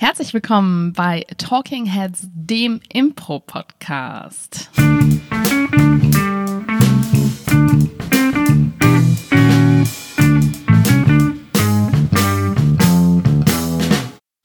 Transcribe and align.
Herzlich 0.00 0.32
willkommen 0.32 0.92
bei 0.92 1.26
Talking 1.38 1.84
Heads, 1.84 2.28
dem 2.32 2.80
Impro-Podcast. 2.92 4.70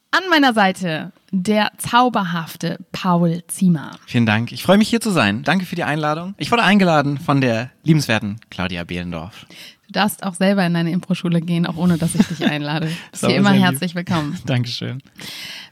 An 0.10 0.24
meiner 0.31 0.55
Seite 0.55 1.12
der 1.30 1.72
zauberhafte 1.78 2.80
Paul 2.92 3.44
Ziemer. 3.48 3.92
Vielen 4.08 4.26
Dank. 4.26 4.52
Ich 4.52 4.64
freue 4.64 4.80
mich 4.80 4.90
hier 4.90 5.02
zu 5.02 5.12
sein. 5.12 5.44
Danke 5.44 5.68
für 5.68 5.76
die 5.76 5.84
Einladung. 5.84 6.34
Ich 6.40 6.50
wurde 6.50 6.64
eingeladen 6.64 7.20
von 7.20 7.42
der 7.42 7.70
liebenswerten 7.84 8.40
Claudia 8.50 8.86
Behlendorf. 8.86 9.46
Du 9.94 10.00
darfst 10.00 10.23
auch 10.23 10.34
selber 10.34 10.66
in 10.66 10.73
deine 10.73 10.89
Impro-Schule 10.89 11.39
gehen, 11.39 11.68
auch 11.68 11.78
ohne 11.78 12.00
dass 12.00 12.16
ich 12.16 12.25
dich 12.25 12.43
einlade. 12.43 12.88
Bist 13.12 13.28
hier 13.28 13.36
immer 13.36 13.52
herzlich 13.52 13.93
willkommen. 13.93 14.39
Dankeschön. 14.48 15.04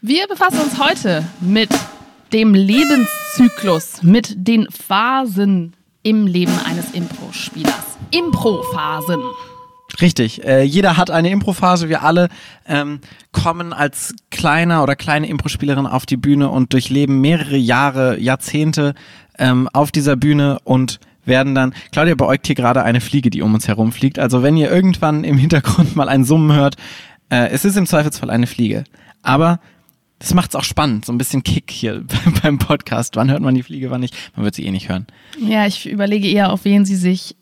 Wir 0.01 0.27
befassen 0.27 0.59
uns 0.59 0.77
heute 0.77 1.25
mit 1.39 1.71
dem 2.31 2.53
Lebenszyklus, 2.53 4.03
mit 4.03 4.35
den 4.37 4.67
Phasen 4.69 5.73
im 6.03 6.27
Leben 6.27 6.53
eines 6.69 6.91
Impro-Spielers. 6.91 7.97
Impro-Phasen. 8.11 9.21
Richtig. 9.99 10.45
Äh, 10.45 10.61
jeder 10.61 10.97
hat 10.97 11.09
eine 11.09 11.31
Impro-Phase. 11.31 11.89
Wir 11.89 12.03
alle 12.03 12.29
ähm, 12.67 12.99
kommen 13.31 13.73
als 13.73 14.13
kleiner 14.29 14.83
oder 14.83 14.95
kleine 14.95 15.29
Impro-Spielerin 15.29 15.87
auf 15.87 16.05
die 16.05 16.17
Bühne 16.17 16.49
und 16.49 16.73
durchleben 16.73 17.21
mehrere 17.21 17.57
Jahre, 17.57 18.19
Jahrzehnte 18.19 18.93
ähm, 19.39 19.67
auf 19.73 19.91
dieser 19.91 20.15
Bühne 20.15 20.59
und 20.63 20.99
werden 21.25 21.55
dann, 21.55 21.73
Claudia 21.91 22.15
beäugt 22.15 22.47
hier 22.47 22.55
gerade 22.55 22.83
eine 22.83 23.01
Fliege, 23.01 23.29
die 23.29 23.41
um 23.41 23.53
uns 23.53 23.67
herum 23.67 23.91
fliegt. 23.91 24.19
Also 24.19 24.43
wenn 24.43 24.57
ihr 24.57 24.71
irgendwann 24.71 25.23
im 25.23 25.37
Hintergrund 25.37 25.95
mal 25.95 26.09
ein 26.09 26.23
Summen 26.23 26.55
hört, 26.55 26.75
äh, 27.29 27.49
es 27.49 27.65
ist 27.65 27.77
im 27.77 27.85
Zweifelsfall 27.85 28.29
eine 28.29 28.47
Fliege. 28.47 28.83
Aber 29.21 29.59
das 30.19 30.33
macht 30.33 30.51
es 30.51 30.55
auch 30.55 30.63
spannend, 30.63 31.05
so 31.05 31.11
ein 31.11 31.17
bisschen 31.17 31.43
Kick 31.43 31.71
hier 31.71 32.03
beim 32.43 32.59
Podcast. 32.59 33.15
Wann 33.15 33.31
hört 33.31 33.41
man 33.41 33.55
die 33.55 33.63
Fliege, 33.63 33.89
wann 33.89 34.01
nicht? 34.01 34.15
Man 34.35 34.45
wird 34.45 34.55
sie 34.55 34.65
eh 34.65 34.71
nicht 34.71 34.89
hören. 34.89 35.07
Ja, 35.39 35.65
ich 35.65 35.89
überlege 35.89 36.27
eher, 36.27 36.51
auf 36.51 36.65
wen 36.65 36.85
sie 36.85 36.95
sich 36.95 37.35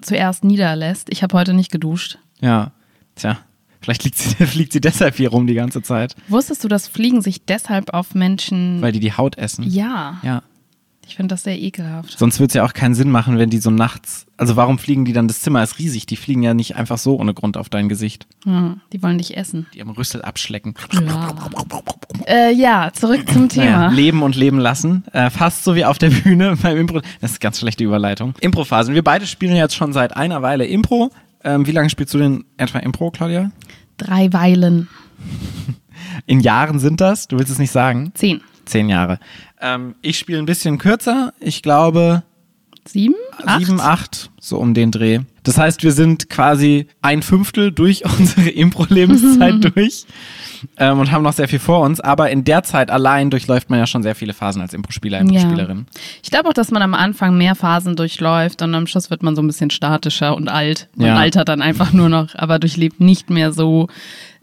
zuerst 0.00 0.44
niederlässt. 0.44 1.08
Ich 1.10 1.22
habe 1.22 1.36
heute 1.36 1.54
nicht 1.54 1.70
geduscht. 1.70 2.18
Ja, 2.40 2.72
tja. 3.14 3.38
Vielleicht 3.80 4.02
sie, 4.02 4.34
fliegt 4.46 4.72
sie 4.72 4.80
deshalb 4.80 5.16
hier 5.16 5.30
rum 5.30 5.46
die 5.46 5.54
ganze 5.54 5.82
Zeit. 5.82 6.16
Wusstest 6.26 6.64
du, 6.64 6.68
dass 6.68 6.88
Fliegen 6.88 7.22
sich 7.22 7.44
deshalb 7.44 7.94
auf 7.94 8.14
Menschen. 8.14 8.82
Weil 8.82 8.92
die 8.92 9.00
die 9.00 9.12
Haut 9.12 9.38
essen? 9.38 9.64
Ja. 9.68 10.20
Ja. 10.24 10.42
Ich 11.08 11.14
finde 11.14 11.34
das 11.34 11.44
sehr 11.44 11.58
ekelhaft. 11.58 12.18
Sonst 12.18 12.40
würde 12.40 12.48
es 12.48 12.54
ja 12.54 12.64
auch 12.64 12.72
keinen 12.72 12.96
Sinn 12.96 13.10
machen, 13.10 13.38
wenn 13.38 13.48
die 13.48 13.58
so 13.58 13.70
nachts. 13.70 14.26
Also 14.36 14.56
warum 14.56 14.78
fliegen 14.78 15.04
die 15.04 15.12
dann? 15.12 15.28
Das 15.28 15.40
Zimmer 15.40 15.62
ist 15.62 15.78
riesig. 15.78 16.06
Die 16.06 16.16
fliegen 16.16 16.42
ja 16.42 16.52
nicht 16.52 16.74
einfach 16.74 16.98
so 16.98 17.16
ohne 17.16 17.32
Grund 17.32 17.56
auf 17.56 17.68
dein 17.68 17.88
Gesicht. 17.88 18.26
Ja, 18.44 18.76
die 18.92 19.02
wollen 19.02 19.18
dich 19.18 19.36
essen. 19.36 19.66
Die 19.72 19.80
am 19.80 19.90
Rüssel 19.90 20.22
abschlecken. 20.22 20.74
Ja, 20.92 21.32
äh, 22.26 22.52
ja 22.52 22.90
zurück 22.92 23.30
zum 23.32 23.48
Thema. 23.48 23.64
Naja, 23.64 23.88
leben 23.90 24.22
und 24.22 24.34
leben 24.34 24.58
lassen. 24.58 25.04
Äh, 25.12 25.30
fast 25.30 25.62
so 25.62 25.76
wie 25.76 25.84
auf 25.84 25.98
der 25.98 26.10
Bühne 26.10 26.56
beim 26.62 26.76
Impro. 26.76 27.00
Das 27.20 27.30
ist 27.30 27.36
eine 27.36 27.38
ganz 27.38 27.60
schlechte 27.60 27.84
Überleitung. 27.84 28.34
Impro-Phasen. 28.40 28.94
Wir 28.94 29.04
beide 29.04 29.26
spielen 29.26 29.54
jetzt 29.54 29.76
schon 29.76 29.92
seit 29.92 30.16
einer 30.16 30.42
Weile 30.42 30.66
Impro. 30.66 31.12
Ähm, 31.44 31.66
wie 31.66 31.72
lange 31.72 31.88
spielst 31.88 32.12
du 32.14 32.18
denn 32.18 32.44
etwa 32.56 32.80
Impro, 32.80 33.12
Claudia? 33.12 33.52
Drei 33.96 34.32
Weilen. 34.32 34.88
In 36.26 36.40
Jahren 36.40 36.80
sind 36.80 37.00
das? 37.00 37.28
Du 37.28 37.38
willst 37.38 37.52
es 37.52 37.60
nicht 37.60 37.70
sagen? 37.70 38.10
Zehn. 38.14 38.40
Zehn 38.66 38.88
Jahre. 38.88 39.18
Ähm, 39.60 39.94
ich 40.02 40.18
spiele 40.18 40.38
ein 40.38 40.46
bisschen 40.46 40.78
kürzer. 40.78 41.32
Ich 41.40 41.62
glaube. 41.62 42.22
Sieben? 42.84 43.16
Acht? 43.44 43.58
Sieben, 43.58 43.80
acht, 43.80 44.30
so 44.38 44.58
um 44.58 44.72
den 44.72 44.92
Dreh. 44.92 45.20
Das 45.42 45.58
heißt, 45.58 45.82
wir 45.82 45.92
sind 45.92 46.28
quasi 46.28 46.86
ein 47.02 47.22
Fünftel 47.22 47.72
durch 47.72 48.04
unsere 48.18 48.48
Impro-Lebenszeit 48.48 49.74
durch 49.76 50.06
ähm, 50.76 51.00
und 51.00 51.10
haben 51.10 51.22
noch 51.22 51.32
sehr 51.32 51.48
viel 51.48 51.58
vor 51.58 51.80
uns. 51.80 52.00
Aber 52.00 52.30
in 52.30 52.44
der 52.44 52.62
Zeit 52.62 52.90
allein 52.90 53.30
durchläuft 53.30 53.70
man 53.70 53.78
ja 53.78 53.86
schon 53.86 54.02
sehr 54.02 54.14
viele 54.14 54.34
Phasen 54.34 54.62
als 54.62 54.72
Impro-Spieler, 54.72 55.20
Impro-Spielerin. 55.20 55.78
Ja. 55.78 56.00
Ich 56.22 56.30
glaube 56.30 56.48
auch, 56.48 56.52
dass 56.52 56.70
man 56.70 56.82
am 56.82 56.94
Anfang 56.94 57.36
mehr 57.36 57.54
Phasen 57.54 57.96
durchläuft 57.96 58.62
und 58.62 58.74
am 58.74 58.86
Schluss 58.86 59.10
wird 59.10 59.22
man 59.22 59.34
so 59.36 59.42
ein 59.42 59.46
bisschen 59.46 59.70
statischer 59.70 60.36
und 60.36 60.48
alt. 60.48 60.88
Man 60.94 61.08
ja. 61.08 61.16
altert 61.16 61.48
dann 61.48 61.62
einfach 61.62 61.92
nur 61.92 62.08
noch, 62.08 62.34
aber 62.34 62.58
durchlebt 62.58 63.00
nicht 63.00 63.30
mehr 63.30 63.52
so 63.52 63.88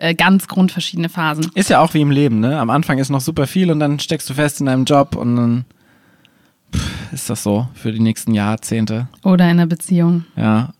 äh, 0.03 0.15
ganz 0.15 0.47
grundverschiedene 0.47 1.07
Phasen. 1.07 1.49
Ist 1.55 1.69
ja 1.69 1.79
auch 1.79 1.93
wie 1.93 2.01
im 2.01 2.11
Leben, 2.11 2.41
ne? 2.41 2.59
Am 2.59 2.69
Anfang 2.69 2.97
ist 2.97 3.09
noch 3.09 3.21
super 3.21 3.47
viel 3.47 3.71
und 3.71 3.79
dann 3.79 3.99
steckst 3.99 4.29
du 4.29 4.33
fest 4.33 4.59
in 4.59 4.65
deinem 4.65 4.83
Job 4.83 5.15
und 5.15 5.35
dann 5.37 5.65
ist 7.13 7.29
das 7.29 7.41
so 7.41 7.67
für 7.73 7.93
die 7.93 8.01
nächsten 8.01 8.33
Jahrzehnte. 8.33 9.07
Oder 9.23 9.45
in 9.45 9.51
einer 9.51 9.67
Beziehung. 9.67 10.25
Ja. 10.35 10.73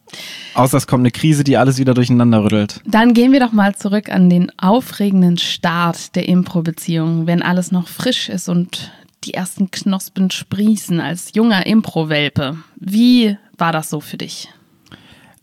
Außer 0.56 0.76
es 0.76 0.88
kommt 0.88 1.04
eine 1.04 1.12
Krise, 1.12 1.46
die 1.46 1.56
alles 1.56 1.78
wieder 1.78 1.94
durcheinander 1.94 2.44
rüttelt. 2.44 2.82
Dann 2.86 3.14
gehen 3.14 3.32
wir 3.32 3.40
doch 3.40 3.54
mal 3.54 3.76
zurück 3.76 4.10
an 4.10 4.30
den 4.30 4.52
aufregenden 4.60 5.38
Start 5.38 6.16
der 6.16 6.28
Impro-Beziehung, 6.28 7.26
wenn 7.26 7.42
alles 7.42 7.72
noch 7.72 7.88
frisch 7.88 8.28
ist 8.28 8.50
und 8.50 8.92
die 9.24 9.34
ersten 9.34 9.72
Knospen 9.72 10.32
sprießen 10.32 11.00
als 11.00 11.32
junger 11.34 11.66
Impro-Welpe. 11.66 12.58
Wie 12.76 13.38
war 13.58 13.72
das 13.72 13.90
so 13.90 14.02
für 14.02 14.18
dich? 14.18 14.50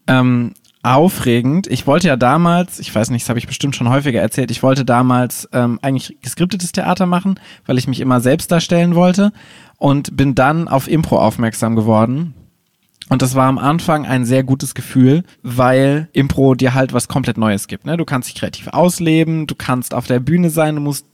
Ähm, 0.06 0.52
aufregend. 0.82 1.66
Ich 1.66 1.86
wollte 1.86 2.08
ja 2.08 2.16
damals, 2.16 2.78
ich 2.78 2.94
weiß 2.94 3.10
nicht, 3.10 3.24
das 3.24 3.28
habe 3.28 3.38
ich 3.38 3.46
bestimmt 3.46 3.76
schon 3.76 3.91
häufiger 3.91 4.20
erzählt, 4.20 4.50
ich 4.50 4.62
wollte 4.62 4.84
damals 4.84 5.48
ähm, 5.52 5.78
eigentlich 5.82 6.16
geskriptetes 6.22 6.72
Theater 6.72 7.06
machen, 7.06 7.38
weil 7.66 7.78
ich 7.78 7.86
mich 7.86 8.00
immer 8.00 8.20
selbst 8.20 8.50
darstellen 8.50 8.94
wollte 8.94 9.32
und 9.76 10.16
bin 10.16 10.34
dann 10.34 10.68
auf 10.68 10.88
Impro 10.88 11.18
aufmerksam 11.18 11.76
geworden. 11.76 12.34
Und 13.10 13.22
das 13.22 13.34
war 13.34 13.48
am 13.48 13.58
Anfang 13.58 14.06
ein 14.06 14.24
sehr 14.24 14.44
gutes 14.44 14.74
Gefühl, 14.74 15.24
weil 15.42 16.08
Impro 16.12 16.54
dir 16.54 16.74
halt 16.74 16.92
was 16.92 17.08
komplett 17.08 17.36
Neues 17.36 17.66
gibt. 17.66 17.84
Ne? 17.84 17.97
Du 17.97 18.04
kannst 18.04 18.28
dich 18.28 18.36
kreativ 18.36 18.68
ausleben, 18.68 19.48
du 19.48 19.56
kannst 19.56 19.94
auf 19.94 20.06
der 20.06 20.20
Bühne 20.20 20.48
sein, 20.48 20.76
du 20.76 20.80
musst, 20.80 21.06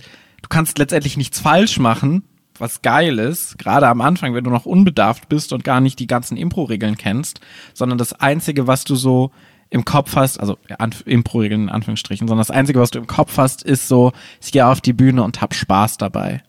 du 0.42 0.48
kannst 0.48 0.78
letztendlich 0.78 1.16
nichts 1.16 1.40
falsch 1.40 1.78
machen, 1.78 2.22
was 2.58 2.82
geil 2.82 3.18
ist, 3.18 3.58
gerade 3.58 3.88
am 3.88 4.00
Anfang, 4.00 4.34
wenn 4.34 4.44
du 4.44 4.50
noch 4.50 4.66
unbedarft 4.66 5.28
bist 5.28 5.52
und 5.52 5.64
gar 5.64 5.80
nicht 5.80 5.98
die 5.98 6.06
ganzen 6.06 6.36
Impro-Regeln 6.36 6.96
kennst, 6.96 7.40
sondern 7.72 7.98
das 7.98 8.12
Einzige, 8.12 8.66
was 8.66 8.84
du 8.84 8.94
so 8.94 9.30
im 9.70 9.84
Kopf 9.84 10.16
hast, 10.16 10.38
also 10.38 10.58
ja, 10.68 10.76
Impro-Regeln 11.04 11.64
in 11.64 11.68
Anführungsstrichen, 11.68 12.28
sondern 12.28 12.46
das 12.46 12.50
Einzige, 12.50 12.80
was 12.80 12.90
du 12.90 12.98
im 12.98 13.06
Kopf 13.06 13.36
hast, 13.36 13.62
ist 13.62 13.88
so, 13.88 14.12
ich 14.42 14.52
gehe 14.52 14.66
auf 14.66 14.80
die 14.80 14.92
Bühne 14.92 15.22
und 15.22 15.40
hab 15.40 15.54
Spaß 15.54 15.98
dabei. 15.98 16.42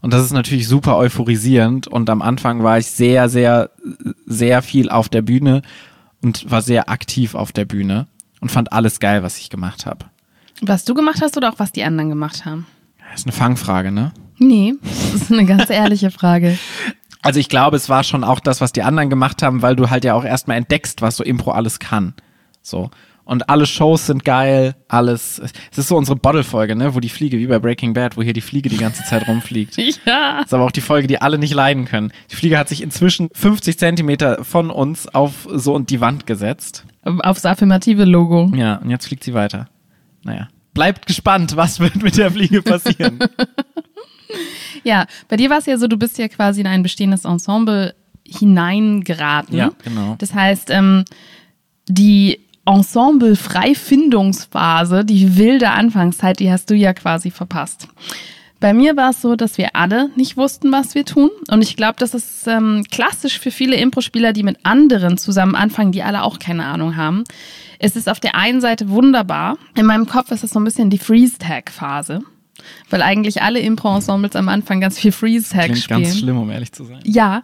Und 0.00 0.12
das 0.12 0.22
ist 0.22 0.32
natürlich 0.32 0.68
super 0.68 0.96
euphorisierend. 0.96 1.86
Und 1.88 2.10
am 2.10 2.20
Anfang 2.20 2.62
war 2.62 2.78
ich 2.78 2.88
sehr, 2.88 3.30
sehr, 3.30 3.70
sehr 4.26 4.60
viel 4.60 4.90
auf 4.90 5.08
der 5.08 5.22
Bühne 5.22 5.62
und 6.22 6.50
war 6.50 6.60
sehr 6.60 6.90
aktiv 6.90 7.34
auf 7.34 7.52
der 7.52 7.64
Bühne 7.64 8.06
und 8.40 8.50
fand 8.50 8.72
alles 8.72 9.00
geil, 9.00 9.22
was 9.22 9.38
ich 9.38 9.48
gemacht 9.48 9.86
habe. 9.86 10.04
Was 10.60 10.84
du 10.84 10.92
gemacht 10.92 11.20
hast 11.22 11.36
oder 11.38 11.50
auch 11.50 11.58
was 11.58 11.72
die 11.72 11.84
anderen 11.84 12.10
gemacht 12.10 12.44
haben? 12.44 12.66
Das 13.10 13.20
ist 13.20 13.26
eine 13.26 13.32
Fangfrage, 13.32 13.92
ne? 13.92 14.12
Nee, 14.38 14.74
das 14.82 15.22
ist 15.22 15.32
eine 15.32 15.46
ganz 15.46 15.70
ehrliche 15.70 16.10
Frage. 16.10 16.58
Also 17.22 17.40
ich 17.40 17.48
glaube, 17.48 17.76
es 17.76 17.88
war 17.88 18.04
schon 18.04 18.24
auch 18.24 18.40
das, 18.40 18.60
was 18.60 18.72
die 18.72 18.82
anderen 18.82 19.08
gemacht 19.08 19.42
haben, 19.42 19.62
weil 19.62 19.76
du 19.76 19.88
halt 19.88 20.04
ja 20.04 20.12
auch 20.12 20.24
erstmal 20.24 20.58
entdeckst, 20.58 21.00
was 21.00 21.16
so 21.16 21.24
Impro 21.24 21.52
alles 21.52 21.78
kann. 21.78 22.12
So. 22.64 22.90
Und 23.26 23.48
alle 23.48 23.66
Shows 23.66 24.06
sind 24.06 24.24
geil, 24.24 24.74
alles. 24.88 25.40
Es 25.70 25.78
ist 25.78 25.88
so 25.88 25.96
unsere 25.96 26.16
Bottle-Folge, 26.16 26.76
ne, 26.76 26.94
wo 26.94 27.00
die 27.00 27.08
Fliege, 27.08 27.38
wie 27.38 27.46
bei 27.46 27.58
Breaking 27.58 27.94
Bad, 27.94 28.16
wo 28.16 28.22
hier 28.22 28.34
die 28.34 28.42
Fliege 28.42 28.68
die 28.68 28.76
ganze 28.76 29.02
Zeit 29.04 29.26
rumfliegt. 29.28 29.76
ja. 30.04 30.38
Das 30.38 30.46
ist 30.46 30.54
aber 30.54 30.64
auch 30.64 30.70
die 30.70 30.82
Folge, 30.82 31.06
die 31.06 31.22
alle 31.22 31.38
nicht 31.38 31.54
leiden 31.54 31.86
können. 31.86 32.12
Die 32.30 32.36
Fliege 32.36 32.58
hat 32.58 32.68
sich 32.68 32.82
inzwischen 32.82 33.30
50 33.32 33.78
Zentimeter 33.78 34.44
von 34.44 34.70
uns 34.70 35.08
auf 35.08 35.48
so 35.50 35.74
und 35.74 35.88
die 35.88 36.00
Wand 36.00 36.26
gesetzt. 36.26 36.84
Aufs 37.02 37.46
affirmative 37.46 38.04
Logo. 38.04 38.50
Ja, 38.54 38.76
und 38.76 38.90
jetzt 38.90 39.06
fliegt 39.06 39.24
sie 39.24 39.32
weiter. 39.32 39.68
Naja. 40.22 40.48
Bleibt 40.74 41.06
gespannt, 41.06 41.56
was 41.56 41.80
wird 41.80 42.02
mit 42.02 42.18
der 42.18 42.30
Fliege 42.30 42.60
passieren. 42.60 43.20
ja, 44.84 45.06
bei 45.28 45.36
dir 45.36 45.48
war 45.48 45.58
es 45.58 45.66
ja 45.66 45.78
so, 45.78 45.86
du 45.86 45.96
bist 45.96 46.18
ja 46.18 46.28
quasi 46.28 46.60
in 46.60 46.66
ein 46.66 46.82
bestehendes 46.82 47.24
Ensemble 47.24 47.94
hineingeraten. 48.26 49.56
Ja, 49.56 49.70
genau. 49.82 50.16
Das 50.18 50.34
heißt, 50.34 50.70
ähm, 50.70 51.04
die 51.88 52.43
Ensemble-Freifindungsphase, 52.66 55.04
die 55.04 55.36
wilde 55.36 55.70
Anfangszeit, 55.70 56.40
die 56.40 56.50
hast 56.50 56.70
du 56.70 56.74
ja 56.74 56.94
quasi 56.94 57.30
verpasst. 57.30 57.86
Bei 58.60 58.72
mir 58.72 58.96
war 58.96 59.10
es 59.10 59.20
so, 59.20 59.36
dass 59.36 59.58
wir 59.58 59.76
alle 59.76 60.08
nicht 60.16 60.38
wussten, 60.38 60.72
was 60.72 60.94
wir 60.94 61.04
tun. 61.04 61.28
Und 61.50 61.60
ich 61.62 61.76
glaube, 61.76 61.96
das 61.98 62.14
ist 62.14 62.46
ähm, 62.46 62.82
klassisch 62.90 63.38
für 63.38 63.50
viele 63.50 63.76
Impro-Spieler, 63.76 64.32
die 64.32 64.42
mit 64.42 64.56
anderen 64.62 65.18
zusammen 65.18 65.54
anfangen, 65.54 65.92
die 65.92 66.02
alle 66.02 66.22
auch 66.22 66.38
keine 66.38 66.64
Ahnung 66.64 66.96
haben. 66.96 67.24
Es 67.78 67.94
ist 67.96 68.08
auf 68.08 68.20
der 68.20 68.36
einen 68.36 68.62
Seite 68.62 68.88
wunderbar. 68.88 69.58
In 69.76 69.84
meinem 69.84 70.06
Kopf 70.06 70.30
ist 70.30 70.44
es 70.44 70.52
so 70.52 70.60
ein 70.60 70.64
bisschen 70.64 70.88
die 70.88 70.96
Freeze-Tag-Phase. 70.96 72.22
Weil 72.90 73.02
eigentlich 73.02 73.42
alle 73.42 73.60
Impro-Ensembles 73.60 74.36
am 74.36 74.48
Anfang 74.48 74.80
ganz 74.80 74.98
viel 74.98 75.12
Freeze-Tag 75.12 75.76
spielen. 75.76 76.02
ganz 76.02 76.18
schlimm, 76.18 76.38
um 76.38 76.50
ehrlich 76.50 76.72
zu 76.72 76.84
sein. 76.84 77.00
Ja. 77.04 77.42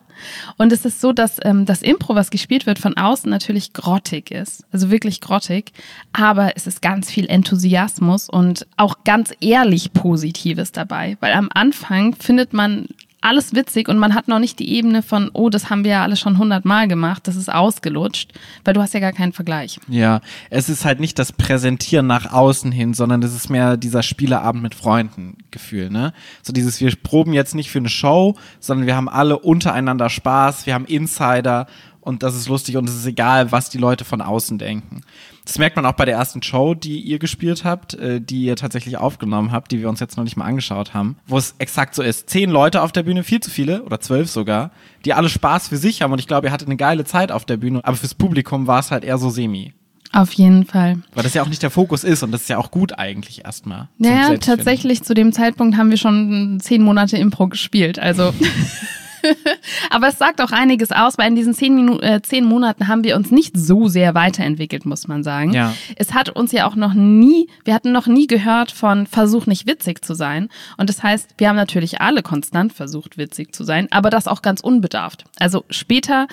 Und 0.57 0.73
es 0.73 0.85
ist 0.85 1.01
so, 1.01 1.13
dass 1.13 1.39
ähm, 1.43 1.67
das 1.67 1.83
Impro, 1.83 2.15
was 2.15 2.31
gespielt 2.31 2.67
wird, 2.67 2.79
von 2.79 2.97
außen 2.97 3.31
natürlich 3.31 3.73
grottig 3.73 4.31
ist. 4.31 4.65
Also 4.73 4.91
wirklich 4.91 5.21
grottig. 5.21 5.73
Aber 6.13 6.57
es 6.57 6.67
ist 6.67 6.83
ganz 6.83 7.11
viel 7.11 7.27
Enthusiasmus 7.27 8.29
und 8.29 8.67
auch 8.77 9.05
ganz 9.05 9.33
ehrlich 9.41 9.93
Positives 9.93 10.73
dabei. 10.73 11.17
Weil 11.21 11.33
am 11.33 11.49
Anfang 11.53 12.15
findet 12.15 12.53
man 12.53 12.87
alles 13.21 13.55
witzig 13.55 13.89
und 13.89 13.99
man 13.99 14.15
hat 14.15 14.29
noch 14.29 14.39
nicht 14.39 14.59
die 14.59 14.71
Ebene 14.73 15.03
von, 15.03 15.31
oh, 15.35 15.51
das 15.51 15.69
haben 15.69 15.85
wir 15.85 15.91
ja 15.93 16.03
alle 16.03 16.17
schon 16.17 16.39
hundertmal 16.39 16.89
gemacht, 16.89 17.27
das 17.27 17.37
ist 17.37 17.53
ausgelutscht, 17.53 18.33
weil 18.65 18.75
du 18.75 18.81
hast 18.81 18.95
ja 18.95 19.01
gar 19.01 19.13
keinen 19.13 19.33
Vergleich. 19.33 19.79
Ja, 19.89 20.21
es 20.49 20.69
ist 20.69 20.85
halt 20.85 21.01
nicht 21.01 21.19
das 21.19 21.33
Präsentieren 21.33 22.07
nach 22.07 22.33
außen 22.33 22.73
hin, 22.73 22.95
sondern 22.95 23.23
es 23.23 23.35
ist 23.35 23.51
mehr 23.51 23.77
dieser 23.77 24.03
Spieleabend 24.03 24.63
mit 24.63 24.75
Freunden 24.75 25.37
Gefühl, 25.51 25.91
ne? 25.91 26.13
So 26.43 26.53
dieses, 26.53 26.81
wir 26.81 26.95
proben 26.97 27.33
jetzt 27.33 27.55
nicht 27.55 27.71
für 27.71 27.79
eine 27.79 27.89
Show, 27.89 28.37
sondern 28.59 28.87
wir 28.87 28.97
haben 28.97 29.09
alle 29.09 29.39
untereinander 29.39 30.09
Spaß, 30.09 30.67
wir 30.67 30.75
haben 30.75 30.87
Insider 30.87 31.67
und 32.01 32.23
das 32.23 32.35
ist 32.35 32.49
lustig 32.49 32.77
und 32.77 32.89
es 32.89 32.95
ist 32.95 33.07
egal, 33.07 33.53
was 33.53 33.69
die 33.69 33.79
Leute 33.79 34.05
von 34.05 34.23
außen 34.23 34.59
denken. 34.59 35.03
Das 35.51 35.59
merkt 35.59 35.75
man 35.75 35.85
auch 35.85 35.95
bei 35.95 36.05
der 36.05 36.15
ersten 36.15 36.45
Show, 36.45 36.75
die 36.75 37.01
ihr 37.01 37.19
gespielt 37.19 37.65
habt, 37.65 37.95
äh, 37.95 38.21
die 38.21 38.45
ihr 38.45 38.55
tatsächlich 38.55 38.99
aufgenommen 38.99 39.51
habt, 39.51 39.73
die 39.73 39.81
wir 39.81 39.89
uns 39.89 39.99
jetzt 39.99 40.17
noch 40.17 40.23
nicht 40.23 40.37
mal 40.37 40.45
angeschaut 40.45 40.95
haben, 40.95 41.17
wo 41.27 41.39
es 41.39 41.57
exakt 41.59 41.97
so 41.97 42.05
ist. 42.05 42.31
Zehn 42.31 42.51
Leute 42.51 42.83
auf 42.83 42.93
der 42.93 43.03
Bühne, 43.03 43.25
viel 43.25 43.41
zu 43.41 43.51
viele 43.51 43.83
oder 43.83 43.99
zwölf 43.99 44.31
sogar, 44.31 44.71
die 45.05 45.13
alle 45.13 45.29
Spaß 45.29 45.67
für 45.67 45.77
sich 45.77 46.03
haben 46.03 46.13
und 46.13 46.21
ich 46.21 46.29
glaube, 46.29 46.47
ihr 46.47 46.53
hattet 46.53 46.69
eine 46.69 46.77
geile 46.77 47.05
Zeit 47.05 47.33
auf 47.33 47.47
der 47.47 47.57
Bühne, 47.57 47.81
aber 47.83 47.97
fürs 47.97 48.15
Publikum 48.15 48.69
war 48.69 48.79
es 48.79 48.93
halt 48.93 49.03
eher 49.03 49.19
so 49.19 49.29
semi. 49.29 49.75
Auf 50.13 50.33
jeden 50.35 50.67
Fall. 50.67 50.99
Weil 51.15 51.25
das 51.25 51.35
ja 51.35 51.43
auch 51.43 51.49
nicht 51.49 51.65
der 51.65 51.71
Fokus 51.71 52.05
ist 52.05 52.23
und 52.23 52.31
das 52.31 52.43
ist 52.43 52.49
ja 52.49 52.59
auch 52.59 52.71
gut 52.71 52.97
eigentlich 53.01 53.45
erstmal. 53.45 53.89
Naja, 53.99 54.37
tatsächlich 54.37 55.03
zu 55.03 55.15
dem 55.15 55.33
Zeitpunkt 55.33 55.77
haben 55.77 55.91
wir 55.91 55.97
schon 55.97 56.61
zehn 56.61 56.81
Monate 56.81 57.17
Impro 57.17 57.49
gespielt. 57.49 57.99
Also 57.99 58.33
Aber 59.91 60.09
es 60.09 60.19
sagt 60.19 60.41
auch 60.41 60.53
einiges 60.53 60.93
aus, 60.93 61.19
weil 61.19 61.29
in 61.29 61.37
diesen 61.37 61.55
zehn, 61.55 61.75
Minuten, 61.75 62.03
äh, 62.03 62.23
zehn 62.23 62.45
Monaten 62.45 62.89
haben 62.89 63.05
wir 63.05 63.17
uns 63.17 63.31
nicht 63.31 63.57
so 63.57 63.89
sehr 63.89 64.15
weiterentwickelt, 64.15 64.87
muss 64.87 65.09
man 65.09 65.23
sagen. 65.23 65.53
Ja. 65.53 65.75
Es 65.97 66.15
hat 66.15 66.31
uns 66.31 66.53
ja 66.53 66.67
auch 66.67 66.77
noch 66.77 66.95
nie, 66.95 67.49
wir 67.65 67.75
hatten 67.75 67.93
noch 67.93 68.07
nie 68.07 68.27
gehört 68.27 68.73
von 68.73 69.07
Versuch 69.07 69.47
nicht 69.47 69.67
witzig 69.67 70.05
zu 70.05 70.15
sein. 70.15 70.49
Und 70.77 70.89
das 70.89 71.03
heißt, 71.03 71.35
wir 71.39 71.49
haben 71.49 71.57
natürlich 71.57 72.01
alle 72.01 72.23
konstant 72.23 72.73
versucht, 72.73 73.19
witzig 73.19 73.55
zu 73.55 73.65
sein, 73.65 73.89
aber 73.91 74.11
das 74.11 74.27
auch 74.27 74.43
ganz 74.43 74.61
unbedarft. 74.61 75.25
Also 75.39 75.65
später 75.71 76.27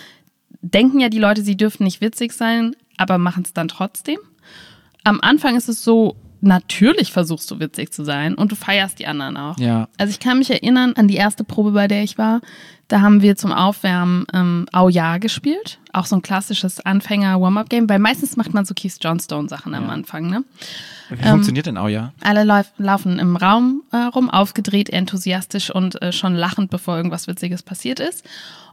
denken 0.62 1.00
ja 1.00 1.10
die 1.10 1.20
Leute, 1.20 1.42
sie 1.42 1.58
dürften 1.58 1.84
nicht 1.84 2.02
witzig 2.02 2.34
sein, 2.34 2.76
aber 2.98 3.18
machen 3.18 3.44
es 3.46 3.54
dann 3.54 3.68
trotzdem. 3.68 4.18
Am 5.04 5.20
Anfang 5.22 5.56
ist 5.56 5.70
es 5.70 5.84
so, 5.84 6.16
natürlich 6.42 7.12
versuchst 7.12 7.50
du 7.52 7.60
witzig 7.60 7.92
zu 7.92 8.04
sein 8.04 8.36
und 8.36 8.52
du 8.52 8.56
feierst 8.56 9.00
die 9.00 9.08
anderen 9.08 9.38
auch. 9.38 9.58
Ja. 9.58 9.88
Also 9.98 10.12
ich 10.12 10.20
kann 10.20 10.40
mich 10.40 10.50
erinnern 10.50 10.94
an 10.96 11.08
die 11.08 11.16
erste 11.16 11.44
Probe, 11.44 11.72
bei 11.72 11.88
der 11.88 12.04
ich 12.04 12.18
war. 12.18 12.42
Da 12.88 13.02
haben 13.02 13.22
wir 13.22 13.36
zum 13.36 13.52
Aufwärmen 13.52 14.26
ähm, 14.34 14.66
Au 14.72 14.88
Ja 14.88 15.18
gespielt. 15.18 15.80
Auch 15.92 16.06
so 16.06 16.16
ein 16.16 16.22
klassisches 16.22 16.80
Anfänger-Warm-Up-Game, 16.80 17.90
weil 17.90 18.00
meistens 18.00 18.38
macht 18.38 18.54
man 18.54 18.64
so 18.64 18.74
Keith 18.74 18.98
Johnstone-Sachen 19.02 19.74
ja. 19.74 19.80
am 19.80 19.90
Anfang. 19.90 20.30
Ne? 20.30 20.46
Wie 21.10 21.22
ähm, 21.22 21.32
funktioniert 21.32 21.66
denn 21.66 21.78
Au 21.78 21.88
Ja? 21.88 22.14
Alle 22.22 22.46
lauf, 22.46 22.72
laufen 22.78 23.20
im 23.20 23.36
Raum 23.36 23.84
äh, 23.92 23.98
rum, 23.98 24.30
aufgedreht, 24.30 24.90
enthusiastisch 24.90 25.70
und 25.70 26.02
äh, 26.02 26.14
schon 26.14 26.36
lachend, 26.36 26.70
bevor 26.70 26.96
irgendwas 26.96 27.28
Witziges 27.28 27.62
passiert 27.62 28.00
ist. 28.00 28.24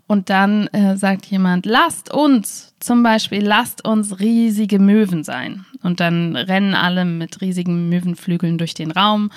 Und 0.07 0.29
dann 0.29 0.67
äh, 0.69 0.97
sagt 0.97 1.27
jemand, 1.27 1.65
lasst 1.65 2.13
uns, 2.13 2.75
zum 2.79 3.03
Beispiel, 3.03 3.43
lasst 3.45 3.85
uns 3.87 4.21
riesige 4.21 4.79
Möwen 4.79 5.25
sein. 5.25 5.65
Und 5.83 6.01
dann 6.01 6.37
rennen 6.37 6.75
alle 6.75 7.05
mit 7.05 7.41
riesigen 7.41 7.89
Möwenflügeln 7.89 8.59
durch 8.59 8.75
den 8.75 8.91
Raum. 8.91 9.31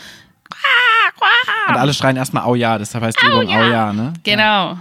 Und 1.67 1.75
alle 1.75 1.93
schreien 1.93 2.17
erstmal 2.17 2.43
Au 2.43 2.55
ja, 2.55 2.77
deshalb 2.77 3.03
heißt 3.03 3.21
die 3.21 3.27
Übung 3.27 3.49
Au 3.49 3.63
ja, 3.63 3.93
ne? 3.93 4.13
Genau. 4.23 4.43
Ja. 4.43 4.77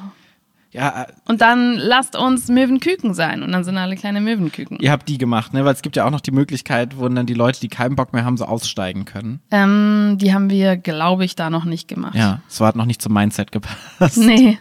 Ja, 0.73 1.03
äh, 1.03 1.07
und 1.29 1.41
dann 1.41 1.75
lasst 1.77 2.17
uns 2.17 2.49
Möwenküken 2.49 3.15
sein. 3.15 3.43
Und 3.43 3.53
dann 3.53 3.65
sind 3.65 3.79
alle 3.79 3.97
kleine 3.97 4.21
Möwenküken. 4.21 4.79
Ihr 4.81 4.91
habt 4.91 5.09
die 5.09 5.19
gemacht, 5.19 5.55
ne? 5.55 5.65
Weil 5.65 5.73
es 5.73 5.83
gibt 5.83 5.97
ja 5.97 6.05
auch 6.05 6.11
noch 6.11 6.21
die 6.21 6.33
Möglichkeit, 6.33 6.99
wo 6.99 7.09
dann 7.09 7.27
die 7.27 7.35
Leute, 7.35 7.61
die 7.61 7.69
keinen 7.69 7.97
Bock 7.97 8.13
mehr 8.13 8.25
haben, 8.25 8.37
so 8.37 8.45
aussteigen 8.45 9.05
können. 9.05 9.41
Ähm, 9.51 10.19
die 10.21 10.35
haben 10.35 10.51
wir, 10.51 10.77
glaube 10.77 11.25
ich, 11.25 11.37
da 11.37 11.51
noch 11.51 11.65
nicht 11.65 11.89
gemacht. 11.89 12.15
Ja, 12.15 12.41
es 12.49 12.61
hat 12.61 12.77
noch 12.77 12.87
nicht 12.87 13.01
zum 13.01 13.13
Mindset 13.15 13.53
gepasst. 13.53 14.19
Nee. 14.19 14.59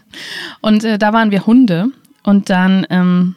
Und 0.62 0.84
äh, 0.84 0.98
da 0.98 1.12
waren 1.14 1.32
wir 1.32 1.46
Hunde. 1.46 1.88
Und 2.24 2.50
dann 2.50 2.88
ähm, 2.90 3.36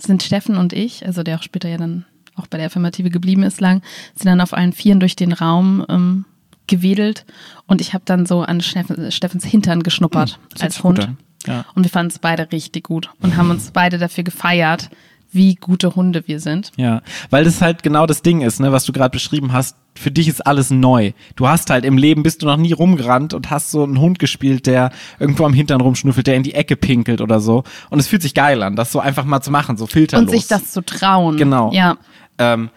sind 0.00 0.22
Steffen 0.22 0.56
und 0.56 0.72
ich, 0.72 1.04
also 1.04 1.22
der 1.22 1.38
auch 1.38 1.42
später 1.42 1.68
ja 1.68 1.76
dann 1.76 2.04
auch 2.34 2.46
bei 2.46 2.58
der 2.58 2.66
Affirmative 2.66 3.10
geblieben 3.10 3.42
ist 3.42 3.60
lang, 3.60 3.82
sind 4.14 4.26
dann 4.26 4.40
auf 4.40 4.52
allen 4.52 4.72
Vieren 4.72 5.00
durch 5.00 5.16
den 5.16 5.32
Raum 5.32 5.84
ähm, 5.88 6.24
gewedelt. 6.66 7.24
Und 7.66 7.80
ich 7.80 7.94
habe 7.94 8.04
dann 8.06 8.26
so 8.26 8.42
an 8.42 8.60
Steffens 8.60 9.44
Hintern 9.44 9.82
geschnuppert 9.82 10.38
hm, 10.52 10.62
als 10.62 10.82
Hund. 10.82 11.00
An. 11.00 11.18
Ja. 11.46 11.64
Und 11.74 11.84
wir 11.84 11.90
fanden 11.90 12.10
es 12.10 12.18
beide 12.18 12.50
richtig 12.52 12.84
gut 12.84 13.10
und 13.20 13.36
haben 13.36 13.50
uns 13.50 13.70
beide 13.70 13.98
dafür 13.98 14.24
gefeiert, 14.24 14.90
wie 15.32 15.54
gute 15.54 15.94
Hunde 15.94 16.22
wir 16.26 16.40
sind. 16.40 16.72
Ja, 16.76 17.02
weil 17.30 17.44
das 17.44 17.60
halt 17.60 17.82
genau 17.82 18.06
das 18.06 18.22
Ding 18.22 18.40
ist, 18.40 18.60
ne, 18.60 18.72
was 18.72 18.84
du 18.84 18.92
gerade 18.92 19.10
beschrieben 19.10 19.52
hast. 19.52 19.76
Für 19.94 20.10
dich 20.10 20.28
ist 20.28 20.46
alles 20.46 20.70
neu. 20.70 21.12
Du 21.36 21.48
hast 21.48 21.70
halt 21.70 21.84
im 21.84 21.96
Leben 21.96 22.22
bist 22.22 22.42
du 22.42 22.46
noch 22.46 22.56
nie 22.56 22.72
rumgerannt 22.72 23.32
und 23.32 23.50
hast 23.50 23.70
so 23.70 23.82
einen 23.82 24.00
Hund 24.00 24.18
gespielt, 24.18 24.66
der 24.66 24.90
irgendwo 25.18 25.44
am 25.44 25.54
Hintern 25.54 25.80
rumschnüffelt, 25.80 26.26
der 26.26 26.36
in 26.36 26.42
die 26.42 26.54
Ecke 26.54 26.76
pinkelt 26.76 27.20
oder 27.20 27.40
so. 27.40 27.64
Und 27.90 27.98
es 27.98 28.06
fühlt 28.06 28.22
sich 28.22 28.34
geil 28.34 28.62
an, 28.62 28.76
das 28.76 28.92
so 28.92 29.00
einfach 29.00 29.24
mal 29.24 29.40
zu 29.40 29.50
machen, 29.50 29.76
so 29.76 29.86
filterlos. 29.86 30.26
Und 30.26 30.30
sich 30.30 30.48
das 30.48 30.72
zu 30.72 30.82
trauen. 30.84 31.36
Genau. 31.36 31.72
Ja. 31.72 31.96
Ähm, 32.38 32.70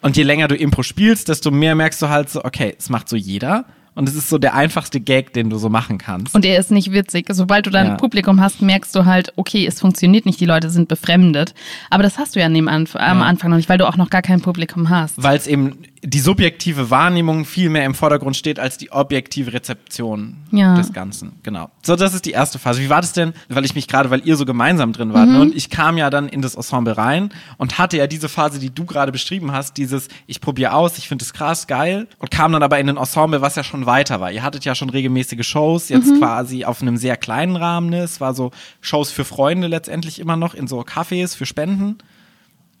und 0.00 0.16
je 0.16 0.22
länger 0.22 0.48
du 0.48 0.54
Impro 0.54 0.82
spielst, 0.82 1.28
desto 1.28 1.50
mehr 1.50 1.74
merkst 1.74 2.00
du 2.00 2.08
halt 2.08 2.30
so, 2.30 2.44
okay, 2.44 2.74
es 2.78 2.88
macht 2.90 3.08
so 3.08 3.16
jeder. 3.16 3.64
Und 3.96 4.08
es 4.08 4.14
ist 4.14 4.28
so 4.28 4.36
der 4.36 4.54
einfachste 4.54 5.00
Gag, 5.00 5.32
den 5.32 5.48
du 5.48 5.56
so 5.56 5.70
machen 5.70 5.96
kannst. 5.96 6.34
Und 6.34 6.44
er 6.44 6.58
ist 6.58 6.70
nicht 6.70 6.92
witzig. 6.92 7.26
Sobald 7.30 7.66
du 7.66 7.70
dann 7.70 7.86
ja. 7.86 7.94
Publikum 7.96 8.40
hast, 8.42 8.60
merkst 8.60 8.94
du 8.94 9.06
halt, 9.06 9.32
okay, 9.36 9.66
es 9.66 9.80
funktioniert 9.80 10.26
nicht, 10.26 10.38
die 10.38 10.44
Leute 10.44 10.68
sind 10.68 10.86
befremdet. 10.86 11.54
Aber 11.88 12.02
das 12.02 12.18
hast 12.18 12.36
du 12.36 12.40
ja 12.40 12.46
am 12.46 12.68
Anfang 12.68 13.50
noch 13.50 13.56
nicht, 13.56 13.70
weil 13.70 13.78
du 13.78 13.88
auch 13.88 13.96
noch 13.96 14.10
gar 14.10 14.20
kein 14.20 14.42
Publikum 14.42 14.90
hast. 14.90 15.22
Weil 15.22 15.38
es 15.38 15.46
eben 15.46 15.78
die 16.02 16.20
subjektive 16.20 16.90
Wahrnehmung 16.90 17.44
viel 17.44 17.70
mehr 17.70 17.84
im 17.84 17.94
Vordergrund 17.94 18.36
steht 18.36 18.60
als 18.60 18.78
die 18.78 18.92
objektive 18.92 19.52
Rezeption 19.52 20.36
ja. 20.52 20.76
des 20.76 20.92
Ganzen. 20.92 21.32
Genau. 21.42 21.70
So, 21.82 21.96
das 21.96 22.14
ist 22.14 22.26
die 22.26 22.30
erste 22.30 22.58
Phase. 22.58 22.80
Wie 22.80 22.90
war 22.90 23.00
das 23.00 23.12
denn, 23.12 23.32
weil 23.48 23.64
ich 23.64 23.74
mich 23.74 23.88
gerade, 23.88 24.10
weil 24.10 24.20
ihr 24.24 24.36
so 24.36 24.44
gemeinsam 24.44 24.92
drin 24.92 25.12
wart, 25.14 25.28
ne? 25.28 25.34
mhm. 25.34 25.40
und 25.40 25.56
ich 25.56 25.70
kam 25.70 25.96
ja 25.96 26.10
dann 26.10 26.28
in 26.28 26.42
das 26.42 26.54
Ensemble 26.54 26.96
rein 26.96 27.30
und 27.56 27.78
hatte 27.78 27.96
ja 27.96 28.06
diese 28.06 28.28
Phase, 28.28 28.58
die 28.60 28.70
du 28.70 28.84
gerade 28.84 29.10
beschrieben 29.10 29.52
hast, 29.52 29.76
dieses, 29.78 30.08
ich 30.26 30.40
probiere 30.40 30.74
aus, 30.74 30.98
ich 30.98 31.08
finde 31.08 31.24
es 31.24 31.32
krass, 31.32 31.66
geil, 31.66 32.06
und 32.18 32.30
kam 32.30 32.52
dann 32.52 32.62
aber 32.62 32.78
in 32.78 32.88
ein 32.88 32.98
Ensemble, 32.98 33.40
was 33.40 33.56
ja 33.56 33.64
schon 33.64 33.85
weiter 33.86 34.20
war. 34.20 34.30
Ihr 34.32 34.42
hattet 34.42 34.64
ja 34.64 34.74
schon 34.74 34.90
regelmäßige 34.90 35.46
Shows, 35.46 35.88
jetzt 35.88 36.08
mhm. 36.08 36.18
quasi 36.18 36.64
auf 36.64 36.82
einem 36.82 36.96
sehr 36.96 37.16
kleinen 37.16 37.56
Rahmen. 37.56 37.90
Ne? 37.90 38.00
Es 38.00 38.20
war 38.20 38.34
so 38.34 38.50
Shows 38.80 39.10
für 39.10 39.24
Freunde 39.24 39.66
letztendlich 39.66 40.18
immer 40.18 40.36
noch, 40.36 40.54
in 40.54 40.66
so 40.66 40.80
Cafés 40.80 41.36
für 41.36 41.46
Spenden. 41.46 41.98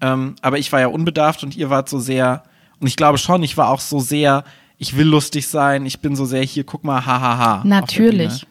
Ähm, 0.00 0.36
aber 0.42 0.58
ich 0.58 0.72
war 0.72 0.80
ja 0.80 0.88
unbedarft 0.88 1.42
und 1.42 1.56
ihr 1.56 1.70
wart 1.70 1.88
so 1.88 1.98
sehr 1.98 2.42
und 2.80 2.86
ich 2.86 2.96
glaube 2.96 3.18
schon, 3.18 3.42
ich 3.42 3.56
war 3.56 3.70
auch 3.70 3.80
so 3.80 4.00
sehr, 4.00 4.44
ich 4.78 4.96
will 4.96 5.06
lustig 5.06 5.48
sein, 5.48 5.86
ich 5.86 6.00
bin 6.00 6.16
so 6.16 6.24
sehr 6.24 6.42
hier, 6.42 6.64
guck 6.64 6.84
mal, 6.84 7.06
hahaha. 7.06 7.38
Ha, 7.38 7.38
ha, 7.38 7.62
Natürlich. 7.64 8.46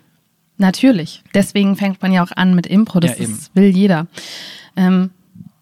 Natürlich. 0.57 1.23
Deswegen 1.33 1.75
fängt 1.75 2.01
man 2.01 2.11
ja 2.11 2.23
auch 2.23 2.31
an 2.35 2.55
mit 2.55 2.65
Impro, 2.65 2.99
das 2.99 3.19
ja, 3.19 3.25
ist, 3.25 3.53
will 3.55 3.75
jeder. 3.75 4.07
Ähm, 4.77 5.11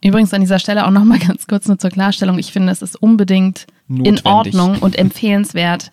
übrigens 0.03 0.33
an 0.33 0.41
dieser 0.41 0.59
Stelle 0.59 0.85
auch 0.85 0.91
nochmal 0.91 1.19
ganz 1.27 1.47
kurz 1.47 1.67
nur 1.67 1.79
zur 1.79 1.89
Klarstellung. 1.89 2.37
Ich 2.37 2.51
finde, 2.51 2.71
es 2.71 2.81
ist 2.81 3.01
unbedingt 3.01 3.65
Notwendig. 3.87 4.21
in 4.21 4.31
Ordnung 4.31 4.77
und 4.79 4.97
empfehlenswert, 4.97 5.91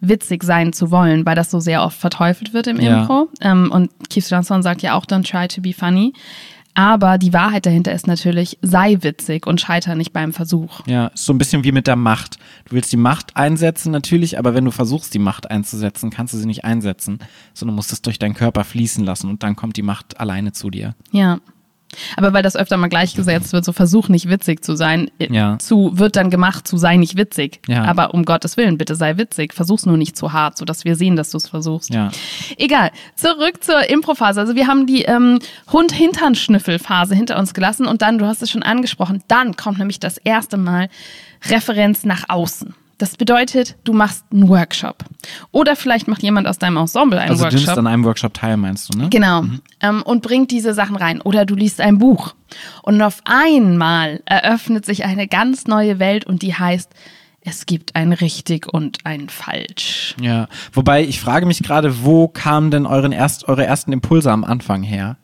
witzig 0.00 0.42
sein 0.42 0.72
zu 0.72 0.90
wollen, 0.90 1.24
weil 1.26 1.34
das 1.34 1.50
so 1.50 1.60
sehr 1.60 1.82
oft 1.82 1.98
verteufelt 1.98 2.52
wird 2.52 2.66
im 2.66 2.80
ja. 2.80 3.00
Impro. 3.00 3.28
Ähm, 3.40 3.70
und 3.72 3.90
Keith 4.10 4.28
Johnson 4.28 4.62
sagt 4.62 4.82
ja 4.82 4.94
auch, 4.94 5.06
don't 5.06 5.28
try 5.28 5.48
to 5.48 5.60
be 5.60 5.72
funny. 5.72 6.12
Aber 6.78 7.16
die 7.16 7.32
Wahrheit 7.32 7.64
dahinter 7.64 7.92
ist 7.92 8.06
natürlich, 8.06 8.58
sei 8.60 8.98
witzig 9.00 9.46
und 9.46 9.62
scheiter 9.62 9.94
nicht 9.94 10.12
beim 10.12 10.34
Versuch. 10.34 10.86
Ja, 10.86 11.10
so 11.14 11.32
ein 11.32 11.38
bisschen 11.38 11.64
wie 11.64 11.72
mit 11.72 11.86
der 11.86 11.96
Macht. 11.96 12.36
Du 12.66 12.74
willst 12.74 12.92
die 12.92 12.98
Macht 12.98 13.34
einsetzen 13.34 13.90
natürlich, 13.92 14.38
aber 14.38 14.54
wenn 14.54 14.66
du 14.66 14.70
versuchst, 14.70 15.14
die 15.14 15.18
Macht 15.18 15.50
einzusetzen, 15.50 16.10
kannst 16.10 16.34
du 16.34 16.38
sie 16.38 16.44
nicht 16.44 16.66
einsetzen, 16.66 17.18
sondern 17.54 17.76
musst 17.76 17.92
es 17.92 18.02
durch 18.02 18.18
deinen 18.18 18.34
Körper 18.34 18.62
fließen 18.62 19.02
lassen 19.02 19.30
und 19.30 19.42
dann 19.42 19.56
kommt 19.56 19.78
die 19.78 19.82
Macht 19.82 20.20
alleine 20.20 20.52
zu 20.52 20.68
dir. 20.68 20.94
Ja. 21.12 21.38
Aber 22.16 22.32
weil 22.32 22.42
das 22.42 22.56
öfter 22.56 22.76
mal 22.76 22.88
gleichgesetzt 22.88 23.52
wird, 23.52 23.64
so 23.64 23.72
versuch 23.72 24.08
nicht 24.08 24.28
witzig 24.28 24.64
zu 24.64 24.76
sein, 24.76 25.10
ja. 25.18 25.58
zu 25.58 25.92
wird 25.98 26.16
dann 26.16 26.30
gemacht 26.30 26.66
zu 26.66 26.76
sei 26.76 26.96
nicht 26.96 27.16
witzig. 27.16 27.60
Ja. 27.68 27.84
Aber 27.84 28.14
um 28.14 28.24
Gottes 28.24 28.56
Willen, 28.56 28.78
bitte 28.78 28.94
sei 28.94 29.16
witzig. 29.16 29.54
Versuch's 29.54 29.86
nur 29.86 29.96
nicht 29.96 30.16
zu 30.16 30.32
hart, 30.32 30.58
sodass 30.58 30.84
wir 30.84 30.96
sehen, 30.96 31.16
dass 31.16 31.30
du 31.30 31.38
es 31.38 31.48
versuchst. 31.48 31.92
Ja. 31.92 32.10
Egal. 32.58 32.90
Zurück 33.14 33.62
zur 33.62 33.88
Improphase. 33.88 34.40
Also 34.40 34.54
wir 34.54 34.66
haben 34.66 34.86
die 34.86 35.02
ähm, 35.02 35.38
Hund-Hintern-Schnüffel-Phase 35.72 37.14
hinter 37.14 37.38
uns 37.38 37.54
gelassen 37.54 37.86
und 37.86 38.02
dann, 38.02 38.18
du 38.18 38.26
hast 38.26 38.42
es 38.42 38.50
schon 38.50 38.62
angesprochen, 38.62 39.22
dann 39.28 39.56
kommt 39.56 39.78
nämlich 39.78 40.00
das 40.00 40.18
erste 40.18 40.56
Mal 40.56 40.88
Referenz 41.48 42.04
nach 42.04 42.28
außen. 42.28 42.74
Das 42.98 43.16
bedeutet, 43.16 43.76
du 43.84 43.92
machst 43.92 44.24
einen 44.32 44.48
Workshop. 44.48 45.04
Oder 45.52 45.76
vielleicht 45.76 46.08
macht 46.08 46.22
jemand 46.22 46.46
aus 46.46 46.58
deinem 46.58 46.78
Ensemble 46.78 47.20
einen 47.20 47.30
also 47.30 47.44
Workshop. 47.44 47.56
Also 47.58 47.64
du 47.64 47.70
nimmst 47.70 47.78
an 47.78 47.86
einem 47.86 48.04
Workshop 48.04 48.34
teil, 48.34 48.56
meinst 48.56 48.94
du, 48.94 48.98
ne? 48.98 49.08
Genau. 49.10 49.42
Mhm. 49.42 49.60
Ähm, 49.80 50.02
und 50.02 50.22
bringt 50.22 50.50
diese 50.50 50.72
Sachen 50.72 50.96
rein. 50.96 51.20
Oder 51.20 51.44
du 51.44 51.54
liest 51.54 51.80
ein 51.80 51.98
Buch. 51.98 52.34
Und 52.82 53.02
auf 53.02 53.20
einmal 53.24 54.22
eröffnet 54.24 54.86
sich 54.86 55.04
eine 55.04 55.28
ganz 55.28 55.66
neue 55.66 55.98
Welt 55.98 56.24
und 56.24 56.40
die 56.40 56.54
heißt, 56.54 56.90
es 57.42 57.66
gibt 57.66 57.94
ein 57.94 58.12
richtig 58.12 58.72
und 58.72 58.98
ein 59.04 59.28
falsch. 59.28 60.16
Ja, 60.20 60.48
wobei 60.72 61.04
ich 61.04 61.20
frage 61.20 61.46
mich 61.46 61.62
gerade, 61.62 62.02
wo 62.02 62.28
kamen 62.28 62.70
denn 62.70 62.86
euren 62.86 63.12
erst, 63.12 63.46
eure 63.46 63.64
ersten 63.64 63.92
Impulse 63.92 64.32
am 64.32 64.42
Anfang 64.42 64.82
her? 64.82 65.16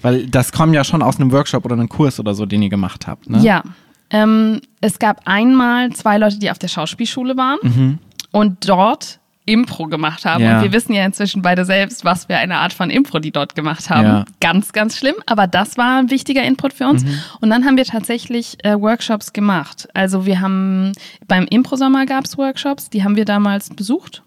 Weil 0.00 0.26
das 0.26 0.52
kommen 0.52 0.72
ja 0.72 0.84
schon 0.84 1.02
aus 1.02 1.18
einem 1.18 1.32
Workshop 1.32 1.64
oder 1.64 1.74
einem 1.74 1.88
Kurs 1.88 2.20
oder 2.20 2.34
so, 2.34 2.46
den 2.46 2.62
ihr 2.62 2.68
gemacht 2.68 3.06
habt, 3.06 3.28
ne? 3.28 3.40
Ja, 3.40 3.62
ähm, 4.10 4.60
es 4.80 4.98
gab 4.98 5.22
einmal 5.24 5.90
zwei 5.92 6.18
Leute, 6.18 6.38
die 6.38 6.50
auf 6.50 6.58
der 6.58 6.68
Schauspielschule 6.68 7.36
waren. 7.36 7.58
Mhm. 7.62 7.98
Und 8.32 8.68
dort 8.68 9.18
Impro 9.46 9.86
gemacht 9.86 10.24
haben. 10.24 10.42
Ja. 10.42 10.56
Und 10.56 10.64
wir 10.64 10.72
wissen 10.72 10.92
ja 10.92 11.06
inzwischen 11.06 11.40
beide 11.40 11.64
selbst, 11.64 12.04
was 12.04 12.24
für 12.24 12.36
eine 12.36 12.56
Art 12.56 12.72
von 12.72 12.90
Impro 12.90 13.20
die 13.20 13.30
dort 13.30 13.54
gemacht 13.54 13.88
haben. 13.88 14.06
Ja. 14.06 14.24
Ganz, 14.40 14.72
ganz 14.72 14.98
schlimm. 14.98 15.14
Aber 15.24 15.46
das 15.46 15.78
war 15.78 16.00
ein 16.00 16.10
wichtiger 16.10 16.42
Input 16.42 16.72
für 16.72 16.88
uns. 16.88 17.04
Mhm. 17.04 17.18
Und 17.40 17.50
dann 17.50 17.64
haben 17.64 17.76
wir 17.76 17.84
tatsächlich 17.84 18.58
äh, 18.64 18.78
Workshops 18.78 19.32
gemacht. 19.32 19.88
Also 19.94 20.26
wir 20.26 20.40
haben 20.40 20.92
beim 21.28 21.46
Impro-Sommer 21.48 22.06
gab 22.06 22.24
es 22.24 22.36
Workshops, 22.36 22.90
die 22.90 23.04
haben 23.04 23.14
wir 23.14 23.24
damals 23.24 23.70
besucht. 23.70 24.22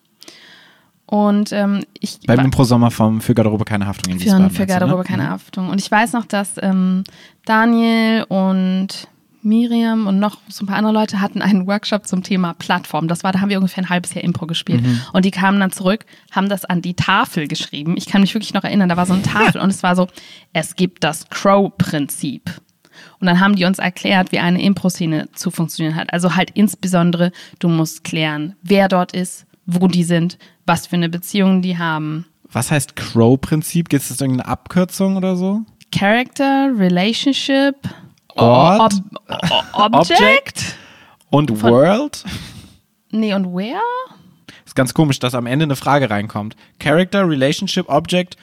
Und 1.05 1.51
ähm, 1.51 1.83
ich 1.99 2.19
Beim 2.25 2.39
Impro-Sommer 2.39 2.91
vom 2.91 3.19
Für 3.19 3.33
Garderobe 3.33 3.65
keine 3.65 3.87
Haftung 3.87 4.13
in 4.13 4.19
für, 4.19 4.25
Wiesbaden. 4.25 4.49
für 4.51 4.55
du, 4.57 4.61
ne? 4.61 4.67
Garderobe 4.67 5.03
keine 5.03 5.29
Haftung. 5.29 5.69
Und 5.69 5.81
ich 5.81 5.91
weiß 5.91 6.13
noch, 6.13 6.25
dass 6.25 6.53
ähm, 6.61 7.03
Daniel 7.45 8.25
und 8.29 9.07
Miriam 9.41 10.07
und 10.07 10.19
noch 10.19 10.37
so 10.47 10.63
ein 10.63 10.67
paar 10.67 10.77
andere 10.77 10.93
Leute 10.93 11.21
hatten 11.21 11.41
einen 11.41 11.67
Workshop 11.67 12.07
zum 12.07 12.23
Thema 12.23 12.53
Plattform. 12.53 13.07
Das 13.07 13.23
war, 13.23 13.31
da 13.31 13.41
haben 13.41 13.49
wir 13.49 13.57
ungefähr 13.57 13.83
ein 13.83 13.89
halbes 13.89 14.13
Jahr 14.13 14.23
Impro 14.23 14.47
gespielt. 14.47 14.81
Mhm. 14.81 15.01
Und 15.13 15.25
die 15.25 15.31
kamen 15.31 15.59
dann 15.59 15.71
zurück, 15.71 16.05
haben 16.31 16.49
das 16.49 16.65
an 16.65 16.81
die 16.81 16.93
Tafel 16.93 17.47
geschrieben. 17.47 17.95
Ich 17.97 18.05
kann 18.05 18.21
mich 18.21 18.33
wirklich 18.33 18.53
noch 18.53 18.63
erinnern, 18.63 18.89
da 18.89 18.97
war 18.97 19.05
so 19.05 19.13
eine 19.13 19.21
Tafel 19.23 19.61
und 19.61 19.69
es 19.69 19.83
war 19.83 19.95
so, 19.95 20.07
es 20.53 20.75
gibt 20.75 21.03
das 21.03 21.29
Crow-Prinzip. 21.29 22.49
Und 23.19 23.27
dann 23.27 23.39
haben 23.39 23.55
die 23.55 23.65
uns 23.65 23.79
erklärt, 23.79 24.31
wie 24.31 24.39
eine 24.39 24.61
Impro-Szene 24.61 25.29
zu 25.33 25.51
funktionieren 25.51 25.95
hat. 25.95 26.11
Also 26.13 26.35
halt 26.35 26.51
insbesondere, 26.51 27.31
du 27.59 27.69
musst 27.69 28.03
klären, 28.03 28.55
wer 28.61 28.87
dort 28.87 29.13
ist, 29.13 29.45
wo 29.65 29.87
die 29.87 30.03
sind, 30.03 30.37
was 30.65 30.87
für 30.87 30.95
eine 30.95 31.09
Beziehung 31.09 31.61
die 31.61 31.77
haben. 31.77 32.25
Was 32.51 32.71
heißt 32.71 32.95
Crow-Prinzip? 32.95 33.89
Gibt 33.89 34.03
es 34.03 34.19
irgendeine 34.19 34.49
Abkürzung 34.49 35.17
oder 35.17 35.35
so? 35.35 35.61
Character, 35.91 36.71
Relationship, 36.75 37.75
Ort, 38.35 38.93
Ob 39.73 39.93
Object? 39.95 40.77
und 41.29 41.61
World? 41.61 42.23
Nee, 43.11 43.33
und 43.33 43.53
where? 43.55 43.81
Ist 44.65 44.75
ganz 44.75 44.93
komisch, 44.93 45.19
dass 45.19 45.33
am 45.33 45.47
Ende 45.47 45.63
eine 45.63 45.75
Frage 45.75 46.09
reinkommt. 46.09 46.55
Character, 46.79 47.27
Relationship, 47.27 47.89
Object. 47.89 48.37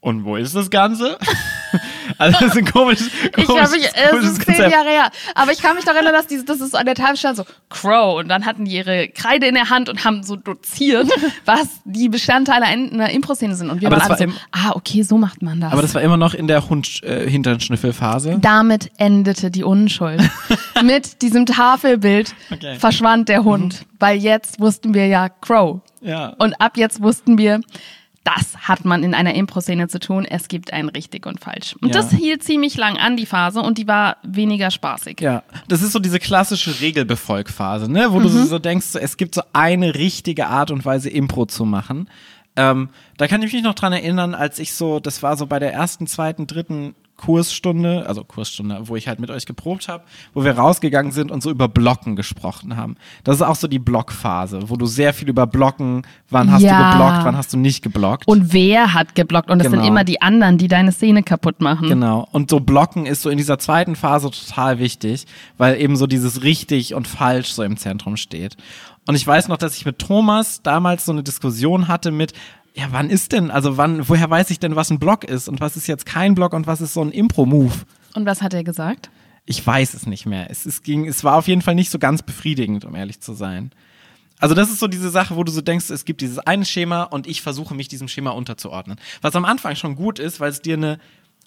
Und 0.00 0.24
wo 0.24 0.36
ist 0.36 0.54
das 0.54 0.70
Ganze? 0.70 1.18
also 2.18 2.38
das 2.38 2.50
ist 2.50 2.58
ein 2.58 2.64
komisches, 2.64 3.10
Ich 3.36 3.46
komisches, 3.46 3.70
mich, 3.72 3.84
es 3.86 4.10
komisches 4.10 4.38
ist 4.38 4.44
zehn. 4.44 4.70
Jahre 4.70 4.88
her. 4.88 5.10
Aber 5.34 5.52
ich 5.52 5.60
kann 5.62 5.76
mich 5.76 5.84
daran 5.84 6.04
erinnern, 6.04 6.24
dass 6.28 6.44
das 6.44 6.60
ist 6.60 6.74
an 6.74 6.86
der 6.86 6.94
Tafel 6.94 7.16
stand, 7.16 7.36
so 7.36 7.44
Crow. 7.68 8.18
Und 8.18 8.28
dann 8.28 8.46
hatten 8.46 8.64
die 8.64 8.72
ihre 8.76 9.08
Kreide 9.08 9.46
in 9.46 9.54
der 9.54 9.70
Hand 9.70 9.88
und 9.88 10.04
haben 10.04 10.22
so 10.22 10.36
doziert, 10.36 11.08
was 11.44 11.68
die 11.84 12.08
Bestandteile 12.08 12.66
einer 12.66 13.10
Impro-Szene 13.10 13.54
sind. 13.54 13.70
Und 13.70 13.80
wir 13.80 13.88
Aber 13.88 13.96
waren 13.96 14.10
alle 14.10 14.20
war 14.20 14.28
so, 14.28 14.34
ah, 14.52 14.72
okay, 14.74 15.02
so 15.02 15.18
macht 15.18 15.42
man 15.42 15.60
das. 15.60 15.72
Aber 15.72 15.82
das 15.82 15.94
war 15.94 16.02
immer 16.02 16.16
noch 16.16 16.34
in 16.34 16.46
der 16.46 16.68
Hund 16.68 17.02
äh, 17.02 17.28
Hinternschnüffelphase. 17.28 18.38
Damit 18.40 18.90
endete 18.98 19.50
die 19.50 19.64
Unschuld. 19.64 20.20
Mit 20.82 21.22
diesem 21.22 21.46
Tafelbild 21.46 22.34
Okay. 22.52 22.76
verschwand 22.78 23.28
der 23.28 23.44
Hund. 23.44 23.84
Weil 23.98 24.18
jetzt 24.18 24.60
wussten 24.60 24.94
wir 24.94 25.06
ja 25.06 25.28
Crow. 25.28 25.80
Ja. 26.00 26.34
Und 26.38 26.60
ab 26.60 26.76
jetzt 26.76 27.02
wussten 27.02 27.38
wir, 27.38 27.60
das 28.24 28.54
hat 28.68 28.84
man 28.84 29.02
in 29.02 29.14
einer 29.14 29.34
Impro-Szene 29.34 29.88
zu 29.88 29.98
tun. 29.98 30.24
Es 30.26 30.48
gibt 30.48 30.72
ein 30.72 30.88
richtig 30.90 31.24
und 31.26 31.40
falsch. 31.40 31.74
Und 31.80 31.94
Ja. 31.94 32.02
das 32.02 32.10
hielt 32.12 32.42
ziemlich 32.44 32.76
lang 32.76 32.98
an, 32.98 33.16
die 33.16 33.24
Phase, 33.26 33.60
und 33.62 33.78
die 33.78 33.88
war 33.88 34.18
weniger 34.22 34.70
spaßig. 34.70 35.20
Ja, 35.20 35.42
das 35.68 35.80
ist 35.82 35.92
so 35.92 35.98
diese 35.98 36.18
klassische 36.18 36.80
Regelbefolgphase, 36.80 37.90
ne? 37.90 38.12
wo 38.12 38.20
du 38.20 38.28
Mhm. 38.28 38.44
so 38.46 38.58
denkst, 38.58 38.94
es 38.94 39.16
gibt 39.16 39.34
so 39.34 39.42
eine 39.52 39.94
richtige 39.94 40.48
Art 40.48 40.70
und 40.70 40.84
Weise, 40.84 41.08
Impro 41.10 41.46
zu 41.46 41.64
machen. 41.64 42.08
Ähm, 42.56 42.90
da 43.16 43.26
kann 43.28 43.42
ich 43.42 43.52
mich 43.52 43.62
noch 43.62 43.74
dran 43.74 43.92
erinnern, 43.92 44.34
als 44.34 44.58
ich 44.58 44.72
so, 44.74 45.00
das 45.00 45.22
war 45.22 45.36
so 45.36 45.46
bei 45.46 45.58
der 45.58 45.72
ersten, 45.72 46.06
zweiten, 46.06 46.46
dritten 46.46 46.94
Kursstunde, 47.20 48.06
also 48.08 48.24
Kursstunde, 48.24 48.78
wo 48.88 48.96
ich 48.96 49.06
halt 49.06 49.20
mit 49.20 49.30
euch 49.30 49.44
geprobt 49.44 49.88
habe, 49.88 50.04
wo 50.32 50.42
wir 50.42 50.56
rausgegangen 50.56 51.12
sind 51.12 51.30
und 51.30 51.42
so 51.42 51.50
über 51.50 51.68
Blocken 51.68 52.16
gesprochen 52.16 52.76
haben. 52.78 52.96
Das 53.24 53.36
ist 53.36 53.42
auch 53.42 53.56
so 53.56 53.68
die 53.68 53.78
Blockphase, 53.78 54.70
wo 54.70 54.76
du 54.76 54.86
sehr 54.86 55.12
viel 55.12 55.28
über 55.28 55.46
Blocken, 55.46 56.02
wann 56.30 56.50
hast 56.50 56.62
Ja. 56.62 56.78
du 56.92 56.98
geblockt, 56.98 57.24
wann 57.26 57.36
hast 57.36 57.52
du 57.52 57.58
nicht 57.58 57.82
geblockt. 57.82 58.26
Und 58.26 58.54
wer 58.54 58.94
hat 58.94 59.14
geblockt? 59.14 59.50
Und 59.50 59.58
das 59.58 59.66
sind 59.66 59.80
Genau. 59.80 59.86
immer 59.86 60.02
die 60.04 60.22
anderen, 60.22 60.56
die 60.56 60.66
deine 60.66 60.92
Szene 60.92 61.22
kaputt 61.22 61.60
machen. 61.60 61.88
Genau. 61.88 62.26
Und 62.32 62.48
so 62.48 62.58
Blocken 62.60 63.04
ist 63.04 63.20
so 63.20 63.28
in 63.28 63.36
dieser 63.36 63.58
zweiten 63.58 63.96
Phase 63.96 64.30
total 64.30 64.78
wichtig, 64.78 65.26
weil 65.58 65.78
eben 65.80 65.96
so 65.96 66.06
dieses 66.06 66.42
richtig 66.42 66.94
und 66.94 67.06
falsch 67.06 67.52
so 67.52 67.62
im 67.62 67.76
Zentrum 67.76 68.16
steht. 68.16 68.56
Und 69.06 69.14
ich 69.14 69.26
weiß 69.26 69.48
noch, 69.48 69.56
dass 69.56 69.76
ich 69.76 69.84
mit 69.84 69.98
Thomas 69.98 70.62
damals 70.62 71.04
so 71.04 71.12
eine 71.12 71.22
Diskussion 71.22 71.88
hatte 71.88 72.10
mit, 72.12 72.32
ja, 72.74 72.86
wann 72.90 73.10
ist 73.10 73.32
denn, 73.32 73.50
also 73.50 73.76
wann, 73.76 74.08
woher 74.08 74.30
weiß 74.30 74.50
ich 74.50 74.58
denn, 74.58 74.76
was 74.76 74.90
ein 74.90 74.98
Block 74.98 75.24
ist 75.24 75.48
und 75.48 75.60
was 75.60 75.76
ist 75.76 75.86
jetzt 75.86 76.06
kein 76.06 76.34
Block 76.34 76.52
und 76.52 76.66
was 76.66 76.80
ist 76.80 76.94
so 76.94 77.02
ein 77.02 77.10
Impro-Move? 77.10 77.74
Und 78.14 78.26
was 78.26 78.42
hat 78.42 78.54
er 78.54 78.64
gesagt? 78.64 79.10
Ich 79.44 79.66
weiß 79.66 79.94
es 79.94 80.06
nicht 80.06 80.26
mehr. 80.26 80.50
Es, 80.50 80.66
es, 80.66 80.82
ging, 80.82 81.06
es 81.06 81.24
war 81.24 81.36
auf 81.36 81.48
jeden 81.48 81.62
Fall 81.62 81.74
nicht 81.74 81.90
so 81.90 81.98
ganz 81.98 82.22
befriedigend, 82.22 82.84
um 82.84 82.94
ehrlich 82.94 83.20
zu 83.20 83.32
sein. 83.32 83.72
Also 84.38 84.54
das 84.54 84.70
ist 84.70 84.78
so 84.78 84.86
diese 84.86 85.10
Sache, 85.10 85.36
wo 85.36 85.44
du 85.44 85.52
so 85.52 85.60
denkst, 85.60 85.90
es 85.90 86.04
gibt 86.04 86.20
dieses 86.20 86.38
eine 86.38 86.64
Schema 86.64 87.02
und 87.02 87.26
ich 87.26 87.42
versuche 87.42 87.74
mich 87.74 87.88
diesem 87.88 88.08
Schema 88.08 88.30
unterzuordnen. 88.30 88.98
Was 89.20 89.36
am 89.36 89.44
Anfang 89.44 89.76
schon 89.76 89.96
gut 89.96 90.18
ist, 90.18 90.40
weil 90.40 90.50
es 90.50 90.62
dir 90.62 90.76
eine, 90.76 90.98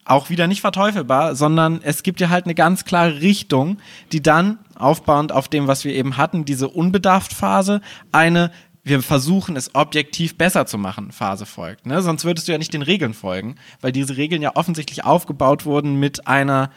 auch 0.05 0.29
wieder 0.29 0.47
nicht 0.47 0.61
verteufelbar, 0.61 1.35
sondern 1.35 1.81
es 1.81 2.03
gibt 2.03 2.19
dir 2.19 2.29
halt 2.29 2.45
eine 2.45 2.55
ganz 2.55 2.85
klare 2.85 3.21
Richtung, 3.21 3.77
die 4.11 4.21
dann, 4.21 4.59
aufbauend 4.75 5.31
auf 5.31 5.47
dem, 5.47 5.67
was 5.67 5.85
wir 5.85 5.93
eben 5.93 6.17
hatten, 6.17 6.45
diese 6.45 6.67
Unbedarft-Phase, 6.67 7.81
eine 8.11 8.51
wir 8.83 9.01
versuchen 9.01 9.55
es 9.55 9.73
objektiv 9.75 10.37
besser 10.37 10.65
zu 10.65 10.77
machen, 10.77 11.11
Phase 11.11 11.45
folgt. 11.45 11.85
Ne? 11.85 12.01
Sonst 12.01 12.25
würdest 12.25 12.47
du 12.47 12.51
ja 12.51 12.57
nicht 12.57 12.73
den 12.73 12.81
Regeln 12.81 13.13
folgen, 13.13 13.55
weil 13.81 13.91
diese 13.91 14.17
Regeln 14.17 14.41
ja 14.41 14.55
offensichtlich 14.55 15.05
aufgebaut 15.05 15.65
wurden 15.65 15.99
mit 15.99 16.27
einer 16.27 16.69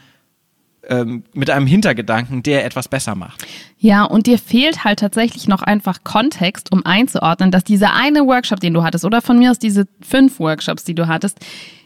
ähm, 0.88 1.24
mit 1.32 1.50
einem 1.50 1.66
Hintergedanken, 1.66 2.44
der 2.44 2.64
etwas 2.64 2.86
besser 2.86 3.16
macht. 3.16 3.44
Ja, 3.76 4.04
und 4.04 4.28
dir 4.28 4.38
fehlt 4.38 4.84
halt 4.84 5.00
tatsächlich 5.00 5.48
noch 5.48 5.62
einfach 5.62 6.04
Kontext, 6.04 6.70
um 6.72 6.86
einzuordnen, 6.86 7.50
dass 7.50 7.64
dieser 7.64 7.92
eine 7.94 8.20
Workshop, 8.20 8.60
den 8.60 8.72
du 8.72 8.84
hattest, 8.84 9.04
oder 9.04 9.20
von 9.20 9.36
mir 9.36 9.50
aus 9.50 9.58
diese 9.58 9.88
fünf 10.00 10.38
Workshops, 10.38 10.84
die 10.84 10.94
du 10.94 11.08
hattest, 11.08 11.40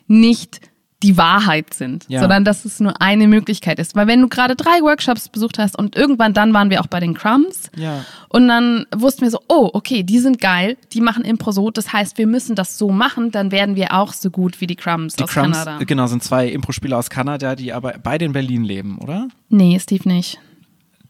nicht 0.06 0.60
die 1.02 1.16
Wahrheit 1.16 1.72
sind, 1.72 2.04
Ja. 2.08 2.20
sondern 2.20 2.44
dass 2.44 2.64
es 2.66 2.78
nur 2.78 3.00
eine 3.00 3.26
Möglichkeit 3.26 3.78
ist. 3.78 3.96
Weil 3.96 4.06
wenn 4.06 4.20
du 4.20 4.28
gerade 4.28 4.54
drei 4.54 4.82
Workshops 4.82 5.30
besucht 5.30 5.58
hast 5.58 5.78
und 5.78 5.96
irgendwann 5.96 6.34
dann 6.34 6.52
waren 6.52 6.68
wir 6.68 6.80
auch 6.82 6.88
bei 6.88 7.00
den 7.00 7.14
Crumbs 7.14 7.70
Ja. 7.74 8.04
und 8.28 8.48
dann 8.48 8.84
wussten 8.94 9.22
wir 9.22 9.30
so, 9.30 9.40
oh, 9.48 9.70
okay, 9.72 10.02
die 10.02 10.18
sind 10.18 10.40
geil, 10.40 10.76
die 10.92 11.00
machen 11.00 11.24
Impro 11.24 11.52
so, 11.52 11.70
das 11.70 11.92
heißt, 11.92 12.18
wir 12.18 12.26
müssen 12.26 12.54
das 12.54 12.76
so 12.76 12.90
machen, 12.90 13.30
dann 13.30 13.50
werden 13.50 13.76
wir 13.76 13.94
auch 13.94 14.12
so 14.12 14.30
gut 14.30 14.60
wie 14.60 14.66
die 14.66 14.76
Crumbs 14.76 15.14
Die 15.16 15.24
aus 15.24 15.30
Crumbs, 15.30 15.58
Kanada. 15.58 15.80
äh, 15.80 15.86
genau, 15.86 16.06
sind 16.06 16.22
zwei 16.22 16.48
Impro-Spieler 16.48 16.98
aus 16.98 17.08
Kanada, 17.08 17.56
die 17.56 17.72
aber 17.72 17.94
beide 18.02 18.26
in 18.26 18.32
Berlin 18.32 18.64
leben, 18.64 18.98
oder? 18.98 19.28
Nee, 19.48 19.78
Steve 19.80 20.06
nicht. 20.06 20.38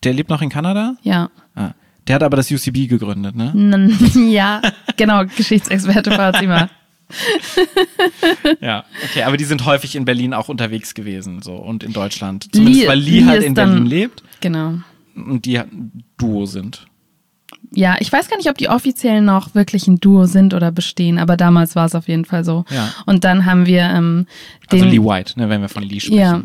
Der 0.04 0.12
lebt 0.14 0.30
noch 0.30 0.40
in 0.40 0.50
Kanada? 0.50 0.94
Ja. 1.02 1.30
Ah. 1.56 1.70
Der 2.06 2.14
hat 2.14 2.22
aber 2.22 2.36
das 2.36 2.50
UCB 2.50 2.86
gegründet, 2.88 3.34
ne? 3.36 3.52
Ja, 4.30 4.62
genau, 4.96 5.24
Geschichtsexperte 5.36 6.10
Fazima. 6.12 6.68
Ja. 8.60 8.84
Okay, 9.04 9.22
aber 9.22 9.36
die 9.36 9.44
sind 9.44 9.64
häufig 9.66 9.96
in 9.96 10.04
Berlin 10.04 10.34
auch 10.34 10.48
unterwegs 10.48 10.94
gewesen, 10.94 11.42
so 11.42 11.54
und 11.54 11.82
in 11.82 11.92
Deutschland. 11.92 12.48
Zumindest 12.52 12.82
Lee- 12.82 12.88
weil 12.88 12.98
Lee, 12.98 13.20
Lee 13.20 13.24
halt 13.26 13.42
in 13.42 13.54
dann- 13.54 13.70
Berlin 13.70 13.86
lebt 13.86 14.22
Genau. 14.40 14.74
und 15.14 15.44
die 15.44 15.58
ein 15.58 16.04
Duo 16.18 16.46
sind. 16.46 16.86
Ja, 17.72 17.96
ich 18.00 18.12
weiß 18.12 18.28
gar 18.28 18.36
nicht, 18.36 18.48
ob 18.50 18.58
die 18.58 18.68
offiziell 18.68 19.20
noch 19.22 19.54
wirklich 19.54 19.86
ein 19.86 20.00
Duo 20.00 20.24
sind 20.26 20.54
oder 20.54 20.72
bestehen, 20.72 21.18
aber 21.18 21.36
damals 21.36 21.76
war 21.76 21.86
es 21.86 21.94
auf 21.94 22.08
jeden 22.08 22.24
Fall 22.24 22.44
so. 22.44 22.64
Ja. 22.70 22.92
Und 23.06 23.22
dann 23.24 23.46
haben 23.46 23.66
wir 23.66 23.82
ähm, 23.82 24.26
den, 24.72 24.82
Also 24.82 24.90
Lee 24.96 25.04
White, 25.04 25.38
ne, 25.38 25.48
wenn 25.48 25.60
wir 25.60 25.68
von 25.68 25.82
Lee 25.84 26.00
sprechen. 26.00 26.18
ja, 26.18 26.42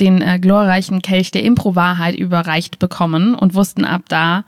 den 0.00 0.22
äh, 0.22 0.38
glorreichen 0.40 1.02
Kelch 1.02 1.30
der 1.30 1.44
Impro-Wahrheit 1.44 2.16
überreicht 2.16 2.78
bekommen 2.78 3.34
und 3.34 3.54
wussten 3.54 3.84
ab 3.84 4.02
da, 4.08 4.44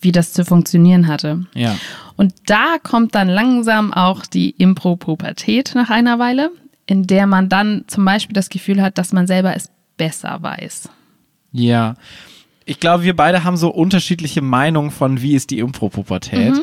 wie 0.00 0.12
das 0.12 0.32
zu 0.32 0.44
funktionieren 0.44 1.06
hatte. 1.06 1.46
Ja. 1.54 1.76
Und 2.16 2.34
da 2.46 2.78
kommt 2.82 3.14
dann 3.14 3.28
langsam 3.28 3.92
auch 3.92 4.26
die 4.26 4.50
Impro-Pubertät 4.50 5.72
nach 5.74 5.90
einer 5.90 6.18
Weile, 6.18 6.50
in 6.86 7.06
der 7.06 7.26
man 7.26 7.48
dann 7.48 7.84
zum 7.86 8.04
Beispiel 8.04 8.34
das 8.34 8.48
Gefühl 8.48 8.82
hat, 8.82 8.98
dass 8.98 9.12
man 9.12 9.26
selber 9.26 9.54
es 9.54 9.70
besser 9.96 10.38
weiß. 10.40 10.88
Ja. 11.52 11.94
Ich 12.64 12.80
glaube, 12.80 13.02
wir 13.04 13.16
beide 13.16 13.44
haben 13.44 13.56
so 13.56 13.70
unterschiedliche 13.70 14.42
Meinungen 14.42 14.90
von, 14.90 15.22
wie 15.22 15.34
ist 15.34 15.50
die 15.50 15.58
Impro-Pubertät. 15.58 16.54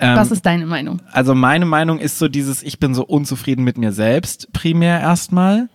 Ähm, 0.00 0.16
Was 0.16 0.32
ist 0.32 0.44
deine 0.44 0.66
Meinung? 0.66 1.00
also 1.12 1.34
meine 1.34 1.64
Meinung 1.66 2.00
ist 2.00 2.18
so 2.18 2.26
dieses, 2.28 2.62
ich 2.62 2.80
bin 2.80 2.94
so 2.94 3.04
unzufrieden 3.04 3.62
mit 3.62 3.78
mir 3.78 3.92
selbst, 3.92 4.52
primär 4.52 5.00
erstmal. 5.00 5.68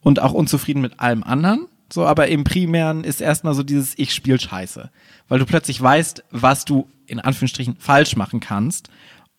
Und 0.00 0.20
auch 0.20 0.32
unzufrieden 0.32 0.80
mit 0.82 0.98
allem 0.98 1.22
anderen. 1.22 1.66
So, 1.92 2.06
aber 2.06 2.28
im 2.28 2.44
Primären 2.44 3.04
ist 3.04 3.20
erstmal 3.20 3.54
so 3.54 3.62
dieses, 3.62 3.98
ich 3.98 4.14
spiel 4.14 4.40
scheiße. 4.40 4.90
Weil 5.28 5.38
du 5.38 5.46
plötzlich 5.46 5.80
weißt, 5.80 6.24
was 6.30 6.64
du 6.64 6.88
in 7.06 7.20
Anführungsstrichen 7.20 7.76
falsch 7.78 8.16
machen 8.16 8.40
kannst. 8.40 8.88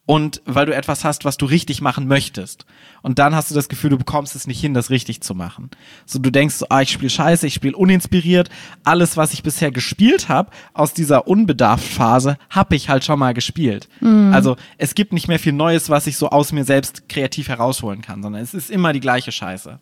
Und 0.05 0.41
weil 0.45 0.65
du 0.65 0.75
etwas 0.75 1.05
hast, 1.05 1.23
was 1.23 1.37
du 1.37 1.45
richtig 1.45 1.79
machen 1.79 2.07
möchtest. 2.07 2.65
Und 3.03 3.19
dann 3.19 3.33
hast 3.33 3.49
du 3.49 3.55
das 3.55 3.69
Gefühl, 3.69 3.89
du 3.89 3.97
bekommst 3.97 4.35
es 4.35 4.47
nicht 4.47 4.59
hin, 4.59 4.73
das 4.73 4.89
richtig 4.89 5.21
zu 5.21 5.33
machen. 5.33 5.69
So, 6.05 6.19
du 6.19 6.29
denkst 6.29 6.55
so, 6.55 6.65
ah, 6.67 6.81
ich 6.81 6.91
spiele 6.91 7.09
scheiße, 7.09 7.47
ich 7.47 7.53
spiele 7.53 7.77
uninspiriert. 7.77 8.49
Alles, 8.83 9.15
was 9.15 9.31
ich 9.31 9.43
bisher 9.43 9.71
gespielt 9.71 10.27
habe, 10.27 10.51
aus 10.73 10.93
dieser 10.93 11.25
Unbedarf-Phase, 11.29 12.37
habe 12.49 12.75
ich 12.75 12.89
halt 12.89 13.05
schon 13.05 13.17
mal 13.17 13.33
gespielt. 13.33 13.87
Also 14.33 14.57
es 14.77 14.93
gibt 14.93 15.13
nicht 15.13 15.29
mehr 15.29 15.39
viel 15.39 15.53
Neues, 15.53 15.89
was 15.89 16.05
ich 16.05 16.17
so 16.17 16.29
aus 16.29 16.51
mir 16.51 16.65
selbst 16.65 17.07
kreativ 17.07 17.47
herausholen 17.47 18.01
kann, 18.01 18.21
sondern 18.21 18.41
es 18.41 18.53
ist 18.53 18.71
immer 18.71 18.91
die 18.91 18.99
gleiche 18.99 19.31
Scheiße. 19.31 19.79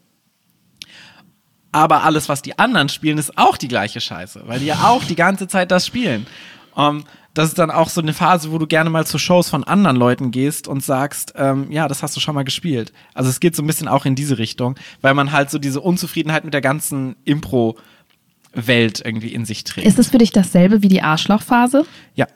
Aber 1.71 2.03
alles, 2.03 2.27
was 2.27 2.41
die 2.41 2.59
anderen 2.59 2.89
spielen, 2.89 3.17
ist 3.17 3.37
auch 3.37 3.57
die 3.57 3.67
gleiche 3.67 4.01
Scheiße, 4.01 4.43
weil 4.45 4.59
die 4.59 4.65
ja 4.65 4.89
auch 4.89 5.03
die 5.03 5.15
ganze 5.15 5.47
Zeit 5.47 5.71
das 5.71 5.87
spielen. 5.87 6.27
Um, 6.73 7.03
das 7.33 7.49
ist 7.49 7.59
dann 7.59 7.71
auch 7.71 7.89
so 7.89 8.01
eine 8.01 8.13
Phase, 8.13 8.51
wo 8.51 8.57
du 8.57 8.67
gerne 8.67 8.89
mal 8.89 9.05
zu 9.05 9.17
Shows 9.17 9.49
von 9.49 9.63
anderen 9.63 9.95
Leuten 9.95 10.31
gehst 10.31 10.67
und 10.67 10.83
sagst, 10.83 11.33
ähm, 11.37 11.71
ja, 11.71 11.87
das 11.87 12.03
hast 12.03 12.15
du 12.15 12.19
schon 12.19 12.35
mal 12.35 12.43
gespielt. 12.43 12.91
Also 13.13 13.29
es 13.29 13.39
geht 13.39 13.55
so 13.55 13.63
ein 13.63 13.67
bisschen 13.67 13.87
auch 13.87 14.05
in 14.05 14.15
diese 14.15 14.37
Richtung, 14.37 14.75
weil 15.01 15.13
man 15.13 15.31
halt 15.31 15.49
so 15.49 15.57
diese 15.57 15.79
Unzufriedenheit 15.79 16.43
mit 16.43 16.53
der 16.53 16.61
ganzen 16.61 17.15
Impro-Welt 17.23 19.01
irgendwie 19.05 19.33
in 19.33 19.45
sich 19.45 19.63
trägt. 19.63 19.87
Ist 19.87 19.99
es 19.99 20.09
für 20.09 20.17
dich 20.17 20.31
dasselbe 20.31 20.81
wie 20.81 20.89
die 20.89 21.01
Arschlochphase? 21.01 21.85
Ja. 22.15 22.27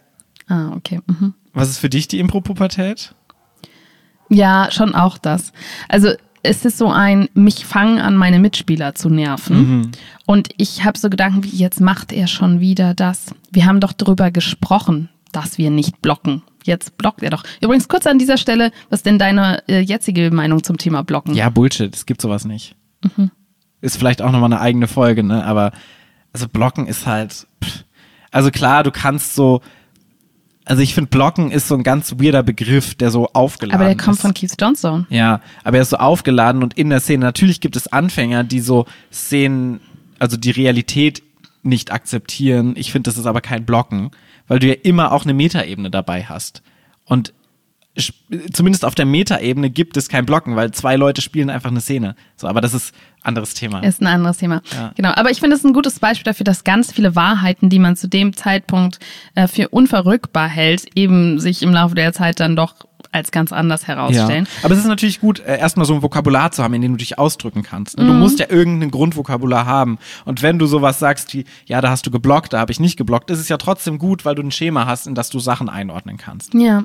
Ah, 0.48 0.72
okay. 0.76 1.02
Mhm. 1.08 1.34
Was 1.54 1.70
ist 1.70 1.80
für 1.80 1.90
dich 1.90 2.08
die 2.08 2.20
Impro-Pubertät? 2.20 3.16
Ja, 4.30 4.70
schon 4.72 4.96
auch 4.96 5.18
das. 5.18 5.52
Also 5.90 6.14
es 6.46 6.64
ist 6.66 6.78
so 6.78 6.90
ein, 6.90 7.30
mich 7.34 7.66
fangen 7.66 8.00
an, 8.00 8.16
meine 8.16 8.40
Mitspieler 8.40 8.96
zu 8.96 9.10
nerven. 9.10 9.58
Mhm. 9.58 9.92
Und 10.26 10.50
ich 10.58 10.84
habe 10.84 10.98
so 10.98 11.10
Gedanken 11.10 11.44
wie, 11.44 11.50
jetzt 11.50 11.82
macht 11.82 12.12
er 12.12 12.28
schon 12.28 12.60
wieder 12.60 12.94
das. 12.94 13.34
Wir 13.52 13.66
haben 13.66 13.80
doch 13.80 13.94
darüber 13.94 14.32
gesprochen, 14.32 15.10
dass 15.32 15.58
wir 15.58 15.70
nicht 15.70 16.02
blocken. 16.02 16.44
Jetzt 16.64 16.98
blockt 16.98 17.22
er 17.22 17.30
doch. 17.30 17.44
Übrigens 17.62 17.88
kurz 17.88 18.08
an 18.08 18.18
dieser 18.18 18.38
Stelle, 18.38 18.72
was 18.90 19.04
denn 19.04 19.20
deine 19.20 19.64
äh, 19.68 19.82
jetzige 19.82 20.32
Meinung 20.32 20.64
zum 20.64 20.78
Thema 20.78 21.04
Blocken? 21.04 21.36
Ja, 21.36 21.50
Bullshit, 21.50 21.94
es 21.96 22.06
gibt 22.06 22.22
sowas 22.22 22.46
nicht. 22.46 22.76
Mhm. 23.04 23.30
Ist 23.82 23.98
vielleicht 23.98 24.22
auch 24.22 24.32
nochmal 24.32 24.52
eine 24.52 24.62
eigene 24.62 24.88
Folge, 24.88 25.22
ne? 25.24 25.46
Aber 25.46 25.72
also 26.34 26.48
Blocken 26.50 26.88
ist 26.88 27.06
halt. 27.06 27.48
Pff. 27.64 27.84
Also 28.32 28.50
klar, 28.52 28.84
du 28.84 28.92
kannst 28.92 29.36
so. 29.36 29.62
Also 30.66 30.82
ich 30.82 30.96
finde, 30.96 31.12
Blocken 31.12 31.52
ist 31.52 31.68
so 31.68 31.76
ein 31.76 31.84
ganz 31.84 32.16
weirder 32.20 32.42
Begriff, 32.42 32.96
der 32.96 33.12
so 33.12 33.28
aufgeladen 33.34 33.80
Aber 33.80 33.86
der 33.88 33.96
kommt 34.04 34.18
ist. 34.18 34.22
von 34.22 34.34
Keith 34.34 34.56
Johnstone. 34.60 35.06
Ja, 35.10 35.42
aber 35.64 35.78
er 35.78 35.84
ist 35.84 35.92
so 35.92 35.98
aufgeladen 35.98 36.64
und 36.64 36.74
in 36.76 36.90
der 36.90 37.00
Szene, 37.00 37.24
natürlich 37.24 37.62
gibt 37.62 37.76
es 37.76 37.88
Anfänger, 37.88 38.44
die 38.44 38.60
so 38.60 38.86
Szenen, 39.12 39.80
also 40.18 40.38
die 40.38 40.52
Realität 40.52 41.22
nicht 41.62 41.92
akzeptieren. 41.92 42.74
Ich 42.78 42.92
finde, 42.92 43.10
das 43.10 43.18
ist 43.18 43.28
aber 43.28 43.42
kein 43.42 43.66
Blocken, 43.66 44.12
weil 44.48 44.60
du 44.60 44.68
ja 44.68 44.74
immer 44.74 45.12
auch 45.12 45.24
eine 45.24 45.34
Metaebene 45.36 45.92
dabei 45.92 46.24
hast. 46.24 46.64
Und 47.06 47.34
zumindest 48.52 48.84
auf 48.84 48.96
der 48.96 49.06
Metaebene 49.06 49.70
gibt 49.70 49.96
es 49.98 50.10
kein 50.10 50.26
Blocken, 50.26 50.56
weil 50.56 50.72
zwei 50.72 50.96
Leute 50.96 51.22
spielen 51.22 51.50
einfach 51.50 51.70
eine 51.70 51.82
Szene. 51.82 52.16
So, 52.36 52.48
aber 52.48 52.62
das 52.62 52.74
ist 52.74 52.94
anderes 53.24 53.54
Thema. 53.54 53.80
Ist 53.80 54.02
ein 54.02 54.08
anderes 54.08 54.38
Thema. 54.38 54.62
Ja. 54.74 54.92
Genau. 54.96 55.12
Aber 55.16 55.32
ich 55.32 55.40
finde 55.40 55.56
es 55.56 55.64
ein 55.64 55.74
gutes 55.74 56.00
Beispiel 56.00 56.26
dafür, 56.26 56.44
dass 56.44 56.64
ganz 56.64 56.92
viele 56.92 57.16
Wahrheiten, 57.16 57.70
die 57.70 57.80
man 57.80 57.96
zu 57.96 58.08
dem 58.08 58.36
Zeitpunkt 58.36 59.00
äh, 59.34 59.48
für 59.48 59.70
unverrückbar 59.70 60.48
hält, 60.48 60.86
eben 60.96 61.40
sich 61.40 61.64
im 61.64 61.72
Laufe 61.72 61.96
der 61.96 62.14
Zeit 62.14 62.40
dann 62.40 62.56
doch 62.56 62.76
als 63.16 63.32
ganz 63.32 63.52
anders 63.52 63.82
Ja. 63.84 63.88
herausstellen. 63.88 64.48
Aber 64.62 64.74
es 64.74 64.80
ist 64.82 64.86
natürlich 64.88 65.20
gut, 65.22 65.40
äh, 65.40 65.58
erstmal 65.58 65.86
so 65.86 65.94
ein 65.96 66.02
Vokabular 66.02 66.52
zu 66.52 66.62
haben, 66.64 66.74
in 66.74 66.82
dem 66.82 66.92
du 66.92 66.98
dich 66.98 67.18
ausdrücken 67.18 67.64
kannst. 67.64 67.98
ne? 67.98 68.04
Mhm. 68.04 68.08
Du 68.10 68.14
musst 68.14 68.40
ja 68.40 68.48
irgendein 68.50 68.92
Grundvokabular 68.92 69.66
haben. 69.66 69.98
Und 70.26 70.42
wenn 70.42 70.60
du 70.60 70.66
sowas 70.68 71.00
sagst 71.00 71.34
wie, 71.34 71.46
ja, 71.66 71.82
da 71.82 71.90
hast 71.90 72.06
du 72.06 72.12
geblockt, 72.12 72.54
da 72.54 72.60
habe 72.60 72.72
ich 72.72 72.80
nicht 72.80 72.98
geblockt, 72.98 73.32
ist 73.32 73.40
es 73.40 73.50
ja 73.50 73.58
trotzdem 73.58 73.98
gut, 73.98 74.26
weil 74.26 74.36
du 74.36 74.44
ein 74.44 74.52
Schema 74.52 74.86
hast, 74.86 75.08
in 75.08 75.16
das 75.16 75.30
du 75.30 75.40
Sachen 75.40 75.70
einordnen 75.70 76.18
kannst. 76.18 76.54
Ja. 76.54 76.84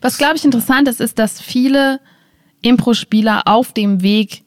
Was, 0.00 0.18
glaube 0.18 0.36
ich, 0.36 0.44
interessant 0.44 0.88
ist, 0.88 1.00
ist, 1.00 1.18
dass 1.18 1.40
viele 1.40 2.00
Impro-Spieler 2.62 3.42
auf 3.44 3.72
dem 3.72 4.02
Weg 4.02 4.42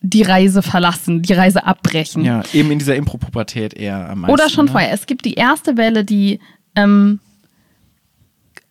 die 0.00 0.22
Reise 0.22 0.62
verlassen, 0.62 1.22
die 1.22 1.32
Reise 1.32 1.64
abbrechen. 1.64 2.24
Ja, 2.24 2.42
eben 2.52 2.70
in 2.70 2.78
dieser 2.78 2.94
Impropubertät 2.96 3.74
eher 3.74 4.10
am 4.10 4.20
meisten. 4.20 4.32
Oder 4.34 4.50
schon 4.50 4.66
ne? 4.66 4.70
vorher. 4.72 4.92
Es 4.92 5.06
gibt 5.06 5.24
die 5.24 5.34
erste 5.34 5.76
Welle, 5.76 6.04
die 6.04 6.40
ähm, 6.76 7.20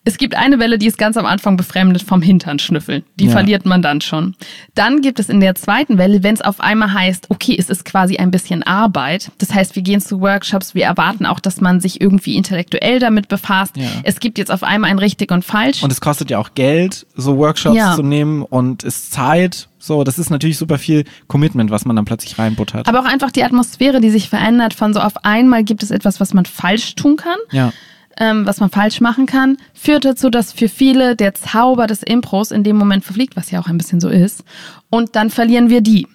es 0.06 0.18
gibt 0.18 0.36
eine 0.36 0.60
Welle, 0.60 0.78
die 0.78 0.88
ist 0.88 0.98
ganz 0.98 1.16
am 1.18 1.26
Anfang 1.26 1.56
befremdet 1.56 2.02
vom 2.04 2.22
Hintern 2.22 2.60
schnüffeln. 2.60 3.04
Die 3.16 3.26
Ja. 3.26 3.32
verliert 3.32 3.66
man 3.66 3.82
dann 3.82 4.02
schon. 4.02 4.36
Dann 4.76 5.02
gibt 5.02 5.20
es 5.20 5.30
in 5.30 5.40
der 5.40 5.56
zweiten 5.56 5.98
Welle, 5.98 6.24
wenn 6.24 6.34
es 6.36 6.42
auf 6.42 6.60
einmal 6.60 6.94
heißt, 6.94 7.28
okay, 7.30 7.56
es 7.58 7.70
ist 7.70 7.86
quasi 7.86 8.18
ein 8.18 8.30
bisschen 8.32 8.64
Arbeit. 8.64 9.32
Das 9.38 9.54
heißt, 9.54 9.76
wir 9.76 9.84
gehen 9.84 10.02
zu 10.02 10.20
Workshops, 10.20 10.76
wir 10.76 10.84
erwarten 10.86 11.26
auch, 11.26 11.40
dass 11.40 11.62
man 11.62 11.80
sich 11.80 12.02
irgendwie 12.02 12.36
intellektuell 12.36 13.00
damit 13.00 13.28
befasst. 13.30 13.78
Ja. 13.78 13.88
Es 14.04 14.20
gibt 14.20 14.38
jetzt 14.38 14.52
auf 14.52 14.64
einmal 14.64 14.90
ein 14.90 15.00
richtig 15.00 15.32
und 15.32 15.46
falsch. 15.46 15.82
Und 15.84 15.92
es 15.92 16.02
kostet 16.02 16.30
ja 16.30 16.38
auch 16.40 16.54
Geld, 16.54 17.06
so 17.16 17.38
Workshops 17.38 17.78
Ja. 17.78 17.96
zu 17.96 18.04
nehmen 18.04 18.42
und 18.44 18.84
ist 18.84 19.12
Zeit. 19.14 19.70
So, 19.80 20.04
das 20.06 20.18
ist 20.20 20.30
natürlich 20.30 20.58
super 20.58 20.78
viel 20.78 21.04
Commitment, 21.28 21.70
was 21.70 21.84
man 21.86 21.96
dann 21.96 22.06
plötzlich 22.06 22.40
reinbuttert. 22.40 22.88
aber 22.88 23.00
auch 23.02 23.06
einfach 23.06 23.32
die 23.32 23.44
Atmosphäre, 23.44 24.00
die 24.02 24.10
sich 24.10 24.30
verändert 24.30 24.74
von 24.74 24.94
so 24.94 25.00
auf 25.02 25.26
einmal 25.26 25.64
gibt 25.66 25.84
es 25.84 25.92
etwas, 25.92 26.20
was 26.20 26.34
man 26.34 26.46
falsch 26.46 26.96
tun 26.96 27.16
kann. 27.18 27.38
ja. 27.52 27.72
Ähm, 28.18 28.46
was 28.46 28.60
man 28.60 28.70
falsch 28.70 29.02
machen 29.02 29.26
kann, 29.26 29.58
führt 29.74 30.06
dazu, 30.06 30.30
dass 30.30 30.54
für 30.54 30.70
viele 30.70 31.16
der 31.16 31.34
Zauber 31.34 31.88
des 31.88 32.04
Impros 32.04 32.52
in 32.52 32.64
dem 32.64 32.76
Moment 32.78 33.04
verfliegt, 33.06 33.36
was 33.36 33.52
ja 33.52 33.60
auch 33.60 33.68
ein 33.68 33.78
bisschen 33.78 34.00
so 34.00 34.10
ist. 34.10 34.44
Und 34.90 35.16
dann 35.16 35.30
verlieren 35.30 35.70
wir 35.70 35.82
die. 35.82 36.08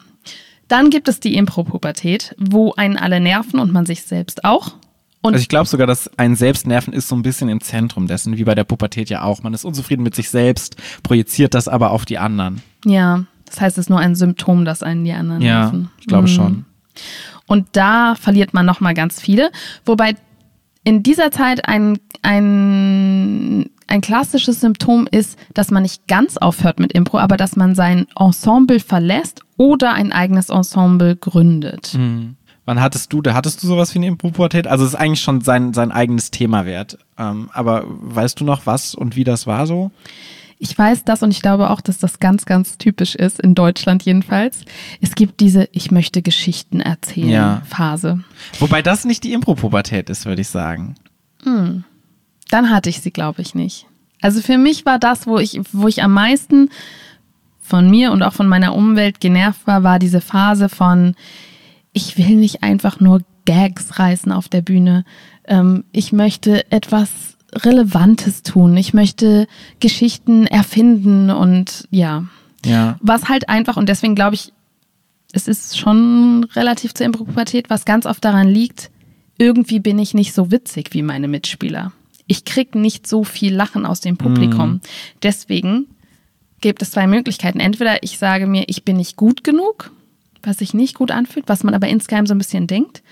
Dann 0.68 0.90
gibt 0.90 1.09
es 1.09 1.18
die 1.20 1.35
Impro-Pubertät, 1.37 2.35
wo 2.38 2.72
einen 2.75 2.96
alle 2.96 3.20
nerven 3.20 3.59
und 3.59 3.72
man 3.72 3.87
sich 3.87 4.03
selbst 4.03 4.44
auch. 4.44 4.75
Und 5.20 5.33
Also 5.35 5.42
ich 5.42 5.49
glaube 5.49 5.66
sogar, 5.66 5.87
dass 5.87 6.09
ein 6.18 6.37
Selbstnerven 6.37 6.92
ist 6.92 7.09
so 7.09 7.16
ein 7.16 7.22
bisschen 7.22 7.49
im 7.49 7.61
Zentrum 7.61 8.07
dessen, 8.07 8.37
wie 8.38 8.44
bei 8.44 8.55
der 8.55 8.64
Pubertät 8.64 9.11
ja 9.11 9.22
auch. 9.22 9.42
Man 9.42 9.53
ist 9.55 9.64
unzufrieden 9.64 10.03
mit 10.05 10.14
sich 10.14 10.31
selbst, 10.31 10.77
projiziert 11.03 11.55
das 11.55 11.66
aber 11.68 11.90
auf 11.90 12.05
die 12.05 12.18
anderen. 12.18 12.62
ja, 12.85 13.25
das 13.46 13.62
heißt, 13.62 13.79
es 13.79 13.87
ist 13.87 13.90
nur 13.90 13.99
ein 13.99 14.14
Symptom, 14.14 14.66
dass 14.66 14.83
einen 14.83 15.05
die 15.05 15.12
anderen 15.12 15.40
Ja, 15.40 15.62
nerven. 15.62 15.90
ich 15.99 16.07
glaube 16.07 16.25
Mhm. 16.25 16.33
schon. 16.33 16.64
Und 17.46 17.66
da 17.72 18.14
verliert 18.14 18.53
man 18.53 18.66
nochmal 18.66 18.92
ganz 18.92 19.22
viele. 19.22 19.51
Wobei 19.87 20.16
in 20.88 21.03
dieser 21.03 21.31
Zeit 21.31 21.68
ein, 21.68 21.98
ein, 22.22 23.68
ein 23.88 24.01
klassisches 24.01 24.62
Symptom 24.62 25.07
ist, 25.11 25.38
dass 25.53 25.70
man 25.70 25.83
nicht 25.83 26.09
ganz 26.09 26.38
aufhört 26.38 26.81
mit 26.81 26.92
Impro, 26.92 27.18
aber 27.18 27.37
dass 27.37 27.57
man 27.57 27.74
sein 27.74 28.07
Ensemble 28.18 28.81
verlässt 28.81 29.42
oder 29.59 29.92
ein 29.92 30.12
eigenes 30.12 30.48
Ensemble 30.48 31.14
gründet. 31.14 31.92
Mhm. 31.92 32.37
Wann 32.64 32.81
hattest 32.81 33.12
du, 33.12 33.20
da 33.20 33.35
hattest 33.35 33.62
du 33.62 33.66
sowas 33.66 33.94
wie 33.94 33.98
eine 33.98 34.07
Impropubertät? 34.07 34.66
Also 34.66 34.87
es 34.87 34.94
ist 34.94 34.98
eigentlich 34.98 35.20
schon 35.20 35.42
sein, 35.42 35.74
sein 35.74 35.92
eigenes 35.92 36.31
Thema 36.31 36.64
wert. 36.64 36.96
Ähm, 37.18 37.51
aber 37.53 37.85
weißt 37.87 38.40
du 38.40 38.44
noch 38.44 38.64
was 38.64 38.94
und 38.94 39.14
wie 39.14 39.24
das 39.24 39.46
war 39.46 39.66
so? 39.66 39.90
Ich 40.61 40.77
weiß 40.77 41.05
das 41.05 41.23
und 41.23 41.31
ich 41.31 41.40
glaube 41.40 41.71
auch, 41.71 41.81
dass 41.81 41.99
das 41.99 42.18
ganz, 42.18 42.44
ganz 42.44 42.79
typisch 42.79 43.14
ist, 43.14 43.38
in 43.40 43.55
Deutschland 43.55 44.03
jedenfalls. 44.03 44.62
Es 45.01 45.14
gibt 45.14 45.40
diese 45.40 45.68
Ich 45.73 45.90
möchte 45.90 46.21
Geschichten 46.21 46.81
erzählen 46.81 47.29
Ja. 47.29 47.62
Phase. 47.68 48.25
Wobei 48.59 48.83
das 48.83 49.05
nicht 49.05 49.23
die 49.25 49.33
Impropubertät 49.33 50.11
ist, 50.11 50.27
würde 50.27 50.40
ich 50.42 50.49
sagen. 50.49 50.97
Dann 51.44 52.71
hatte 52.71 52.90
ich 52.90 53.01
sie, 53.01 53.11
glaube 53.12 53.42
ich, 53.42 53.55
nicht. 53.55 53.87
Also 54.21 54.40
für 54.42 54.59
mich 54.59 54.85
war 54.85 54.99
das, 54.99 55.27
wo 55.27 55.38
ich, 55.38 55.61
wo 55.73 55.87
ich 55.87 56.03
am 56.03 56.12
meisten 56.12 56.71
von 57.61 57.88
mir 57.88 58.11
und 58.12 58.23
auch 58.23 58.33
von 58.33 58.49
meiner 58.49 58.75
Umwelt 58.75 59.21
genervt 59.21 59.66
war, 59.66 59.83
war 59.85 59.99
diese 59.99 60.21
Phase 60.21 60.68
von, 60.68 61.14
ich 61.92 62.18
will 62.18 62.35
nicht 62.37 62.62
einfach 62.62 62.99
nur 62.99 63.21
Gags 63.44 63.99
reißen 63.99 64.33
auf 64.33 64.49
der 64.49 64.62
Bühne. 64.62 65.05
Ähm, 65.47 65.85
ich 65.92 66.12
möchte 66.12 66.71
etwas 66.73 67.28
Relevantes 67.64 68.42
tun. 68.42 68.77
Ich 68.77 68.94
möchte 68.94 69.47
Geschichten 69.81 70.47
erfinden 70.47 71.31
und 71.31 71.87
ja, 71.90 72.25
Ja. 72.64 72.97
was 73.01 73.29
halt 73.29 73.49
einfach, 73.49 73.77
und 73.77 73.88
deswegen 73.88 74.14
glaube 74.14 74.35
ich, 74.35 74.53
es 75.33 75.47
ist 75.49 75.79
schon 75.79 76.44
relativ 76.55 76.94
zur 76.94 77.07
Impropubertät, 77.07 77.68
was 77.71 77.85
ganz 77.85 78.07
oft 78.07 78.25
daran 78.25 78.49
liegt, 78.49 78.90
irgendwie 79.37 79.79
bin 79.79 79.99
ich 79.99 80.14
nicht 80.14 80.33
so 80.33 80.51
witzig 80.51 80.90
wie 80.92 81.03
meine 81.03 81.29
Mitspieler. 81.29 81.92
Ich 82.27 82.44
krieg 82.44 82.75
nicht 82.75 83.07
so 83.07 83.25
viel 83.25 83.55
Lachen 83.55 83.87
aus 83.87 84.01
dem 84.01 84.16
Publikum. 84.16 84.81
Deswegen 85.23 85.87
gibt 86.61 86.83
es 86.83 86.90
zwei 86.90 87.07
Möglichkeiten. 87.07 87.61
Entweder 87.61 88.03
ich 88.03 88.18
sage 88.18 88.47
mir, 88.47 88.64
ich 88.66 88.85
bin 88.85 88.97
nicht 88.97 89.16
gut 89.16 89.44
genug, 89.44 89.90
was 90.42 90.59
sich 90.59 90.75
nicht 90.75 90.94
gut 90.94 91.11
anfühlt, 91.11 91.49
was 91.49 91.62
man 91.64 91.75
aber 91.75 91.88
insgeheim 91.88 92.27
so 92.27 92.35
ein 92.35 92.38
bisschen 92.38 92.66
denkt. 92.66 93.03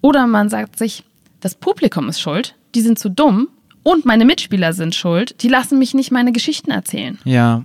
Oder 0.00 0.26
man 0.26 0.48
sagt 0.48 0.78
sich, 0.78 1.04
das 1.40 1.54
Publikum 1.54 2.08
ist 2.08 2.20
schuld, 2.20 2.56
die 2.74 2.80
sind 2.80 2.98
zu 2.98 3.08
dumm 3.08 3.48
und 3.88 4.04
meine 4.04 4.26
Mitspieler 4.26 4.74
sind 4.74 4.94
schuld, 4.94 5.42
die 5.42 5.48
lassen 5.48 5.78
mich 5.78 5.94
nicht 5.94 6.12
meine 6.12 6.32
Geschichten 6.32 6.70
erzählen. 6.70 7.18
Ja. 7.24 7.64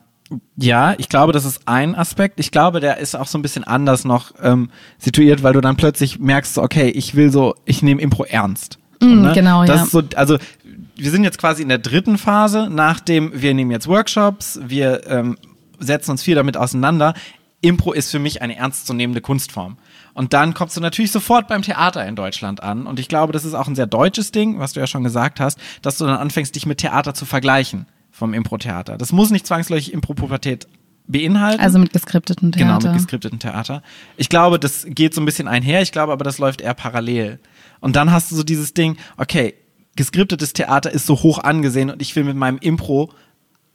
Ja, 0.55 0.95
ich 0.97 1.09
glaube, 1.09 1.33
das 1.33 1.43
ist 1.43 1.67
ein 1.67 1.95
Aspekt. 1.95 2.39
Ich 2.39 2.49
glaube, 2.49 2.79
der 2.79 2.97
ist 2.97 3.13
auch 3.13 3.27
so 3.27 3.37
ein 3.37 3.41
bisschen 3.41 3.65
anders 3.65 4.05
noch 4.05 4.31
ähm, 4.41 4.69
situiert, 4.97 5.43
weil 5.43 5.53
du 5.53 5.59
dann 5.59 5.75
plötzlich 5.75 6.19
merkst, 6.19 6.53
so, 6.53 6.63
okay, 6.63 6.89
ich 6.89 7.13
will 7.13 7.29
so, 7.29 7.55
ich 7.65 7.83
nehme 7.83 8.01
Impro 8.01 8.23
ernst. 8.23 8.79
Mm, 9.01 9.33
genau, 9.33 9.65
das 9.65 9.75
ja. 9.75 9.83
Ist 9.83 9.91
so, 9.91 10.01
also 10.15 10.37
wir 10.95 11.11
sind 11.11 11.25
jetzt 11.25 11.37
quasi 11.37 11.61
in 11.61 11.69
der 11.69 11.77
dritten 11.77 12.17
Phase, 12.17 12.69
nachdem 12.71 13.31
wir 13.41 13.53
nehmen 13.53 13.69
jetzt 13.69 13.87
Workshops, 13.87 14.59
wir 14.65 15.05
ähm, 15.07 15.37
setzen 15.79 16.11
uns 16.11 16.23
viel 16.23 16.35
damit 16.35 16.55
auseinander. 16.55 17.13
Impro 17.61 17.91
ist 17.91 18.09
für 18.11 18.19
mich 18.19 18.41
eine 18.41 18.55
ernstzunehmende 18.55 19.21
Kunstform. 19.21 19.77
Und 20.13 20.33
dann 20.33 20.53
kommst 20.53 20.77
du 20.77 20.81
natürlich 20.81 21.11
sofort 21.11 21.47
beim 21.47 21.61
Theater 21.63 22.05
in 22.05 22.15
Deutschland 22.15 22.61
an. 22.61 22.85
Und 22.85 22.99
ich 22.99 23.07
glaube, 23.07 23.33
das 23.33 23.45
ist 23.45 23.53
auch 23.55 23.67
ein 23.67 23.75
sehr 23.75 23.87
deutsches 23.87 24.31
Ding, 24.31 24.59
was 24.59 24.73
du 24.73 24.79
ja 24.79 24.87
schon 24.87 25.03
gesagt 25.03 25.39
hast, 25.39 25.59
dass 25.81 25.97
du 25.97 26.05
dann 26.05 26.17
anfängst, 26.17 26.55
dich 26.55 26.65
mit 26.65 26.77
Theater 26.79 27.13
zu 27.13 27.25
vergleichen 27.25 27.87
vom 28.11 28.33
Impro-Theater. 28.33 28.97
Das 28.97 29.11
muss 29.11 29.31
nicht 29.31 29.47
zwangsläufig 29.47 29.91
Impro-Pubertät 29.91 30.67
beinhalten. 31.07 31.61
Also 31.61 31.79
mit 31.79 31.91
geskripteten 31.93 32.51
Genau, 32.51 32.73
Theater. 32.77 32.89
mit 32.89 32.97
geskripteten 32.97 33.39
Theater. 33.39 33.81
Ich 34.15 34.29
glaube, 34.29 34.59
das 34.59 34.85
geht 34.87 35.13
so 35.13 35.21
ein 35.21 35.25
bisschen 35.25 35.47
einher. 35.47 35.81
Ich 35.81 35.91
glaube 35.91 36.13
aber, 36.13 36.23
das 36.23 36.37
läuft 36.37 36.61
eher 36.61 36.73
parallel. 36.75 37.39
Und 37.79 37.95
dann 37.95 38.11
hast 38.11 38.31
du 38.31 38.35
so 38.35 38.43
dieses 38.43 38.73
Ding, 38.73 38.97
okay, 39.17 39.55
geskriptetes 39.95 40.53
Theater 40.53 40.91
ist 40.91 41.05
so 41.05 41.15
hoch 41.23 41.39
angesehen 41.39 41.89
und 41.89 42.01
ich 42.01 42.15
will 42.15 42.23
mit 42.23 42.35
meinem 42.37 42.57
Impro 42.59 43.11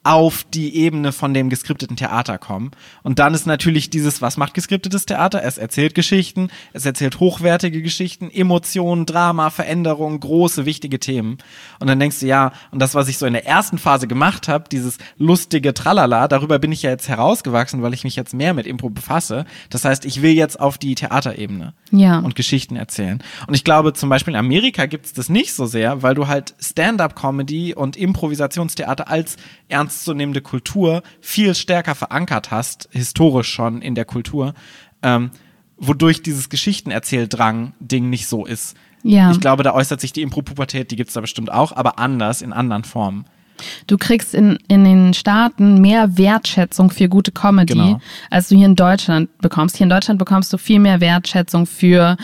auf 0.08 0.42
die 0.54 0.74
Ebene 0.74 1.12
von 1.12 1.34
dem 1.34 1.50
geskripteten 1.50 1.96
Theater 1.96 2.38
kommen. 2.38 2.70
Und 3.02 3.18
dann 3.18 3.34
ist 3.34 3.46
natürlich 3.46 3.90
dieses, 3.90 4.22
was 4.22 4.38
macht 4.38 4.54
geskriptetes 4.54 5.04
Theater? 5.04 5.42
Es 5.44 5.58
erzählt 5.58 5.94
Geschichten, 5.94 6.48
es 6.72 6.86
erzählt 6.86 7.20
hochwertige 7.20 7.82
Geschichten, 7.82 8.30
Emotionen, 8.30 9.04
Drama, 9.04 9.50
Veränderungen, 9.50 10.18
große, 10.18 10.64
wichtige 10.64 10.98
Themen. 10.98 11.36
Und 11.78 11.88
dann 11.88 12.00
denkst 12.00 12.20
du, 12.20 12.26
ja, 12.26 12.52
und 12.70 12.78
das, 12.80 12.94
was 12.94 13.08
ich 13.08 13.18
so 13.18 13.26
in 13.26 13.34
der 13.34 13.46
ersten 13.46 13.76
Phase 13.76 14.06
gemacht 14.08 14.48
habe, 14.48 14.64
dieses 14.72 14.96
lustige 15.18 15.74
Tralala, 15.74 16.26
darüber 16.26 16.58
bin 16.58 16.72
ich 16.72 16.82
ja 16.82 16.90
jetzt 16.90 17.08
herausgewachsen, 17.08 17.82
weil 17.82 17.92
ich 17.92 18.04
mich 18.04 18.16
jetzt 18.16 18.32
mehr 18.32 18.54
mit 18.54 18.66
Impro 18.66 18.88
befasse. 18.88 19.44
Das 19.68 19.84
heißt, 19.84 20.06
ich 20.06 20.22
will 20.22 20.32
jetzt 20.32 20.58
auf 20.58 20.78
die 20.78 20.94
Theaterebene 20.94 21.74
Ja. 21.90 22.20
und 22.20 22.34
Geschichten 22.34 22.76
erzählen. 22.76 23.22
Und 23.46 23.52
ich 23.52 23.62
glaube, 23.62 23.92
zum 23.92 24.08
Beispiel 24.08 24.32
in 24.32 24.40
Amerika 24.40 24.86
gibt 24.86 25.04
es 25.04 25.12
das 25.12 25.28
nicht 25.28 25.52
so 25.52 25.66
sehr, 25.66 26.02
weil 26.02 26.14
du 26.14 26.28
halt 26.28 26.54
Stand-up-Comedy 26.58 27.74
und 27.74 27.96
Improvisationstheater 27.98 29.08
als 29.10 29.36
ernstzunehmende 29.98 30.40
Kultur 30.40 31.02
viel 31.20 31.54
stärker 31.54 31.94
verankert 31.94 32.50
hast, 32.50 32.88
historisch 32.92 33.48
schon 33.52 33.82
in 33.82 33.94
der 33.94 34.04
Kultur, 34.04 34.54
ähm, 35.02 35.30
wodurch 35.76 36.22
dieses 36.22 36.48
Geschichtenerzähldrang-Ding 36.48 38.08
nicht 38.08 38.26
so 38.28 38.46
ist. 38.46 38.76
Ja. 39.02 39.30
Ich 39.30 39.40
glaube, 39.40 39.62
da 39.62 39.74
äußert 39.74 40.00
sich 40.00 40.12
die 40.12 40.22
Impropubertät, 40.22 40.90
die 40.90 40.96
gibt 40.96 41.08
es 41.08 41.14
da 41.14 41.20
bestimmt 41.20 41.52
auch, 41.52 41.72
aber 41.72 41.98
anders, 41.98 42.42
in 42.42 42.52
anderen 42.52 42.84
Formen. 42.84 43.24
Du 43.88 43.96
kriegst 43.98 44.34
in, 44.34 44.58
in 44.68 44.84
den 44.84 45.14
Staaten 45.14 45.80
mehr 45.80 46.16
Wertschätzung 46.16 46.90
für 46.90 47.08
gute 47.08 47.32
Comedy, 47.32 47.74
Genau. 47.74 48.00
als 48.30 48.48
du 48.48 48.56
hier 48.56 48.66
in 48.66 48.76
Deutschland 48.76 49.36
bekommst. 49.38 49.76
Hier 49.76 49.84
in 49.84 49.90
Deutschland 49.90 50.18
bekommst 50.18 50.52
du 50.52 50.58
viel 50.58 50.78
mehr 50.78 51.00
Wertschätzung 51.00 51.66
für 51.66 52.16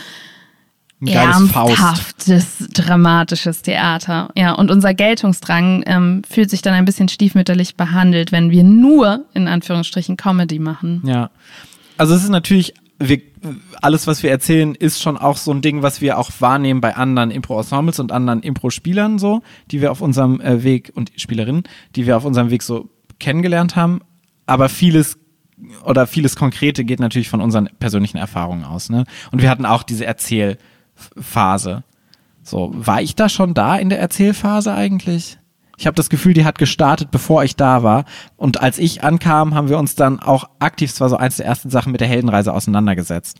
Ein 1.01 1.07
geiles 1.07 1.51
Faust. 1.51 1.79
ernsthaftes, 1.79 2.69
dramatisches 2.73 3.61
Theater. 3.61 4.29
Ja, 4.35 4.53
und 4.53 4.71
unser 4.71 4.93
Geltungsdrang 4.93 5.83
ähm, 5.85 6.21
fühlt 6.29 6.49
sich 6.49 6.61
dann 6.61 6.73
ein 6.73 6.85
bisschen 6.85 7.09
stiefmütterlich 7.09 7.75
behandelt, 7.75 8.31
wenn 8.31 8.49
wir 8.49 8.63
nur, 8.63 9.25
in 9.33 9.47
Anführungsstrichen, 9.47 10.15
Comedy 10.15 10.59
machen. 10.59 11.01
Ja. 11.05 11.31
Also 11.97 12.15
es 12.15 12.23
ist 12.23 12.29
natürlich, 12.29 12.73
wir, 12.97 13.21
alles, 13.81 14.07
was 14.07 14.23
wir 14.23 14.31
erzählen, 14.31 14.73
ist 14.73 15.01
schon 15.01 15.17
auch 15.17 15.35
so 15.35 15.51
ein 15.51 15.61
Ding, 15.61 15.81
was 15.81 15.99
wir 15.99 16.17
auch 16.17 16.31
wahrnehmen 16.39 16.79
bei 16.79 16.95
anderen 16.95 17.29
Impro-Ensembles 17.29 17.99
und 17.99 18.13
anderen 18.13 18.41
Impro-Spielern 18.41 19.19
so, 19.19 19.41
die 19.71 19.81
wir 19.81 19.91
auf 19.91 20.01
unserem 20.01 20.39
äh, 20.39 20.63
Weg 20.63 20.91
und 20.95 21.11
Spielerinnen, 21.17 21.63
die 21.95 22.07
wir 22.07 22.15
auf 22.15 22.23
unserem 22.23 22.51
Weg 22.51 22.63
so 22.63 22.89
kennengelernt 23.19 23.75
haben. 23.75 23.99
Aber 24.45 24.69
vieles 24.69 25.17
oder 25.83 26.07
vieles 26.07 26.35
Konkrete 26.35 26.83
geht 26.83 26.99
natürlich 26.99 27.29
von 27.29 27.41
unseren 27.41 27.69
persönlichen 27.79 28.17
Erfahrungen 28.17 28.63
aus. 28.63 28.89
Ne? 28.89 29.05
Und 29.31 29.41
wir 29.41 29.49
hatten 29.49 29.65
auch 29.65 29.83
diese 29.83 30.05
Erzählphase. 30.95 31.83
So, 32.43 32.71
war 32.75 33.01
ich 33.01 33.15
da 33.15 33.27
schon 33.29 33.53
da 33.53 33.75
in 33.75 33.89
der 33.89 33.99
Erzählphase 33.99 34.73
eigentlich? 34.73 35.39
Ich 35.77 35.87
habe 35.87 35.95
das 35.95 36.09
Gefühl, 36.09 36.33
die 36.33 36.45
hat 36.45 36.57
gestartet, 36.57 37.11
bevor 37.11 37.43
ich 37.43 37.55
da 37.55 37.83
war. 37.83 38.05
Und 38.37 38.61
als 38.61 38.77
ich 38.77 39.03
ankam, 39.03 39.55
haben 39.55 39.67
wir 39.67 39.77
uns 39.77 39.95
dann 39.95 40.19
auch 40.19 40.47
aktiv, 40.59 40.89
es 40.91 41.01
war 41.01 41.09
so 41.09 41.17
eins 41.17 41.37
der 41.37 41.45
ersten 41.47 41.69
Sachen 41.69 41.91
mit 41.91 42.01
der 42.01 42.07
Heldenreise 42.07 42.53
auseinandergesetzt. 42.53 43.39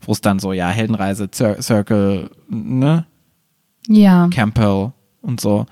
Wo 0.00 0.12
es 0.12 0.20
dann 0.20 0.38
so, 0.38 0.52
ja, 0.52 0.68
Heldenreise, 0.68 1.30
Cir 1.32 1.62
Circle, 1.62 2.30
ne, 2.48 3.06
Ja, 3.88 4.28
Campbell 4.28 4.92
und 5.22 5.40
so, 5.40 5.66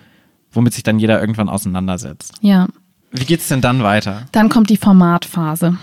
womit 0.52 0.72
sich 0.74 0.82
dann 0.82 0.98
jeder 0.98 1.20
irgendwann 1.20 1.48
auseinandersetzt. 1.48 2.34
ja. 2.40 2.68
Wie 3.16 3.24
geht's 3.24 3.46
denn 3.46 3.60
dann 3.60 3.84
weiter? 3.84 4.22
Dann 4.32 4.48
kommt 4.48 4.70
die 4.70 4.76
Formatphase. 4.76 5.78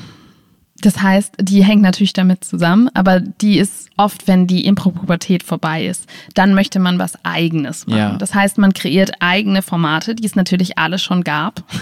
Das 0.82 1.02
heißt, 1.02 1.36
die 1.40 1.64
hängt 1.64 1.82
natürlich 1.82 2.14
damit 2.14 2.44
zusammen, 2.44 2.90
aber 2.94 3.20
die 3.20 3.58
ist 3.58 3.90
oft, 3.98 4.28
wenn 4.28 4.48
die 4.48 4.66
Impropubertät 4.66 5.44
vorbei 5.44 5.86
ist. 5.86 6.06
Dann 6.34 6.54
möchte 6.54 6.80
man 6.80 7.00
was 7.00 7.14
Eigenes 7.24 7.88
machen. 7.88 8.00
Ja. 8.00 8.18
Das 8.18 8.34
heißt, 8.34 8.58
man 8.58 8.74
kreiert 8.74 9.12
eigene 9.20 9.62
Formate, 9.62 10.16
die 10.16 10.26
es 10.26 10.36
natürlich 10.36 10.78
alle 10.78 11.00
schon 11.00 11.24
gab. 11.24 11.64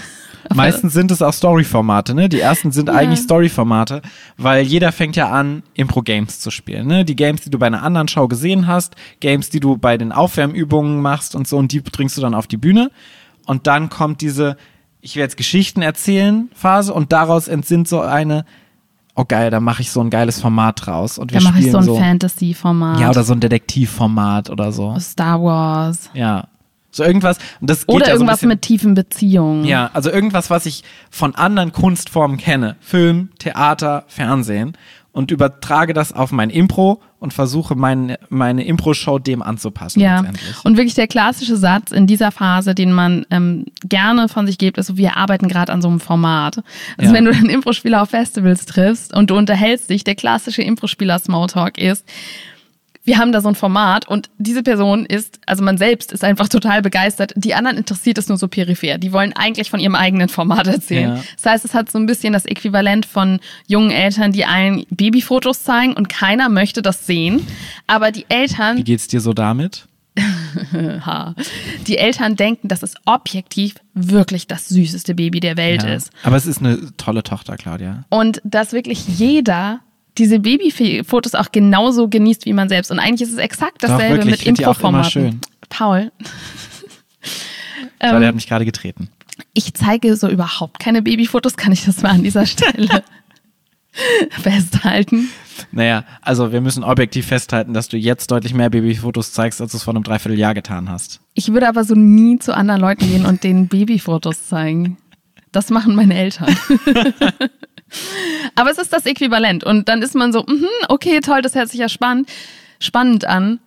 Meistens 0.53 0.93
sind 0.93 1.11
es 1.11 1.21
auch 1.21 1.33
Story-Formate, 1.33 2.15
ne? 2.15 2.29
Die 2.29 2.39
ersten 2.39 2.71
sind 2.71 2.89
eigentlich 2.89 3.19
Story-Formate, 3.19 4.01
weil 4.37 4.65
jeder 4.65 4.91
fängt 4.91 5.15
ja 5.15 5.29
an, 5.29 5.63
Impro-Games 5.73 6.39
zu 6.39 6.49
spielen, 6.49 6.87
ne? 6.87 7.05
Die 7.05 7.15
Games, 7.15 7.41
die 7.41 7.49
du 7.49 7.59
bei 7.59 7.67
einer 7.67 7.83
anderen 7.83 8.07
Show 8.07 8.27
gesehen 8.27 8.65
hast, 8.65 8.95
Games, 9.19 9.49
die 9.49 9.59
du 9.59 9.77
bei 9.77 9.97
den 9.97 10.11
Aufwärmübungen 10.11 11.01
machst 11.01 11.35
und 11.35 11.47
so, 11.47 11.57
und 11.57 11.71
die 11.71 11.81
bringst 11.81 12.17
du 12.17 12.21
dann 12.21 12.33
auf 12.33 12.47
die 12.47 12.57
Bühne. 12.57 12.89
Und 13.45 13.67
dann 13.67 13.89
kommt 13.89 14.21
diese, 14.21 14.57
ich 15.01 15.15
will 15.15 15.23
jetzt 15.23 15.37
Geschichten 15.37 15.81
erzählen 15.81 16.49
Phase 16.53 16.93
und 16.93 17.11
daraus 17.11 17.47
entsinnt 17.47 17.87
so 17.87 18.01
eine, 18.01 18.45
oh 19.19 19.25
geil, 19.27 19.51
da 19.51 19.59
mache 19.59 19.81
ich 19.81 19.91
so 19.91 19.99
ein 19.99 20.09
geiles 20.09 20.39
Format 20.39 20.85
draus. 20.85 21.17
Und 21.17 21.33
wir 21.33 21.39
Da 21.39 21.49
mache 21.49 21.59
ich 21.59 21.71
so 21.71 21.77
ein 21.77 21.85
Fantasy-Format. 21.85 22.99
Ja, 22.99 23.09
oder 23.09 23.23
so 23.23 23.33
ein 23.33 23.39
Detektivformat 23.41 24.49
oder 24.49 24.71
so. 24.71 24.97
Star 24.99 25.41
Wars. 25.43 26.09
Ja. 26.13 26.47
So 26.91 27.03
irgendwas. 27.03 27.37
Und 27.59 27.69
das 27.69 27.85
geht 27.85 27.95
Oder 27.95 28.07
ja 28.07 28.11
so 28.11 28.11
ein 28.11 28.15
irgendwas 28.21 28.37
bisschen, 28.37 28.49
mit 28.49 28.61
tiefen 28.61 28.93
Beziehungen. 28.95 29.63
ja, 29.65 29.91
also 29.93 30.09
irgendwas, 30.09 30.49
was 30.49 30.65
ich 30.65 30.83
von 31.11 31.35
anderen 31.35 31.71
Kunstformen 31.71 32.37
kenne. 32.37 32.77
Film, 32.79 33.29
Theater, 33.37 34.05
Fernsehen. 34.07 34.75
Und 35.11 35.31
übertrage 35.31 35.93
das 35.93 36.13
auf 36.13 36.31
mein 36.31 36.51
Impro 36.51 37.01
und 37.19 37.33
versuche 37.33 37.75
meine, 37.75 38.19
meine 38.29 38.63
Impro-Show 38.63 39.17
dem 39.17 39.41
anzupassen 39.41 39.99
Ja, 39.99 40.23
und 40.63 40.77
wirklich 40.77 40.93
der 40.93 41.07
klassische 41.07 41.57
Satz 41.57 41.91
in 41.91 42.05
dieser 42.05 42.31
Phase, 42.31 42.75
den 42.75 42.93
man 42.93 43.25
ähm, 43.31 43.65
gerne 43.83 44.29
von 44.29 44.45
sich 44.45 44.59
gibt, 44.59 44.77
ist 44.77 44.85
so, 44.87 44.97
wir 44.97 45.17
arbeiten 45.17 45.47
gerade 45.47 45.73
an 45.73 45.81
so 45.81 45.87
einem 45.87 45.99
Format. 45.99 46.57
Also 46.97 47.11
Ja. 47.11 47.17
wenn 47.17 47.25
du 47.25 47.31
einen 47.31 47.49
Impro-Spieler 47.49 48.03
auf 48.03 48.11
Festivals 48.11 48.67
triffst 48.67 49.13
und 49.15 49.31
du 49.31 49.35
unterhältst 49.35 49.89
dich, 49.89 50.03
der 50.03 50.13
klassische 50.15 50.61
Impro-Spieler-Smalltalk 50.61 51.79
ist, 51.79 52.05
wir 53.09 53.17
haben 53.17 53.31
da 53.31 53.41
so 53.41 53.47
ein 53.49 53.55
Format 53.55 54.07
und 54.07 54.29
diese 54.37 54.61
Person 54.61 55.03
ist, 55.03 55.39
also 55.47 55.63
man 55.63 55.79
selbst 55.79 56.11
ist 56.11 56.23
einfach 56.23 56.47
total 56.47 56.83
begeistert. 56.83 57.33
Die 57.35 57.55
anderen 57.55 57.75
interessiert 57.77 58.19
es 58.19 58.29
nur 58.29 58.37
so 58.37 58.47
peripher. 58.47 58.99
Die 58.99 59.11
wollen 59.11 59.33
eigentlich 59.33 59.71
von 59.71 59.79
ihrem 59.79 59.95
eigenen 59.95 60.29
Format 60.29 60.67
erzählen. 60.67 61.15
Ja. 61.15 61.23
Das 61.41 61.51
heißt, 61.51 61.65
es 61.65 61.73
hat 61.73 61.89
so 61.91 61.97
ein 61.97 62.05
bisschen 62.05 62.33
das 62.33 62.45
Äquivalent 62.45 63.07
von 63.07 63.39
jungen 63.65 63.89
Eltern, 63.89 64.31
die 64.31 64.45
allen 64.45 64.85
Babyfotos 64.91 65.63
zeigen 65.63 65.93
und 65.93 66.07
keiner 66.07 66.49
möchte 66.49 66.83
das 66.83 67.07
sehen. 67.07 67.47
Aber 67.87 68.11
die 68.11 68.27
Eltern 68.29 68.77
Wie 68.77 68.83
geht's 68.83 69.07
dir 69.07 69.21
so 69.21 69.33
damit? 69.33 69.87
Die 71.87 71.97
Eltern 71.97 72.35
denken, 72.35 72.67
dass 72.67 72.83
es 72.83 72.93
objektiv 73.05 73.75
wirklich 73.95 74.45
das 74.47 74.67
süßeste 74.69 75.15
Baby 75.15 75.39
der 75.39 75.57
Welt 75.57 75.81
Ja. 75.83 75.93
ist. 75.95 76.11
Aber 76.23 76.35
es 76.35 76.45
ist 76.45 76.59
eine 76.59 76.95
tolle 76.97 77.23
Tochter, 77.23 77.55
Claudia. 77.55 78.03
Und 78.09 78.39
dass 78.43 78.73
wirklich 78.73 79.07
jeder 79.07 79.79
diese 80.19 80.39
Babyfotos 80.39 81.33
auch 81.35 81.51
genauso 81.51 82.07
genießt 82.07 82.45
wie 82.45 82.53
man 82.53 82.69
selbst. 82.69 82.91
Und 82.91 82.99
eigentlich 82.99 83.27
ist 83.27 83.33
es 83.33 83.39
exakt 83.39 83.81
dasselbe 83.83 84.17
wirklich, 84.25 84.45
mit 84.45 85.05
schön. 85.09 85.41
Paul, 85.69 86.11
Claudia 87.99 88.19
Ähm. 88.19 88.25
hat 88.27 88.35
mich 88.35 88.47
gerade 88.47 88.65
getreten. 88.65 89.09
ich 89.53 89.73
zeige 89.73 90.15
so 90.15 90.27
überhaupt 90.29 90.79
keine 90.79 91.01
Babyfotos, 91.01 91.57
kann 91.57 91.71
ich 91.71 91.85
das 91.85 92.01
mal 92.01 92.11
an 92.11 92.23
dieser 92.23 92.45
Stelle 92.45 93.03
festhalten. 94.29 95.29
Naja, 95.71 96.05
also 96.21 96.51
wir 96.51 96.61
müssen 96.61 96.83
objektiv 96.83 97.27
festhalten, 97.27 97.73
dass 97.73 97.89
du 97.89 97.97
jetzt 97.97 98.31
deutlich 98.31 98.53
mehr 98.53 98.69
Babyfotos 98.69 99.31
zeigst, 99.33 99.61
als 99.61 99.71
du 99.71 99.77
es 99.77 99.83
vor 99.83 99.93
einem 99.93 100.03
Dreivierteljahr 100.03 100.53
getan 100.53 100.89
hast. 100.89 101.19
Ich 101.33 101.51
würde 101.51 101.67
aber 101.67 101.83
so 101.83 101.95
nie 101.95 102.39
zu 102.39 102.55
anderen 102.55 102.81
Leuten 102.81 103.07
gehen 103.09 103.25
und 103.25 103.43
denen 103.43 103.67
Babyfotos 103.67 104.47
zeigen. 104.47 104.97
Das 105.51 105.69
machen 105.69 105.95
meine 105.95 106.15
Eltern. 106.15 106.55
aber 108.55 108.71
es 108.71 108.77
ist 108.77 108.93
das 108.93 109.05
Äquivalent. 109.05 109.63
Und 109.63 109.89
dann 109.89 110.01
ist 110.01 110.15
man 110.15 110.33
so, 110.33 110.43
mhm, 110.47 110.67
okay, 110.89 111.19
toll, 111.21 111.41
das 111.41 111.55
hört 111.55 111.69
sich 111.69 111.79
ja 111.79 111.89
spannend, 111.89 112.29
spannend 112.79 113.25
an. 113.25 113.59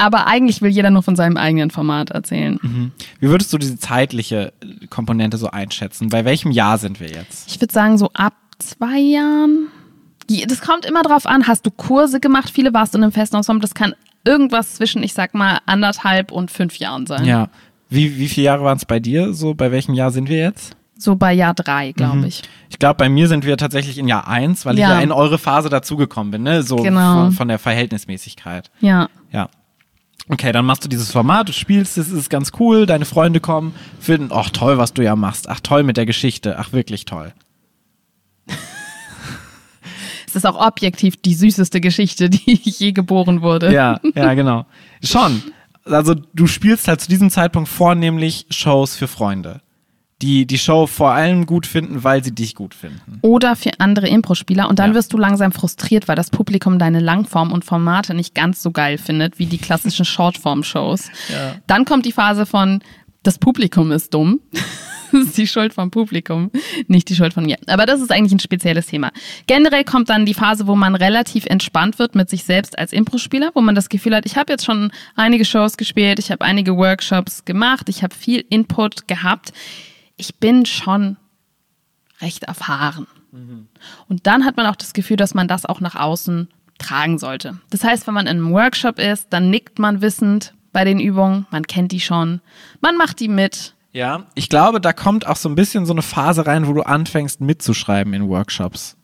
Aber 0.00 0.28
eigentlich 0.28 0.62
will 0.62 0.70
jeder 0.70 0.90
nur 0.90 1.02
von 1.02 1.16
seinem 1.16 1.36
eigenen 1.36 1.72
Format 1.72 2.10
erzählen. 2.10 2.92
Wie 3.18 3.28
würdest 3.28 3.52
du 3.52 3.58
diese 3.58 3.78
zeitliche 3.78 4.52
Komponente 4.90 5.38
so 5.38 5.50
einschätzen? 5.50 6.08
Bei 6.08 6.24
welchem 6.24 6.52
Jahr 6.52 6.78
sind 6.78 7.00
wir 7.00 7.08
jetzt? 7.08 7.50
Ich 7.50 7.60
würde 7.60 7.74
sagen, 7.74 7.98
so 7.98 8.08
ab 8.14 8.34
zwei 8.58 8.98
Jahren. 8.98 9.66
Das 10.46 10.60
kommt 10.60 10.84
immer 10.84 11.02
drauf 11.02 11.26
an, 11.26 11.48
hast 11.48 11.66
du 11.66 11.72
Kurse 11.72 12.20
gemacht? 12.20 12.50
Viele 12.50 12.72
warst 12.74 12.94
du 12.94 12.98
in 12.98 13.04
einem 13.04 13.12
festen 13.12 13.36
Ensemble. 13.36 13.62
Das 13.62 13.74
kann 13.74 13.94
irgendwas 14.24 14.74
zwischen, 14.74 15.02
ich 15.02 15.14
sag 15.14 15.34
mal, 15.34 15.58
anderthalb 15.66 16.30
und 16.30 16.50
fünf 16.50 16.76
Jahren 16.76 17.06
sein. 17.06 17.24
Ja. 17.24 17.48
Wie, 17.88 18.18
wie 18.18 18.28
viele 18.28 18.44
Jahre 18.46 18.62
waren 18.62 18.76
es 18.76 18.84
bei 18.84 19.00
dir? 19.00 19.32
So, 19.32 19.54
bei 19.54 19.72
welchem 19.72 19.94
Jahr 19.94 20.10
sind 20.10 20.28
wir 20.28 20.36
jetzt? 20.36 20.76
So 21.00 21.14
bei 21.14 21.32
Jahr 21.32 21.54
drei, 21.54 21.92
glaube 21.92 22.26
ich. 22.26 22.42
Ich 22.70 22.78
glaube, 22.80 22.96
bei 22.96 23.08
mir 23.08 23.28
sind 23.28 23.44
wir 23.46 23.56
tatsächlich 23.56 23.98
in 23.98 24.08
Jahr 24.08 24.26
eins, 24.26 24.66
weil 24.66 24.76
Ja. 24.76 24.88
ich 24.88 24.94
ja 24.96 25.00
in 25.00 25.12
eure 25.12 25.38
Phase 25.38 25.68
dazugekommen 25.68 26.32
bin, 26.32 26.42
ne? 26.42 26.64
So 26.64 26.76
Genau. 26.76 27.14
von, 27.26 27.32
von 27.32 27.48
der 27.48 27.60
Verhältnismäßigkeit. 27.60 28.70
Ja. 28.80 29.08
Ja. 29.32 29.48
Okay, 30.28 30.50
dann 30.52 30.66
machst 30.66 30.84
du 30.84 30.88
dieses 30.88 31.10
Format, 31.12 31.48
du 31.48 31.52
spielst, 31.52 31.96
es 31.96 32.10
ist 32.10 32.28
ganz 32.28 32.50
cool, 32.58 32.84
deine 32.84 33.04
Freunde 33.04 33.38
kommen, 33.40 33.74
finden, 34.00 34.30
ach 34.34 34.50
toll, 34.50 34.76
was 34.76 34.92
du 34.92 35.02
ja 35.02 35.14
machst, 35.16 35.48
ach 35.48 35.60
toll 35.60 35.84
mit 35.84 35.96
der 35.96 36.04
Geschichte, 36.04 36.58
ach 36.58 36.72
wirklich 36.72 37.04
toll. 37.04 37.32
Es 40.26 40.36
ist 40.36 40.46
auch 40.46 40.60
objektiv 40.60 41.16
die 41.22 41.32
süßeste 41.34 41.80
Geschichte, 41.80 42.28
die 42.30 42.60
je 42.62 42.92
geboren 42.92 43.40
wurde. 43.40 43.72
Ja, 43.72 43.98
ja, 44.14 44.34
genau. 44.34 44.66
Schon. 45.02 45.42
Also 45.86 46.14
du 46.34 46.46
spielst 46.46 46.86
halt 46.86 47.00
zu 47.00 47.08
diesem 47.08 47.30
Zeitpunkt 47.30 47.66
vornehmlich 47.68 48.44
Shows 48.50 48.94
für 48.94 49.08
Freunde, 49.08 49.62
die 50.20 50.46
die 50.46 50.58
Show 50.58 50.86
vor 50.86 51.12
allem 51.12 51.46
gut 51.46 51.66
finden, 51.66 52.02
weil 52.02 52.24
sie 52.24 52.34
dich 52.34 52.54
gut 52.56 52.74
finden. 52.74 53.18
Oder 53.22 53.54
für 53.54 53.70
andere 53.78 54.08
Impro-Spieler. 54.08 54.68
Und 54.68 54.78
dann 54.80 54.90
Ja. 54.90 54.96
wirst 54.96 55.12
du 55.12 55.16
langsam 55.18 55.52
frustriert, 55.52 56.08
weil 56.08 56.16
das 56.16 56.30
Publikum 56.30 56.78
deine 56.78 56.98
Langform 57.00 57.52
und 57.52 57.64
Formate 57.64 58.14
nicht 58.14 58.34
ganz 58.34 58.62
so 58.62 58.70
geil 58.72 58.98
findet 58.98 59.38
wie 59.38 59.46
die 59.46 59.58
klassischen 59.58 60.04
Shortform-Shows. 60.04 61.08
Ja. 61.28 61.54
Dann 61.68 61.84
kommt 61.84 62.04
die 62.04 62.12
Phase 62.12 62.46
von, 62.46 62.80
das 63.22 63.38
Publikum 63.38 63.92
ist 63.92 64.12
dumm. 64.12 64.40
ist 65.12 65.38
die 65.38 65.46
Schuld 65.46 65.72
vom 65.72 65.90
Publikum, 65.90 66.50
nicht 66.86 67.08
die 67.08 67.14
Schuld 67.14 67.32
von 67.32 67.46
mir. 67.46 67.56
Aber 67.66 67.86
das 67.86 68.00
ist 68.02 68.10
eigentlich 68.12 68.32
ein 68.32 68.40
spezielles 68.40 68.88
Thema. 68.88 69.10
Generell 69.46 69.82
kommt 69.84 70.10
dann 70.10 70.26
die 70.26 70.34
Phase, 70.34 70.66
wo 70.66 70.74
man 70.76 70.94
relativ 70.94 71.46
entspannt 71.46 71.98
wird 71.98 72.14
mit 72.14 72.28
sich 72.28 72.44
selbst 72.44 72.78
als 72.78 72.92
Impro-Spieler, 72.92 73.52
wo 73.54 73.62
man 73.62 73.74
das 73.74 73.88
Gefühl 73.88 74.14
hat, 74.14 74.26
ich 74.26 74.36
habe 74.36 74.52
jetzt 74.52 74.66
schon 74.66 74.90
einige 75.16 75.46
Shows 75.46 75.78
gespielt, 75.78 76.18
ich 76.18 76.30
habe 76.30 76.44
einige 76.44 76.76
Workshops 76.76 77.44
gemacht, 77.46 77.88
ich 77.88 78.02
habe 78.02 78.14
viel 78.14 78.44
Input 78.50 79.08
gehabt. 79.08 79.52
Ich 80.18 80.36
bin 80.36 80.66
schon 80.66 81.16
recht 82.20 82.44
erfahren. 82.44 83.06
Mhm. 83.32 83.68
Und 84.08 84.26
dann 84.26 84.44
hat 84.44 84.56
man 84.56 84.66
auch 84.66 84.76
das 84.76 84.92
Gefühl, 84.92 85.16
dass 85.16 85.32
man 85.32 85.48
das 85.48 85.64
auch 85.64 85.80
nach 85.80 85.94
außen 85.94 86.48
tragen 86.78 87.18
sollte. 87.18 87.58
Das 87.70 87.82
heißt, 87.84 88.06
wenn 88.06 88.14
man 88.14 88.26
in 88.26 88.36
einem 88.36 88.52
Workshop 88.52 88.98
ist, 88.98 89.28
dann 89.30 89.50
nickt 89.50 89.78
man 89.78 90.02
wissend 90.02 90.54
bei 90.72 90.84
den 90.84 91.00
Übungen, 91.00 91.46
man 91.50 91.66
kennt 91.66 91.92
die 91.92 92.00
schon, 92.00 92.40
man 92.80 92.96
macht 92.96 93.20
die 93.20 93.28
mit, 93.28 93.74
ja, 93.92 94.26
ich 94.34 94.48
glaube, 94.48 94.80
da 94.80 94.92
kommt 94.92 95.26
auch 95.26 95.36
so 95.36 95.48
ein 95.48 95.54
bisschen 95.54 95.86
so 95.86 95.92
eine 95.92 96.02
Phase 96.02 96.46
rein, 96.46 96.66
wo 96.66 96.72
du 96.72 96.82
anfängst 96.82 97.40
mitzuschreiben 97.40 98.12
in 98.12 98.28
Workshops. 98.28 98.96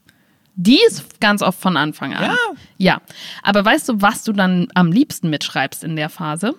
Die 0.57 0.79
ist 0.87 1.21
ganz 1.21 1.43
oft 1.43 1.59
von 1.59 1.77
Anfang 1.77 2.15
an. 2.15 2.23
Ja. 2.23 2.37
Ja. 2.77 3.03
Aber 3.43 3.65
weißt 3.65 3.89
du, 3.89 4.03
was 4.03 4.23
du 4.23 4.33
dann 4.33 4.69
am 4.75 4.93
liebsten 4.93 5.31
mitschreibst 5.31 5.83
in 5.83 5.97
der 5.97 6.09
Phase? 6.09 6.55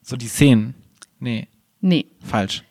So 0.00 0.16
die 0.16 0.28
Szenen. 0.28 0.74
Nee. 1.18 1.48
Nee. 1.82 2.06
Falsch. 2.20 2.62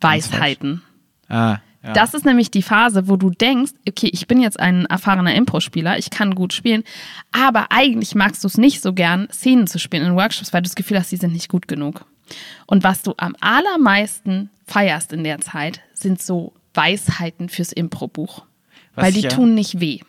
Weisheiten. 0.00 0.82
Ah. 1.28 1.58
Ja. 1.82 1.92
Das 1.92 2.14
ist 2.14 2.24
nämlich 2.24 2.50
die 2.50 2.62
Phase, 2.62 3.06
wo 3.06 3.16
du 3.16 3.30
denkst, 3.30 3.72
okay, 3.88 4.10
ich 4.12 4.26
bin 4.26 4.40
jetzt 4.40 4.58
ein 4.58 4.86
erfahrener 4.86 5.34
Impro-Spieler, 5.34 5.98
ich 5.98 6.10
kann 6.10 6.34
gut 6.34 6.52
spielen, 6.52 6.82
aber 7.30 7.70
eigentlich 7.70 8.16
magst 8.16 8.42
du 8.42 8.48
es 8.48 8.58
nicht 8.58 8.82
so 8.82 8.92
gern, 8.92 9.28
Szenen 9.32 9.68
zu 9.68 9.78
spielen 9.78 10.04
in 10.04 10.16
Workshops, 10.16 10.52
weil 10.52 10.62
du 10.62 10.68
das 10.68 10.74
Gefühl 10.74 10.98
hast, 10.98 11.12
die 11.12 11.16
sind 11.16 11.32
nicht 11.32 11.48
gut 11.48 11.68
genug. 11.68 12.04
Und 12.66 12.82
was 12.82 13.02
du 13.02 13.14
am 13.18 13.36
allermeisten 13.40 14.50
feierst 14.66 15.12
in 15.12 15.22
der 15.22 15.40
Zeit, 15.40 15.80
sind 15.94 16.20
so 16.20 16.52
Weisheiten 16.74 17.48
fürs 17.48 17.72
Improbuch. 17.72 18.42
Weil 18.96 19.12
die 19.12 19.20
ja, 19.20 19.30
tun 19.30 19.54
nicht 19.54 19.78
weh. 19.78 20.00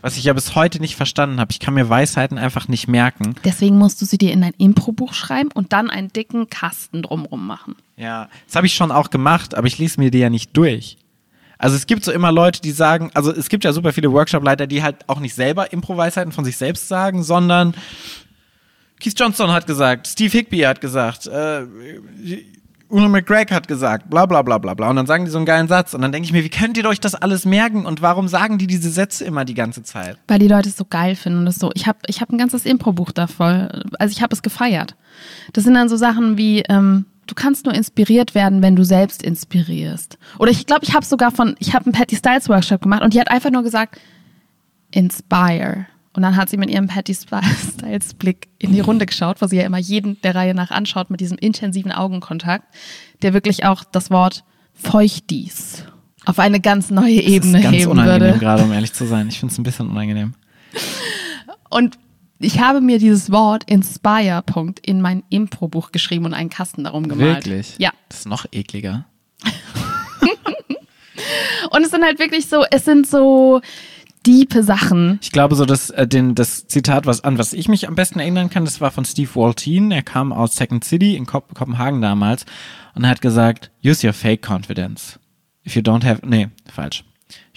Was 0.00 0.16
ich 0.16 0.24
ja 0.24 0.32
bis 0.32 0.54
heute 0.54 0.80
nicht 0.80 0.96
verstanden 0.96 1.38
habe, 1.40 1.52
ich 1.52 1.60
kann 1.60 1.74
mir 1.74 1.88
Weisheiten 1.88 2.38
einfach 2.38 2.68
nicht 2.68 2.88
merken. 2.88 3.34
Deswegen 3.44 3.76
musst 3.76 4.00
du 4.00 4.06
sie 4.06 4.18
dir 4.18 4.32
in 4.32 4.40
dein 4.40 4.54
Improbuch 4.56 5.12
schreiben 5.12 5.50
und 5.52 5.72
dann 5.72 5.90
einen 5.90 6.08
dicken 6.12 6.48
Kasten 6.48 7.02
drumrum 7.02 7.46
machen. 7.46 7.76
Ja, 8.00 8.28
das 8.46 8.56
habe 8.56 8.66
ich 8.66 8.74
schon 8.74 8.90
auch 8.90 9.10
gemacht, 9.10 9.54
aber 9.54 9.66
ich 9.66 9.78
lese 9.78 10.00
mir 10.00 10.10
die 10.10 10.18
ja 10.18 10.30
nicht 10.30 10.56
durch. 10.56 10.96
Also 11.58 11.76
es 11.76 11.86
gibt 11.86 12.02
so 12.02 12.12
immer 12.12 12.32
Leute, 12.32 12.62
die 12.62 12.70
sagen, 12.70 13.10
also 13.12 13.30
es 13.30 13.50
gibt 13.50 13.64
ja 13.64 13.74
super 13.74 13.92
viele 13.92 14.10
Workshop-Leiter, 14.10 14.66
die 14.66 14.82
halt 14.82 14.96
auch 15.06 15.20
nicht 15.20 15.34
selber 15.34 15.70
Impro-Weisheiten 15.70 16.32
von 16.32 16.46
sich 16.46 16.56
selbst 16.56 16.88
sagen, 16.88 17.22
sondern 17.22 17.74
Keith 18.98 19.18
Johnson 19.18 19.52
hat 19.52 19.66
gesagt, 19.66 20.06
Steve 20.06 20.30
Higby 20.30 20.60
hat 20.60 20.80
gesagt, 20.80 21.26
äh, 21.26 21.66
Uno 22.88 23.08
McGregor 23.08 23.54
hat 23.54 23.68
gesagt, 23.68 24.08
bla 24.08 24.24
bla 24.24 24.40
bla 24.40 24.56
bla 24.56 24.72
bla. 24.72 24.88
Und 24.88 24.96
dann 24.96 25.06
sagen 25.06 25.26
die 25.26 25.30
so 25.30 25.36
einen 25.36 25.46
geilen 25.46 25.68
Satz. 25.68 25.94
Und 25.94 26.00
dann 26.00 26.10
denke 26.10 26.26
ich 26.26 26.32
mir, 26.32 26.42
wie 26.42 26.48
könnt 26.48 26.76
ihr 26.76 26.84
euch 26.86 26.98
das 26.98 27.14
alles 27.14 27.44
merken? 27.44 27.86
Und 27.86 28.02
warum 28.02 28.26
sagen 28.26 28.58
die 28.58 28.66
diese 28.66 28.90
Sätze 28.90 29.24
immer 29.24 29.44
die 29.44 29.54
ganze 29.54 29.82
Zeit? 29.82 30.18
Weil 30.26 30.40
die 30.40 30.48
Leute 30.48 30.70
es 30.70 30.76
so 30.76 30.84
geil 30.84 31.14
finden 31.14 31.40
und 31.40 31.46
das 31.46 31.56
so. 31.56 31.70
Ich 31.74 31.86
habe 31.86 31.98
ich 32.06 32.20
hab 32.20 32.30
ein 32.30 32.38
ganzes 32.38 32.64
Impro-Buch 32.66 33.12
da 33.12 33.26
voll. 33.26 33.84
Also 33.98 34.12
ich 34.12 34.22
habe 34.22 34.34
es 34.34 34.42
gefeiert. 34.42 34.96
Das 35.52 35.64
sind 35.64 35.74
dann 35.74 35.88
so 35.88 35.96
Sachen 35.96 36.36
wie, 36.36 36.64
ähm, 36.68 37.04
du 37.30 37.34
kannst 37.34 37.64
nur 37.64 37.74
inspiriert 37.74 38.34
werden, 38.34 38.60
wenn 38.60 38.76
du 38.76 38.84
selbst 38.84 39.22
inspirierst. 39.22 40.18
Oder 40.38 40.50
ich 40.50 40.66
glaube, 40.66 40.84
ich 40.84 40.94
habe 40.94 41.06
sogar 41.06 41.30
von, 41.30 41.54
ich 41.58 41.74
habe 41.74 41.86
einen 41.86 41.92
Patty 41.92 42.16
Styles 42.16 42.48
Workshop 42.48 42.82
gemacht 42.82 43.02
und 43.02 43.14
die 43.14 43.20
hat 43.20 43.30
einfach 43.30 43.50
nur 43.50 43.62
gesagt, 43.62 44.00
inspire. 44.90 45.86
Und 46.12 46.22
dann 46.22 46.34
hat 46.36 46.48
sie 46.48 46.56
mit 46.56 46.70
ihrem 46.70 46.88
Patty 46.88 47.14
Styles 47.14 48.14
Blick 48.14 48.48
in 48.58 48.72
die 48.72 48.80
Runde 48.80 49.06
geschaut, 49.06 49.40
was 49.40 49.50
sie 49.50 49.58
ja 49.58 49.64
immer 49.64 49.78
jeden 49.78 50.20
der 50.22 50.34
Reihe 50.34 50.54
nach 50.54 50.72
anschaut, 50.72 51.08
mit 51.08 51.20
diesem 51.20 51.38
intensiven 51.38 51.92
Augenkontakt, 51.92 52.64
der 53.22 53.32
wirklich 53.32 53.64
auch 53.64 53.84
das 53.84 54.10
Wort 54.10 54.42
Feuchtis 54.74 55.84
auf 56.24 56.38
eine 56.38 56.60
ganz 56.60 56.90
neue 56.90 57.20
Ebene 57.20 57.52
das 57.52 57.60
ist 57.60 57.64
ganz 57.64 57.76
heben 57.76 57.90
unangenehm 57.92 58.20
würde. 58.22 58.38
gerade, 58.38 58.62
um 58.64 58.72
ehrlich 58.72 58.92
zu 58.92 59.06
sein. 59.06 59.28
Ich 59.28 59.38
finde 59.38 59.52
es 59.52 59.58
ein 59.58 59.62
bisschen 59.62 59.88
unangenehm. 59.88 60.34
Und 61.70 61.98
ich 62.40 62.60
habe 62.60 62.80
mir 62.80 62.98
dieses 62.98 63.30
Wort 63.30 63.64
Inspire 63.64 64.42
Punkt 64.44 64.80
in 64.80 65.00
mein 65.00 65.22
Impro-Buch 65.28 65.92
geschrieben 65.92 66.24
und 66.24 66.34
einen 66.34 66.50
Kasten 66.50 66.84
darum 66.84 67.08
gemalt. 67.08 67.46
Wirklich? 67.46 67.76
Ja. 67.78 67.92
Das 68.08 68.20
ist 68.20 68.26
noch 68.26 68.46
ekliger. 68.50 69.04
und 71.70 71.82
es 71.82 71.90
sind 71.90 72.02
halt 72.02 72.18
wirklich 72.18 72.48
so, 72.48 72.64
es 72.70 72.84
sind 72.84 73.06
so 73.06 73.60
diepe 74.26 74.62
Sachen. 74.62 75.18
Ich 75.22 75.32
glaube 75.32 75.54
so, 75.54 75.66
dass 75.66 75.90
äh, 75.90 76.06
den, 76.06 76.34
das 76.34 76.66
Zitat, 76.66 77.06
was 77.06 77.24
an 77.24 77.38
was 77.38 77.52
ich 77.52 77.68
mich 77.68 77.88
am 77.88 77.94
besten 77.94 78.20
erinnern 78.20 78.50
kann, 78.50 78.64
das 78.64 78.80
war 78.80 78.90
von 78.90 79.04
Steve 79.04 79.30
Waltin. 79.34 79.90
Er 79.90 80.02
kam 80.02 80.32
aus 80.32 80.56
Second 80.56 80.84
City 80.84 81.16
in 81.16 81.26
Kop 81.26 81.54
Kopenhagen 81.54 82.00
damals 82.00 82.46
und 82.94 83.06
hat 83.06 83.20
gesagt, 83.20 83.70
use 83.84 84.06
your 84.06 84.12
fake 84.12 84.46
confidence. 84.46 85.18
If 85.66 85.76
you 85.76 85.82
don't 85.82 86.04
have, 86.04 86.26
nee, 86.26 86.48
falsch. 86.72 87.04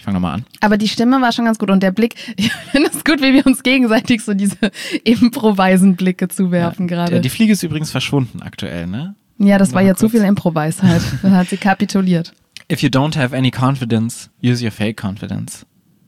Ich 0.04 0.06
fange 0.06 0.16
nochmal 0.16 0.34
an. 0.34 0.44
Aber 0.60 0.76
die 0.76 0.86
Stimme 0.86 1.18
war 1.22 1.32
schon 1.32 1.46
ganz 1.46 1.58
gut 1.58 1.70
und 1.70 1.82
der 1.82 1.90
Blick, 1.90 2.14
ich 2.36 2.52
finde 2.52 2.90
es 2.92 3.04
gut, 3.04 3.22
wie 3.22 3.32
wir 3.32 3.46
uns 3.46 3.62
gegenseitig 3.62 4.22
so 4.22 4.34
diese 4.34 4.58
improweisen 5.04 5.96
Blicke 5.96 6.28
zuwerfen 6.28 6.88
ja, 6.88 6.94
gerade. 6.94 7.22
Die 7.22 7.30
Fliege 7.30 7.54
ist 7.54 7.62
übrigens 7.62 7.90
verschwunden 7.90 8.42
aktuell, 8.42 8.86
ne? 8.86 9.14
Ja, 9.38 9.56
das 9.56 9.72
war 9.72 9.80
ja 9.80 9.94
zu 9.94 10.10
viel 10.10 10.20
Improweisheit. 10.20 11.00
Dann 11.22 11.32
hat 11.34 11.48
sie 11.48 11.56
kapituliert. 11.56 12.34
If 12.70 12.82
you 12.82 12.90
don't 12.90 13.16
have 13.16 13.34
any 13.34 13.50
confidence, 13.50 14.28
use 14.42 14.62
your 14.62 14.70
fake 14.70 15.00
confidence. 15.00 15.64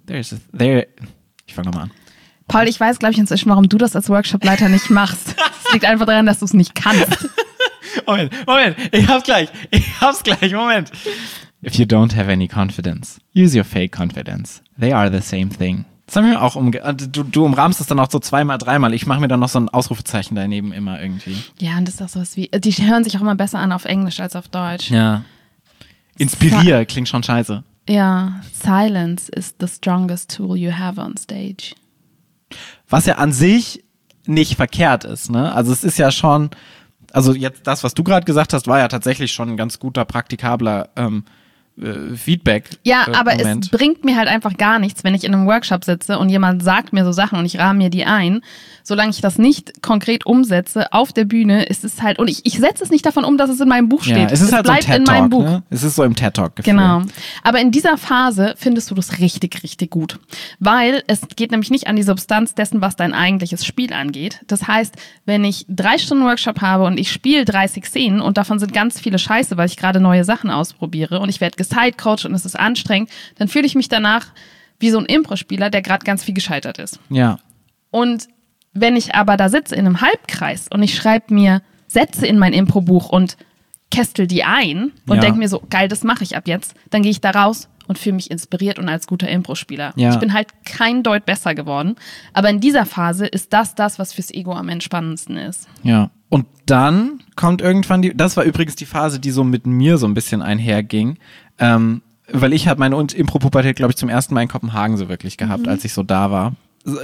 There's 0.07 0.35
a, 0.35 0.37
there. 0.55 0.89
Ich 1.47 1.55
fange 1.55 1.69
nochmal 1.69 1.85
an. 1.85 1.91
Paul, 2.49 2.69
ich 2.69 2.79
weiß, 2.79 2.99
glaube 2.99 3.15
ich, 3.15 3.19
inzwischen, 3.19 3.49
warum 3.49 3.67
du 3.67 3.79
das 3.79 3.97
als 3.97 4.11
Workshop-Leiter 4.11 4.69
nicht 4.69 4.91
machst. 4.91 5.37
Es 5.65 5.73
liegt 5.73 5.87
einfach 5.87 6.05
daran, 6.05 6.27
dass 6.27 6.41
du 6.41 6.45
es 6.45 6.53
nicht 6.53 6.75
kannst. 6.75 7.31
Moment, 8.07 8.47
Moment, 8.47 8.77
ich 8.93 9.09
hab's 9.09 9.25
gleich. 9.25 9.49
Ich 9.71 10.01
hab's 10.03 10.23
gleich, 10.23 10.53
Moment. 10.53 10.93
If 11.67 11.75
you 11.75 11.85
don't 11.85 12.15
have 12.15 12.31
any 12.31 12.47
confidence, 12.47 13.21
use 13.35 13.57
your 13.57 13.65
fake 13.65 13.91
confidence. 13.91 14.63
They 14.79 14.93
are 14.93 15.11
the 15.11 15.21
same 15.21 15.49
thing. 15.49 15.85
Das 16.07 16.15
haben 16.15 16.31
wir 16.31 16.41
auch 16.41 16.55
umge 16.55 16.79
äh, 16.79 16.95
du, 16.95 17.25
du 17.25 17.45
umrahmst 17.45 17.81
es 17.81 17.89
dann 17.89 17.99
auch 17.99 18.09
so 18.09 18.21
zweimal, 18.21 18.59
dreimal. 18.59 18.95
Ich 18.95 19.07
mache 19.07 19.21
mir 19.21 19.27
dann 19.27 19.41
noch 19.41 19.49
so 19.49 19.59
ein 19.59 19.69
Ausrufezeichen 19.69 20.37
daneben 20.37 20.73
immer 20.73 21.01
irgendwie. 21.01 21.37
Ja, 21.59 21.77
und 21.77 21.89
das 21.89 21.97
ist 21.97 22.03
auch 22.03 22.09
sowas 22.09 22.37
wie, 22.37 22.49
die 22.49 22.71
hören 22.71 23.03
sich 23.03 23.17
auch 23.17 23.21
immer 23.21 23.35
besser 23.35 23.59
an 23.59 23.73
auf 23.73 23.85
Englisch 23.85 24.21
als 24.21 24.37
auf 24.37 24.47
Deutsch. 24.47 24.91
Ja. 24.91 25.25
Inspirier 26.17 26.85
klingt 26.85 27.09
schon 27.09 27.25
scheiße. 27.25 27.65
Ja, 27.89 28.41
silence 28.53 29.29
is 29.29 29.57
the 29.59 29.67
strongest 29.67 30.37
tool 30.37 30.57
you 30.57 30.71
have 30.71 31.01
on 31.01 31.17
stage. 31.17 31.75
Was 32.89 33.07
ja 33.07 33.17
an 33.17 33.33
sich 33.33 33.83
nicht 34.27 34.55
verkehrt 34.55 35.05
ist, 35.05 35.31
ne? 35.31 35.53
Also 35.53 35.73
es 35.73 35.83
ist 35.83 35.99
ja 35.99 36.13
schon, 36.13 36.51
also 37.13 37.35
jetzt 37.35 37.67
das, 37.67 37.83
was 37.83 37.95
du 37.95 38.05
gerade 38.05 38.25
gesagt 38.25 38.53
hast, 38.53 38.69
war 38.69 38.79
ja 38.79 38.87
tatsächlich 38.87 39.33
schon 39.33 39.51
ein 39.51 39.57
ganz 39.57 39.81
guter, 39.81 40.05
praktikabler 40.05 40.91
ähm, 40.95 41.25
äh, 41.27 41.31
Feedback. 42.17 42.71
Ja, 42.85 43.07
äh, 43.07 43.15
aber 43.15 43.37
Moment. 43.37 43.65
es 43.67 43.71
bringt 43.71 44.05
mir 44.05 44.17
halt 44.17 44.29
einfach 44.29 44.57
gar 44.57 44.79
nichts, 44.79 45.05
wenn 45.05 45.15
ich 45.15 45.25
in 45.25 45.35
einem 45.35 45.47
Workshop 45.47 45.85
sitze 45.85 46.19
und 46.19 46.31
jemand 46.31 46.63
sagt 46.63 46.95
mir 46.95 47.05
so 47.05 47.13
Sachen 47.13 47.39
und 47.39 47.45
ich 47.45 47.59
rahme 47.59 47.79
mir 47.79 47.91
die 47.91 48.07
ein. 48.07 48.41
Solange 48.83 49.11
ich 49.11 49.21
das 49.21 49.37
nicht 49.37 49.83
konkret 49.83 50.25
umsetze 50.27 50.93
auf 50.93 51.13
der 51.13 51.25
Bühne, 51.25 51.65
ist 51.65 51.85
es 51.85 52.03
halt, 52.03 52.19
und 52.19 52.29
ich, 52.29 52.47
ich 52.47 52.59
setze 52.59 52.85
es 52.85 52.91
nicht 52.91 53.05
davon 53.05 53.25
um, 53.25 53.37
dass 53.37 53.51
es 53.51 53.61
in 53.61 53.69
meinem 53.69 53.89
Buch 53.89 54.05
steht. 54.05 54.17
Ja, 54.17 54.27
es 54.27 54.41
ist 54.41 54.49
es 54.49 54.53
halt 54.53 54.65
bleibt 54.65 54.85
so 54.85 54.93
ein 54.93 55.05
TED 55.05 55.09
-Talk, 55.09 55.15
in 55.15 55.21
meinem 55.21 55.31
Buch. 55.31 55.45
Ne? 55.45 55.63
Es 55.71 55.83
ist 55.83 55.97
so 55.97 56.05
im 56.05 56.15
TED 56.15 56.35
Talk. 56.35 56.55
-Gefühl. 56.55 56.65
Genau. 56.65 57.03
Aber 57.43 57.61
in 57.61 57.73
dieser 57.73 57.99
Phase 57.99 58.55
findest 58.57 58.91
du 58.91 58.95
das 58.95 59.19
richtig, 59.19 59.63
richtig 59.63 59.91
gut. 59.91 60.19
Weil 60.61 61.03
es 61.09 61.23
geht 61.35 61.51
nämlich 61.51 61.71
nicht 61.71 61.89
an 61.89 61.97
die 61.97 62.05
Substanz 62.05 62.55
dessen, 62.55 62.81
was 62.81 62.97
dein 62.97 63.13
eigentliches 63.13 63.67
Spiel 63.67 63.93
angeht. 63.93 64.41
Das 64.47 64.67
heißt, 64.67 64.95
wenn 65.25 65.45
ich 65.45 65.67
drei 65.69 65.99
Stunden 65.99 66.25
Workshop 66.25 66.61
habe 66.61 66.85
und 66.85 66.99
ich 66.99 67.11
spiele 67.11 67.45
30 67.45 67.85
Szenen 67.85 68.21
und 68.21 68.39
davon 68.39 68.59
sind 68.59 68.73
ganz 68.73 69.01
viele 69.01 69.19
Scheiße, 69.19 69.57
weil 69.57 69.67
ich 69.67 69.77
gerade 69.77 70.01
neue 70.01 70.25
Sachen 70.25 70.51
ausprobiere 70.51 71.21
und 71.21 71.29
ich 71.29 71.41
werde 71.41 71.57
Sidecoach 71.69 72.25
und 72.25 72.35
es 72.35 72.45
ist 72.45 72.59
anstrengend, 72.59 73.11
dann 73.37 73.49
fühle 73.49 73.67
ich 73.67 73.75
mich 73.75 73.89
danach 73.89 74.29
wie 74.79 74.91
so 74.91 74.99
ein 74.99 75.07
Impro-Spieler, 75.07 75.71
der 75.71 75.83
gerade 75.83 76.05
ganz 76.05 76.25
viel 76.25 76.35
gescheitert 76.35 76.79
ist. 76.79 77.01
Ja. 77.09 77.39
Und 77.91 78.29
wenn 78.73 78.97
ich 78.97 79.15
aber 79.15 79.37
da 79.37 79.49
sitze 79.49 79.75
in 79.75 79.87
einem 79.87 80.01
Halbkreis 80.01 80.69
und 80.69 80.83
ich 80.83 80.95
schreibe 80.95 81.33
mir 81.33 81.63
Sätze 81.89 82.27
in 82.27 82.39
mein 82.39 82.53
Impro-Buch 82.53 83.09
und 83.09 83.37
kästel 83.91 84.27
die 84.27 84.45
ein 84.45 84.93
und 85.07 85.17
ja. 85.17 85.23
denke 85.23 85.39
mir 85.39 85.49
so, 85.49 85.63
geil, 85.71 85.89
das 85.89 86.03
mache 86.03 86.25
ich 86.25 86.37
ab 86.37 86.47
jetzt, 86.47 86.75
dann 86.91 87.03
gehe 87.03 87.11
ich 87.11 87.21
da 87.21 87.31
raus 87.31 87.69
und 87.87 87.99
fühle 87.99 88.17
mich 88.17 88.31
inspiriert 88.31 88.79
und 88.79 88.89
als 88.89 89.07
guter 89.07 89.29
Impro-Spieler. 89.29 89.93
Ja. 89.97 90.11
Ich 90.13 90.19
bin 90.19 90.33
halt 90.33 90.49
kein 90.65 91.03
Deut 91.03 91.25
besser 91.25 91.55
geworden, 91.55 91.97
aber 92.33 92.51
in 92.51 92.61
dieser 92.61 92.85
Phase 92.85 93.27
ist 93.27 93.53
das 93.53 93.75
das, 93.75 93.99
was 93.99 94.13
fürs 94.13 94.33
Ego 94.33 94.53
am 94.53 94.69
entspannendsten 94.69 95.37
ist. 95.37 95.69
Ja. 95.83 96.11
Und 96.29 96.47
dann 96.67 97.23
kommt 97.37 97.61
irgendwann 97.61 98.03
die, 98.03 98.17
das 98.17 98.37
war 98.37 98.45
übrigens 98.45 98.77
die 98.77 98.87
Phase, 98.87 99.21
die 99.21 99.31
so 99.31 99.45
mit 99.45 99.67
mir 99.67 99.99
so 99.99 100.07
ein 100.07 100.15
bisschen 100.15 100.43
einherging, 100.43 101.19
ähm, 101.59 102.03
weil 102.29 102.53
ich 102.53 102.67
habe 102.67 102.81
meine 102.81 102.97
Impro-Pubertät, 102.97 103.77
glaube 103.77 103.93
ich, 103.93 103.97
zum 103.97 104.09
ersten 104.09 104.35
Mal 104.35 104.43
in 104.43 104.49
Kopenhagen 104.49 104.97
so 104.97 105.09
wirklich 105.09 105.37
gehabt, 105.37 105.63
mhm. 105.63 105.69
als 105.69 105.85
ich 105.85 105.93
so 105.93 106.03
da 106.03 106.31
war. 106.31 106.55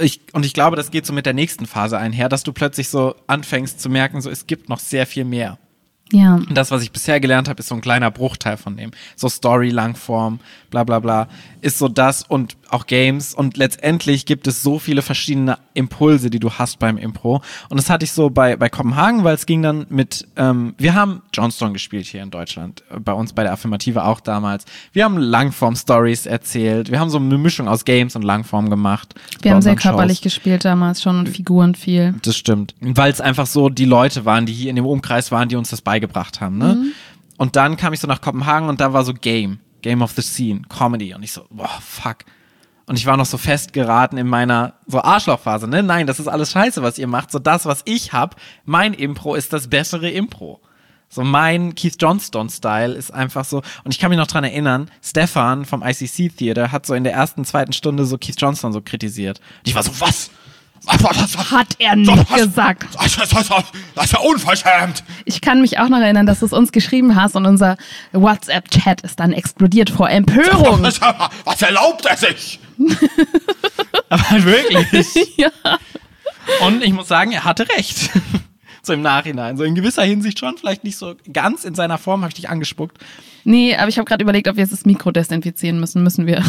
Ich, 0.01 0.21
und 0.33 0.45
ich 0.45 0.53
glaube, 0.53 0.75
das 0.75 0.91
geht 0.91 1.05
so 1.05 1.13
mit 1.13 1.25
der 1.25 1.33
nächsten 1.33 1.65
Phase 1.65 1.97
einher, 1.97 2.29
dass 2.29 2.43
du 2.43 2.53
plötzlich 2.53 2.89
so 2.89 3.15
anfängst 3.27 3.81
zu 3.81 3.89
merken, 3.89 4.21
so 4.21 4.29
es 4.29 4.47
gibt 4.47 4.69
noch 4.69 4.79
sehr 4.79 5.05
viel 5.05 5.25
mehr. 5.25 5.57
Ja. 6.11 6.35
Und 6.35 6.55
das, 6.55 6.69
was 6.69 6.83
ich 6.83 6.91
bisher 6.91 7.19
gelernt 7.19 7.49
habe, 7.49 7.59
ist 7.59 7.67
so 7.67 7.75
ein 7.75 7.81
kleiner 7.81 8.11
Bruchteil 8.11 8.57
von 8.57 8.77
dem. 8.77 8.91
So 9.15 9.29
Story, 9.29 9.69
Langform, 9.69 10.39
bla 10.69 10.83
bla 10.83 10.99
bla, 10.99 11.27
ist 11.61 11.79
so 11.79 11.87
das 11.87 12.23
und 12.23 12.55
auch 12.73 12.87
Games. 12.87 13.33
Und 13.33 13.57
letztendlich 13.57 14.25
gibt 14.25 14.47
es 14.47 14.63
so 14.63 14.79
viele 14.79 15.01
verschiedene 15.01 15.57
Impulse, 15.73 16.29
die 16.29 16.39
du 16.39 16.51
hast 16.51 16.79
beim 16.79 16.97
Impro. 16.97 17.41
Und 17.69 17.77
das 17.77 17.89
hatte 17.89 18.05
ich 18.05 18.11
so 18.11 18.29
bei, 18.29 18.55
bei 18.55 18.69
Kopenhagen, 18.69 19.23
weil 19.23 19.35
es 19.35 19.45
ging 19.45 19.61
dann 19.61 19.85
mit, 19.89 20.27
ähm, 20.35 20.75
wir 20.77 20.95
haben 20.95 21.21
Johnstone 21.33 21.73
gespielt 21.73 22.05
hier 22.05 22.23
in 22.23 22.31
Deutschland, 22.31 22.83
äh, 22.89 22.99
bei 22.99 23.13
uns 23.13 23.33
bei 23.33 23.43
der 23.43 23.53
Affirmative 23.53 24.03
auch 24.03 24.19
damals. 24.19 24.65
Wir 24.91 25.05
haben 25.05 25.17
Langform-Stories 25.17 26.25
erzählt. 26.25 26.91
Wir 26.91 26.99
haben 26.99 27.09
so 27.09 27.17
eine 27.17 27.37
Mischung 27.37 27.67
aus 27.67 27.85
Games 27.85 28.15
und 28.15 28.23
Langform 28.23 28.69
gemacht. 28.69 29.13
Wir 29.41 29.51
haben 29.51 29.61
sehr 29.61 29.73
unseren 29.73 29.81
Shows. 29.81 29.91
körperlich 29.91 30.21
gespielt 30.21 30.65
damals 30.65 31.01
schon 31.01 31.19
und 31.19 31.29
Figuren 31.29 31.75
viel. 31.75 32.15
Das 32.21 32.35
stimmt. 32.35 32.75
Weil 32.79 33.11
es 33.11 33.21
einfach 33.21 33.45
so 33.45 33.69
die 33.69 33.85
Leute 33.85 34.25
waren, 34.25 34.45
die 34.45 34.53
hier 34.53 34.69
in 34.69 34.75
dem 34.75 34.85
Umkreis 34.85 35.31
waren, 35.31 35.49
die 35.49 35.55
uns 35.55 35.69
das 35.69 35.81
beigebracht 35.81 36.41
haben. 36.41 36.57
Ne? 36.57 36.91
Und 37.37 37.55
dann 37.55 37.77
kam 37.77 37.93
ich 37.93 37.99
so 37.99 38.07
nach 38.07 38.21
Kopenhagen 38.21 38.69
und 38.69 38.79
da 38.79 38.93
war 38.93 39.03
so 39.03 39.13
Game, 39.13 39.59
Game 39.81 40.01
of 40.01 40.11
the 40.11 40.21
Scene, 40.21 40.61
Comedy. 40.69 41.13
Und 41.13 41.23
ich 41.23 41.31
so, 41.31 41.45
boah, 41.49 41.69
fuck. 41.81 42.17
Und 42.85 42.97
ich 42.97 43.05
war 43.05 43.15
noch 43.15 43.25
so 43.25 43.37
festgeraten 43.37 44.17
in 44.17 44.27
meiner 44.27 44.73
so 44.87 45.01
Arschlochphase. 45.01 45.67
Ne? 45.67 45.83
Nein, 45.83 46.05
das 46.05 46.19
ist 46.19 46.27
alles 46.27 46.51
scheiße, 46.51 46.83
was 46.83 46.97
ihr 46.97 47.07
macht. 47.07 47.31
So 47.31 47.39
das, 47.39 47.65
was 47.65 47.81
ich 47.85 48.11
hab, 48.11 48.35
mein 48.65 48.93
Impro 48.93 49.35
ist 49.35 49.53
das 49.53 49.69
bessere 49.69 50.09
Impro. 50.09 50.59
So 51.07 51.23
mein 51.23 51.75
Keith 51.75 51.95
Johnston-Style 51.99 52.93
ist 52.93 53.13
einfach 53.13 53.45
so. 53.45 53.61
Und 53.83 53.93
ich 53.93 53.99
kann 53.99 54.09
mich 54.09 54.17
noch 54.17 54.27
dran 54.27 54.43
erinnern, 54.43 54.89
Stefan 55.01 55.63
vom 55.63 55.83
ICC 55.83 56.35
Theater 56.35 56.71
hat 56.71 56.85
so 56.85 56.95
in 56.95 57.03
der 57.03 57.13
ersten, 57.13 57.45
zweiten 57.45 57.71
Stunde 57.71 58.05
so 58.05 58.17
Keith 58.17 58.35
Johnston 58.39 58.73
so 58.73 58.81
kritisiert. 58.81 59.39
Und 59.59 59.67
ich 59.67 59.75
war 59.75 59.83
so, 59.83 59.91
was? 59.99 60.31
Was, 60.85 61.01
was, 61.01 61.17
was, 61.17 61.37
was? 61.37 61.51
Hat 61.51 61.75
er 61.79 61.95
nicht 61.95 62.35
gesagt. 62.35 62.87
Das, 62.95 63.15
das, 63.15 63.29
das, 63.29 63.47
das 63.95 64.05
ist 64.05 64.11
ja 64.11 64.19
unverschämt. 64.19 65.03
Ich 65.23 65.39
kann 65.39 65.61
mich 65.61 65.79
auch 65.79 65.87
noch 65.87 65.99
erinnern, 65.99 66.25
dass 66.25 66.39
du 66.39 66.45
es 66.47 66.51
uns 66.51 66.73
geschrieben 66.73 67.15
hast 67.15 67.35
und 67.35 67.45
unser 67.45 67.77
WhatsApp-Chat 68.11 69.01
ist 69.01 69.19
dann 69.19 69.31
explodiert 69.31 69.89
vor 69.89 70.09
Empörung. 70.09 70.81
Was, 70.81 70.99
was 71.45 71.61
erlaubt 71.61 72.05
er 72.05 72.17
sich? 72.17 72.59
Aber 74.09 74.43
wirklich. 74.43 75.07
ja. 75.37 75.51
Und 76.65 76.83
ich 76.83 76.93
muss 76.93 77.07
sagen, 77.07 77.31
er 77.31 77.43
hatte 77.43 77.67
recht. 77.69 78.09
So 78.85 78.91
im 78.91 79.01
Nachhinein. 79.01 79.55
So 79.55 79.63
in 79.63 79.75
gewisser 79.75 80.03
Hinsicht 80.03 80.39
schon, 80.39 80.57
vielleicht 80.57 80.83
nicht 80.83 80.97
so 80.97 81.15
ganz 81.31 81.63
in 81.63 81.73
seiner 81.73 81.97
Form, 81.97 82.19
habe 82.19 82.31
ich 82.31 82.35
dich 82.35 82.49
angespuckt. 82.49 82.97
Nee, 83.45 83.77
aber 83.77 83.87
ich 83.87 83.97
habe 83.97 84.03
gerade 84.03 84.21
überlegt, 84.21 84.49
ob 84.49 84.57
wir 84.57 84.63
jetzt 84.63 84.73
das 84.73 84.83
Mikro 84.83 85.11
desinfizieren 85.11 85.79
müssen. 85.79 86.03
Müssen 86.03 86.27
wir. 86.27 86.43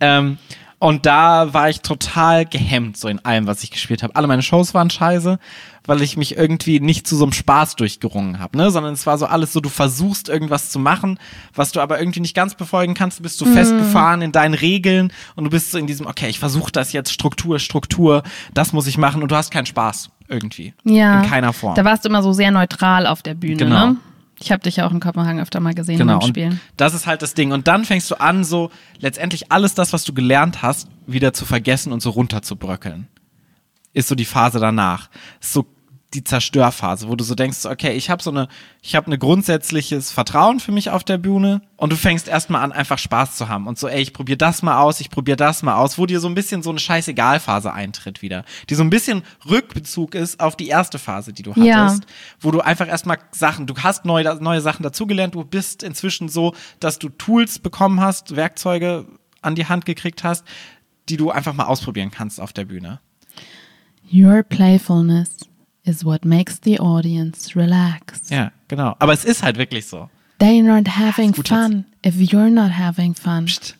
Ähm, 0.00 0.36
und 0.84 1.06
da 1.06 1.54
war 1.54 1.70
ich 1.70 1.80
total 1.80 2.44
gehemmt, 2.44 2.98
so 2.98 3.08
in 3.08 3.18
allem, 3.24 3.46
was 3.46 3.62
ich 3.62 3.70
gespielt 3.70 4.02
habe. 4.02 4.14
Alle 4.16 4.26
meine 4.26 4.42
Shows 4.42 4.74
waren 4.74 4.90
scheiße, 4.90 5.38
weil 5.86 6.02
ich 6.02 6.18
mich 6.18 6.36
irgendwie 6.36 6.78
nicht 6.78 7.06
zu 7.06 7.16
so 7.16 7.24
einem 7.24 7.32
Spaß 7.32 7.76
durchgerungen 7.76 8.38
habe, 8.38 8.58
ne? 8.58 8.70
Sondern 8.70 8.92
es 8.92 9.06
war 9.06 9.16
so 9.16 9.24
alles 9.24 9.54
so, 9.54 9.60
du 9.60 9.70
versuchst 9.70 10.28
irgendwas 10.28 10.68
zu 10.68 10.78
machen, 10.78 11.18
was 11.54 11.72
du 11.72 11.80
aber 11.80 11.98
irgendwie 12.00 12.20
nicht 12.20 12.36
ganz 12.36 12.54
befolgen 12.54 12.92
kannst. 12.92 13.18
Du 13.18 13.22
bist 13.22 13.38
so 13.38 13.46
festgefahren 13.46 14.20
in 14.20 14.30
deinen 14.32 14.52
Regeln 14.52 15.10
und 15.36 15.44
du 15.44 15.50
bist 15.50 15.70
so 15.70 15.78
in 15.78 15.86
diesem, 15.86 16.06
okay, 16.06 16.28
ich 16.28 16.38
versuche 16.38 16.70
das 16.70 16.92
jetzt, 16.92 17.10
Struktur, 17.10 17.58
Struktur, 17.60 18.22
das 18.52 18.74
muss 18.74 18.86
ich 18.86 18.98
machen 18.98 19.22
und 19.22 19.30
du 19.32 19.36
hast 19.36 19.50
keinen 19.50 19.64
Spaß 19.66 20.10
irgendwie. 20.28 20.74
Ja. 20.84 21.22
In 21.22 21.30
keiner 21.30 21.54
Form. 21.54 21.76
Da 21.76 21.84
warst 21.86 22.04
du 22.04 22.10
immer 22.10 22.22
so 22.22 22.34
sehr 22.34 22.50
neutral 22.50 23.06
auf 23.06 23.22
der 23.22 23.32
Bühne, 23.32 23.56
Genau. 23.56 23.86
ne? 23.86 23.96
Ich 24.40 24.50
habe 24.52 24.62
dich 24.62 24.76
ja 24.76 24.86
auch 24.86 24.92
in 24.92 25.00
Kopenhagen 25.00 25.40
öfter 25.40 25.60
mal 25.60 25.74
gesehen 25.74 25.98
Genau, 25.98 26.18
beim 26.18 26.28
Spielen. 26.28 26.60
das 26.76 26.92
ist 26.94 27.06
halt 27.06 27.22
das 27.22 27.34
Ding. 27.34 27.52
Und 27.52 27.68
dann 27.68 27.84
fängst 27.84 28.10
du 28.10 28.20
an, 28.20 28.44
so 28.44 28.70
letztendlich 28.98 29.52
alles 29.52 29.74
das, 29.74 29.92
was 29.92 30.04
du 30.04 30.12
gelernt 30.12 30.62
hast, 30.62 30.88
wieder 31.06 31.32
zu 31.32 31.44
vergessen 31.44 31.92
und 31.92 32.00
so 32.00 32.10
runterzubröckeln. 32.10 33.08
Ist 33.92 34.08
so 34.08 34.14
die 34.16 34.24
Phase 34.24 34.58
danach. 34.58 35.08
Ist 35.40 35.52
so 35.52 35.66
die 36.14 36.24
Zerstörphase, 36.24 37.08
wo 37.08 37.16
du 37.16 37.24
so 37.24 37.34
denkst, 37.34 37.66
okay, 37.66 37.92
ich 37.92 38.08
habe 38.08 38.22
so 38.22 38.30
eine, 38.30 38.48
ich 38.82 38.94
habe 38.94 39.06
eine 39.08 39.18
grundsätzliches 39.18 40.12
Vertrauen 40.12 40.60
für 40.60 40.70
mich 40.72 40.90
auf 40.90 41.02
der 41.04 41.18
Bühne 41.18 41.60
und 41.76 41.90
du 41.92 41.96
fängst 41.96 42.28
erstmal 42.28 42.62
an, 42.62 42.72
einfach 42.72 42.98
Spaß 42.98 43.36
zu 43.36 43.48
haben 43.48 43.66
und 43.66 43.78
so, 43.78 43.88
ey, 43.88 44.00
ich 44.00 44.12
probiere 44.12 44.38
das 44.38 44.62
mal 44.62 44.78
aus, 44.78 45.00
ich 45.00 45.10
probiere 45.10 45.36
das 45.36 45.62
mal 45.62 45.74
aus, 45.74 45.98
wo 45.98 46.06
dir 46.06 46.20
so 46.20 46.28
ein 46.28 46.34
bisschen 46.34 46.62
so 46.62 46.70
eine 46.70 46.78
Scheißegal-Phase 46.78 47.72
eintritt 47.72 48.22
wieder, 48.22 48.44
die 48.70 48.74
so 48.76 48.82
ein 48.84 48.90
bisschen 48.90 49.22
Rückbezug 49.48 50.14
ist 50.14 50.40
auf 50.40 50.56
die 50.56 50.68
erste 50.68 50.98
Phase, 50.98 51.32
die 51.32 51.42
du 51.42 51.50
hattest, 51.50 51.66
Ja. 51.66 51.98
wo 52.40 52.50
du 52.52 52.60
einfach 52.60 52.86
erstmal 52.88 53.18
Sachen, 53.32 53.66
du 53.66 53.74
hast 53.76 54.04
neue, 54.04 54.36
neue 54.42 54.60
Sachen 54.60 54.82
dazugelernt, 54.84 55.34
du 55.34 55.44
bist 55.44 55.82
inzwischen 55.82 56.28
so, 56.28 56.54
dass 56.80 56.98
du 56.98 57.08
Tools 57.08 57.58
bekommen 57.58 58.00
hast, 58.00 58.36
Werkzeuge 58.36 59.06
an 59.42 59.54
die 59.56 59.66
Hand 59.66 59.84
gekriegt 59.84 60.22
hast, 60.24 60.44
die 61.08 61.16
du 61.16 61.30
einfach 61.30 61.52
mal 61.54 61.64
ausprobieren 61.64 62.10
kannst 62.10 62.40
auf 62.40 62.52
der 62.52 62.64
Bühne. 62.64 63.00
Your 64.12 64.42
playfulness 64.42 65.36
is 65.84 66.04
what 66.04 66.24
makes 66.24 66.58
the 66.64 66.78
audience 66.80 67.54
relax. 67.58 68.28
Ja, 68.30 68.52
genau. 68.68 68.96
Aber 68.98 69.12
es 69.12 69.24
ist 69.24 69.42
halt 69.42 69.56
wirklich 69.58 69.86
so. 69.86 70.08
They're 70.40 70.62
not 70.62 70.88
having 70.98 71.32
gut 71.32 71.48
fun 71.48 71.84
if 72.04 72.16
you're 72.16 72.50
not 72.50 72.72
having 72.78 73.14
fun. 73.14 73.46
Psst. 73.46 73.76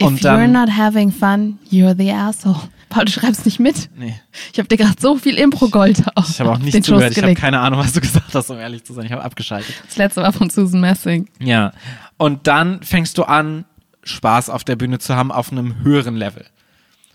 If 0.00 0.06
Und 0.06 0.20
you're 0.20 0.22
dann- 0.22 0.52
not 0.52 0.70
having 0.76 1.10
fun, 1.12 1.58
you're 1.70 1.94
the 1.96 2.10
asshole. 2.10 2.56
Paul, 2.88 3.04
du 3.04 3.12
schreibst 3.12 3.44
nicht 3.44 3.60
mit. 3.60 3.88
Nee. 3.96 4.14
Ich 4.52 4.58
habe 4.58 4.66
dir 4.68 4.76
gerade 4.76 4.96
so 5.00 5.16
viel 5.16 5.36
Impro-Gold 5.36 6.16
auf 6.16 6.28
Ich 6.28 6.40
habe 6.40 6.50
auch 6.50 6.58
nicht 6.58 6.82
zugehört. 6.84 7.16
Ich 7.16 7.22
habe 7.22 7.34
keine 7.34 7.60
Ahnung, 7.60 7.78
was 7.78 7.92
du 7.92 8.00
gesagt 8.00 8.34
hast, 8.34 8.50
um 8.50 8.58
ehrlich 8.58 8.82
zu 8.84 8.94
sein. 8.94 9.06
Ich 9.06 9.12
habe 9.12 9.22
abgeschaltet. 9.22 9.74
Das 9.86 9.96
letzte 9.96 10.22
war 10.22 10.32
von 10.32 10.50
Susan 10.50 10.80
Messing. 10.80 11.28
Ja. 11.38 11.72
Und 12.16 12.46
dann 12.48 12.82
fängst 12.82 13.16
du 13.18 13.24
an, 13.24 13.64
Spaß 14.02 14.50
auf 14.50 14.64
der 14.64 14.74
Bühne 14.76 14.98
zu 14.98 15.14
haben 15.14 15.30
auf 15.30 15.52
einem 15.52 15.84
höheren 15.84 16.16
Level. 16.16 16.46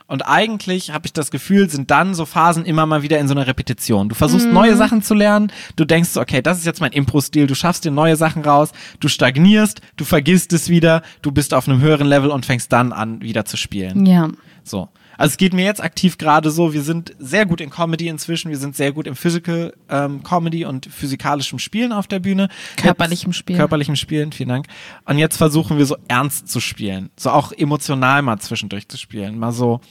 Und 0.08 0.22
eigentlich 0.28 0.92
habe 0.92 1.08
ich 1.08 1.14
das 1.14 1.32
Gefühl, 1.32 1.70
sind 1.70 1.90
dann 1.90 2.14
so 2.14 2.26
Phasen 2.26 2.64
immer 2.66 2.86
mal 2.86 3.02
wieder 3.02 3.18
in 3.20 3.28
so 3.28 3.34
einer 3.34 3.48
Repetition. 3.48 4.08
Du 4.08 4.16
versuchst 4.16 4.48
neue 4.48 4.76
Sachen 4.76 5.02
zu 5.02 5.16
lernen, 5.16 5.52
du 5.76 5.86
denkst 5.86 6.10
so, 6.10 6.22
okay, 6.22 6.44
das 6.44 6.60
ist 6.60 6.66
jetzt 6.66 6.80
mein 6.80 6.92
Impro-Stil, 6.92 7.48
du 7.48 7.56
schaffst 7.56 7.86
dir 7.86 7.92
neue 7.92 8.16
Sachen 8.16 8.44
raus, 8.44 8.72
du 9.00 9.08
stagnierst, 9.08 9.82
du 9.98 10.06
vergisst 10.06 10.54
es 10.54 10.70
wieder, 10.70 11.02
du 11.24 11.32
bist 11.32 11.56
auf 11.56 11.68
einem 11.68 11.82
höheren 11.82 12.08
Level 12.08 12.30
und 12.30 12.46
fängst 12.46 12.72
dann 12.72 12.94
an, 12.94 13.22
wieder 13.22 13.46
zu 13.46 13.58
spielen. 13.58 14.06
Ja. 14.06 14.30
So. 14.64 14.90
Also 15.18 15.32
es 15.32 15.38
geht 15.38 15.54
mir 15.54 15.66
jetzt 15.66 15.82
aktiv 15.82 16.18
gerade 16.18 16.52
so, 16.52 16.74
wir 16.74 16.82
sind 16.82 17.16
sehr 17.20 17.46
gut 17.46 17.62
in 17.62 17.70
Comedy 17.70 18.08
inzwischen, 18.08 18.50
wir 18.50 18.58
sind 18.58 18.76
sehr 18.76 18.92
gut 18.92 19.08
im 19.08 19.16
Physical 19.16 19.74
ähm, 19.90 20.24
Comedy 20.24 20.66
und 20.66 20.86
physikalischem 20.86 21.60
Spielen 21.60 21.92
auf 21.92 22.08
der 22.08 22.20
Bühne. 22.20 22.50
Körperlichem 22.78 23.32
jetzt, 23.32 23.38
Spielen. 23.38 23.60
Körperlichem 23.60 23.96
Spielen, 23.96 24.32
vielen 24.32 24.50
Dank. 24.50 24.68
Und 25.06 25.18
jetzt 25.18 25.38
versuchen 25.38 25.78
wir 25.78 25.86
so 25.86 25.98
ernst 26.08 26.48
zu 26.48 26.60
spielen, 26.60 27.10
so 27.18 27.30
auch 27.30 27.52
emotional 27.52 28.22
mal 28.22 28.40
zwischendurch 28.40 28.88
zu 28.88 28.98
spielen, 28.98 29.38
mal 29.40 29.52
so 29.52 29.82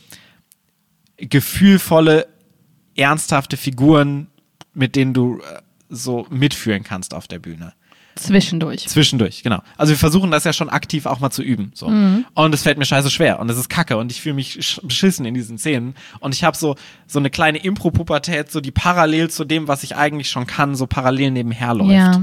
gefühlvolle, 1.16 2.26
ernsthafte 2.96 3.56
Figuren, 3.56 4.28
mit 4.72 4.96
denen 4.96 5.14
du 5.14 5.38
äh, 5.38 5.60
so 5.88 6.26
mitfühlen 6.30 6.82
kannst 6.82 7.14
auf 7.14 7.28
der 7.28 7.38
Bühne. 7.38 7.74
Zwischendurch. 8.16 8.86
Zwischendurch, 8.88 9.42
genau. 9.42 9.60
Also 9.76 9.90
wir 9.92 9.98
versuchen 9.98 10.30
das 10.30 10.44
ja 10.44 10.52
schon 10.52 10.68
aktiv 10.68 11.06
auch 11.06 11.20
mal 11.20 11.30
zu 11.30 11.42
üben. 11.42 11.72
So. 11.74 11.86
Und 11.86 12.54
es 12.54 12.62
fällt 12.62 12.78
mir 12.78 12.84
scheiße 12.84 13.10
schwer 13.10 13.40
und 13.40 13.50
es 13.50 13.58
ist 13.58 13.68
kacke 13.68 13.96
und 13.96 14.12
ich 14.12 14.20
fühle 14.20 14.36
mich 14.36 14.52
sch- 14.60 14.86
beschissen 14.86 15.24
in 15.26 15.34
diesen 15.34 15.58
Szenen. 15.58 15.94
Und 16.20 16.34
ich 16.34 16.44
habe 16.44 16.56
so, 16.56 16.76
so 17.06 17.18
eine 17.18 17.30
kleine 17.30 17.58
Impro-Pubertät, 17.58 18.50
so 18.52 18.60
die 18.60 18.70
parallel 18.70 19.30
zu 19.30 19.44
dem, 19.44 19.66
was 19.68 19.82
ich 19.82 19.96
eigentlich 19.96 20.30
schon 20.30 20.46
kann, 20.46 20.74
so 20.76 20.86
parallel 20.86 21.32
nebenher 21.32 21.74
läuft. 21.74 21.90
Ja. 21.90 22.22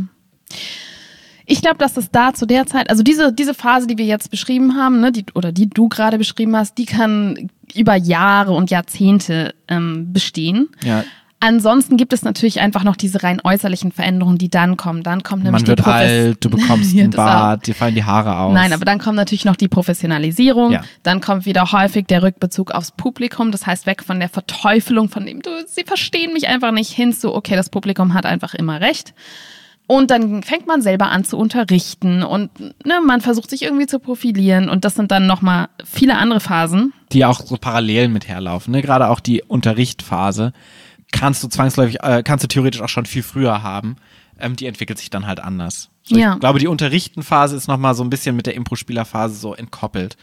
Ich 1.45 1.61
glaube, 1.61 1.77
dass 1.79 1.97
es 1.97 2.09
da 2.11 2.33
zu 2.33 2.45
der 2.45 2.65
Zeit, 2.67 2.89
also 2.89 3.03
diese, 3.03 3.33
diese 3.33 3.53
Phase, 3.53 3.87
die 3.87 3.97
wir 3.97 4.05
jetzt 4.05 4.31
beschrieben 4.31 4.75
haben, 4.77 5.01
ne, 5.01 5.11
die, 5.11 5.25
oder 5.33 5.51
die 5.51 5.69
du 5.69 5.89
gerade 5.89 6.17
beschrieben 6.17 6.55
hast, 6.55 6.77
die 6.77 6.85
kann 6.85 7.49
über 7.75 7.95
Jahre 7.95 8.53
und 8.53 8.69
Jahrzehnte 8.71 9.53
ähm, 9.67 10.13
bestehen. 10.13 10.69
Ja. 10.83 11.03
Ansonsten 11.43 11.97
gibt 11.97 12.13
es 12.13 12.21
natürlich 12.21 12.59
einfach 12.61 12.83
noch 12.83 12.95
diese 12.95 13.23
rein 13.23 13.41
äußerlichen 13.43 13.91
Veränderungen, 13.91 14.37
die 14.37 14.49
dann 14.49 14.77
kommen. 14.77 15.01
Dann 15.01 15.23
kommt 15.23 15.43
nämlich 15.43 15.61
Man 15.61 15.63
die 15.63 15.69
wird 15.69 15.79
Profes- 15.81 16.27
alt, 16.27 16.45
du 16.45 16.49
bekommst 16.51 16.95
einen. 16.97 17.09
Bart, 17.09 17.65
dir 17.65 17.73
fallen 17.73 17.95
die 17.95 18.03
Haare 18.03 18.37
aus. 18.37 18.53
Nein, 18.53 18.71
aber 18.73 18.85
dann 18.85 18.99
kommt 18.99 19.15
natürlich 19.15 19.43
noch 19.43 19.55
die 19.55 19.67
Professionalisierung. 19.67 20.71
Ja. 20.71 20.81
Dann 21.01 21.19
kommt 21.19 21.47
wieder 21.47 21.71
häufig 21.71 22.05
der 22.05 22.21
Rückbezug 22.21 22.69
aufs 22.71 22.91
Publikum. 22.91 23.51
Das 23.51 23.65
heißt, 23.65 23.87
weg 23.87 24.03
von 24.03 24.19
der 24.19 24.29
Verteufelung, 24.29 25.09
von 25.09 25.25
dem 25.25 25.41
du, 25.41 25.49
sie 25.65 25.83
verstehen 25.83 26.31
mich 26.33 26.47
einfach 26.47 26.71
nicht 26.71 26.91
hin 26.91 27.11
zu, 27.11 27.33
okay, 27.33 27.55
das 27.55 27.69
Publikum 27.71 28.13
hat 28.13 28.27
einfach 28.27 28.53
immer 28.53 28.79
recht. 28.79 29.15
Und 29.87 30.11
dann 30.11 30.43
fängt 30.43 30.67
man 30.67 30.81
selber 30.81 31.09
an 31.09 31.25
zu 31.25 31.37
unterrichten 31.37 32.23
und 32.23 32.57
ne, 32.59 32.99
man 33.05 33.19
versucht 33.19 33.49
sich 33.49 33.63
irgendwie 33.63 33.87
zu 33.87 33.99
profilieren. 33.99 34.69
Und 34.69 34.85
das 34.85 34.93
sind 34.95 35.11
dann 35.11 35.25
nochmal 35.27 35.67
viele 35.83 36.17
andere 36.17 36.39
Phasen. 36.39 36.93
die 37.11 37.25
auch 37.25 37.41
so 37.41 37.57
parallel 37.57 38.07
mit 38.07 38.27
herlaufen. 38.27 38.71
Ne? 38.71 38.81
Gerade 38.83 39.09
auch 39.09 39.19
die 39.19 39.41
Unterrichtphase 39.41 40.53
kannst 41.11 41.43
du 41.43 41.47
zwangsläufig, 41.47 42.01
äh, 42.01 42.23
kannst 42.23 42.43
du 42.43 42.47
theoretisch 42.47 42.81
auch 42.81 42.89
schon 42.89 43.05
viel 43.05 43.23
früher 43.23 43.63
haben. 43.63 43.97
Ähm, 44.39 44.55
die 44.55 44.65
entwickelt 44.65 44.97
sich 44.97 45.09
dann 45.09 45.27
halt 45.27 45.39
anders. 45.39 45.89
So, 46.03 46.17
Ja. 46.17 46.33
Ich 46.33 46.39
glaube, 46.39 46.59
die 46.59 46.67
Unterrichtenphase 46.67 47.55
ist 47.55 47.67
nochmal 47.67 47.93
so 47.95 48.03
ein 48.03 48.09
bisschen 48.09 48.35
mit 48.35 48.47
der 48.47 48.55
Impro-Spielerphase 48.55 49.35
so 49.35 49.53
entkoppelt. 49.53 50.17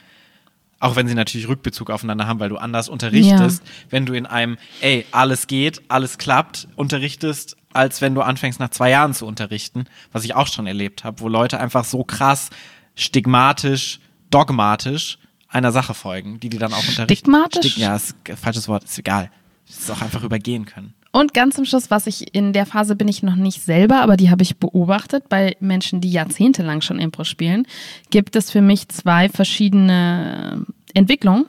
Auch 0.81 0.94
wenn 0.96 1.09
sie 1.09 1.14
natürlich 1.14 1.48
Rückbezug 1.48 1.90
aufeinander 1.90 2.27
haben, 2.27 2.38
weil 2.40 2.48
du 2.48 2.57
anders 2.57 2.88
unterrichtest, 2.88 3.62
wenn 3.90 4.07
du 4.07 4.12
in 4.12 4.27
einem, 4.27 4.59
ey, 4.81 5.05
alles 5.11 5.48
geht, 5.48 5.83
alles 5.88 6.18
klappt, 6.18 6.68
unterrichtest, 6.77 7.57
als 7.72 8.01
wenn 8.01 8.14
du 8.14 8.22
anfängst 8.22 8.61
nach 8.61 8.70
zwei 8.70 8.90
Jahren 8.90 9.12
zu 9.12 9.27
unterrichten, 9.27 9.87
was 10.12 10.24
ich 10.24 10.35
auch 10.35 10.46
schon 10.46 10.66
erlebt 10.68 11.03
habe, 11.05 11.20
wo 11.20 11.29
Leute 11.29 11.59
einfach 11.59 11.85
so 11.85 12.05
krass 12.05 12.51
stigmatisch, 12.94 14.01
dogmatisch 14.31 15.18
einer 15.48 15.72
Sache 15.72 15.94
folgen, 15.94 16.40
die 16.40 16.48
die 16.48 16.59
dann 16.59 16.72
auch 16.72 16.87
unterrichten. 16.87 17.14
Stigmatisch? 17.14 17.72
Stig 17.72 17.77
ja, 17.79 17.96
ist 17.96 18.14
falsches 18.40 18.68
Wort, 18.68 18.85
ist 18.85 18.98
egal. 18.98 19.31
Es 19.69 19.81
ist 19.81 19.91
auch 19.91 20.03
einfach 20.03 20.23
übergehen 20.23 20.65
können. 20.65 20.95
Und 21.11 21.33
ganz 21.33 21.57
zum 21.57 21.65
Schluss, 21.65 21.91
was 21.91 22.07
ich 22.07 22.35
in 22.35 22.53
der 22.53 22.66
Phase 22.66 22.95
bin 22.95 23.09
ich 23.09 23.23
noch 23.23 23.37
nicht 23.37 23.62
selber, 23.62 24.01
aber 24.03 24.16
die 24.16 24.31
habe 24.31 24.43
ich 24.43 24.59
beobachtet 24.59 25.29
bei 25.29 25.57
Menschen, 25.59 26.01
die 26.01 26.11
jahrzehntelang 26.11 26.81
schon 26.81 26.99
Impro 26.99 27.25
spielen, 27.25 27.66
gibt 28.11 28.37
es 28.37 28.51
für 28.51 28.61
mich 28.61 28.89
zwei 28.89 29.29
verschiedene 29.29 30.66
Entwicklungen. 30.95 31.47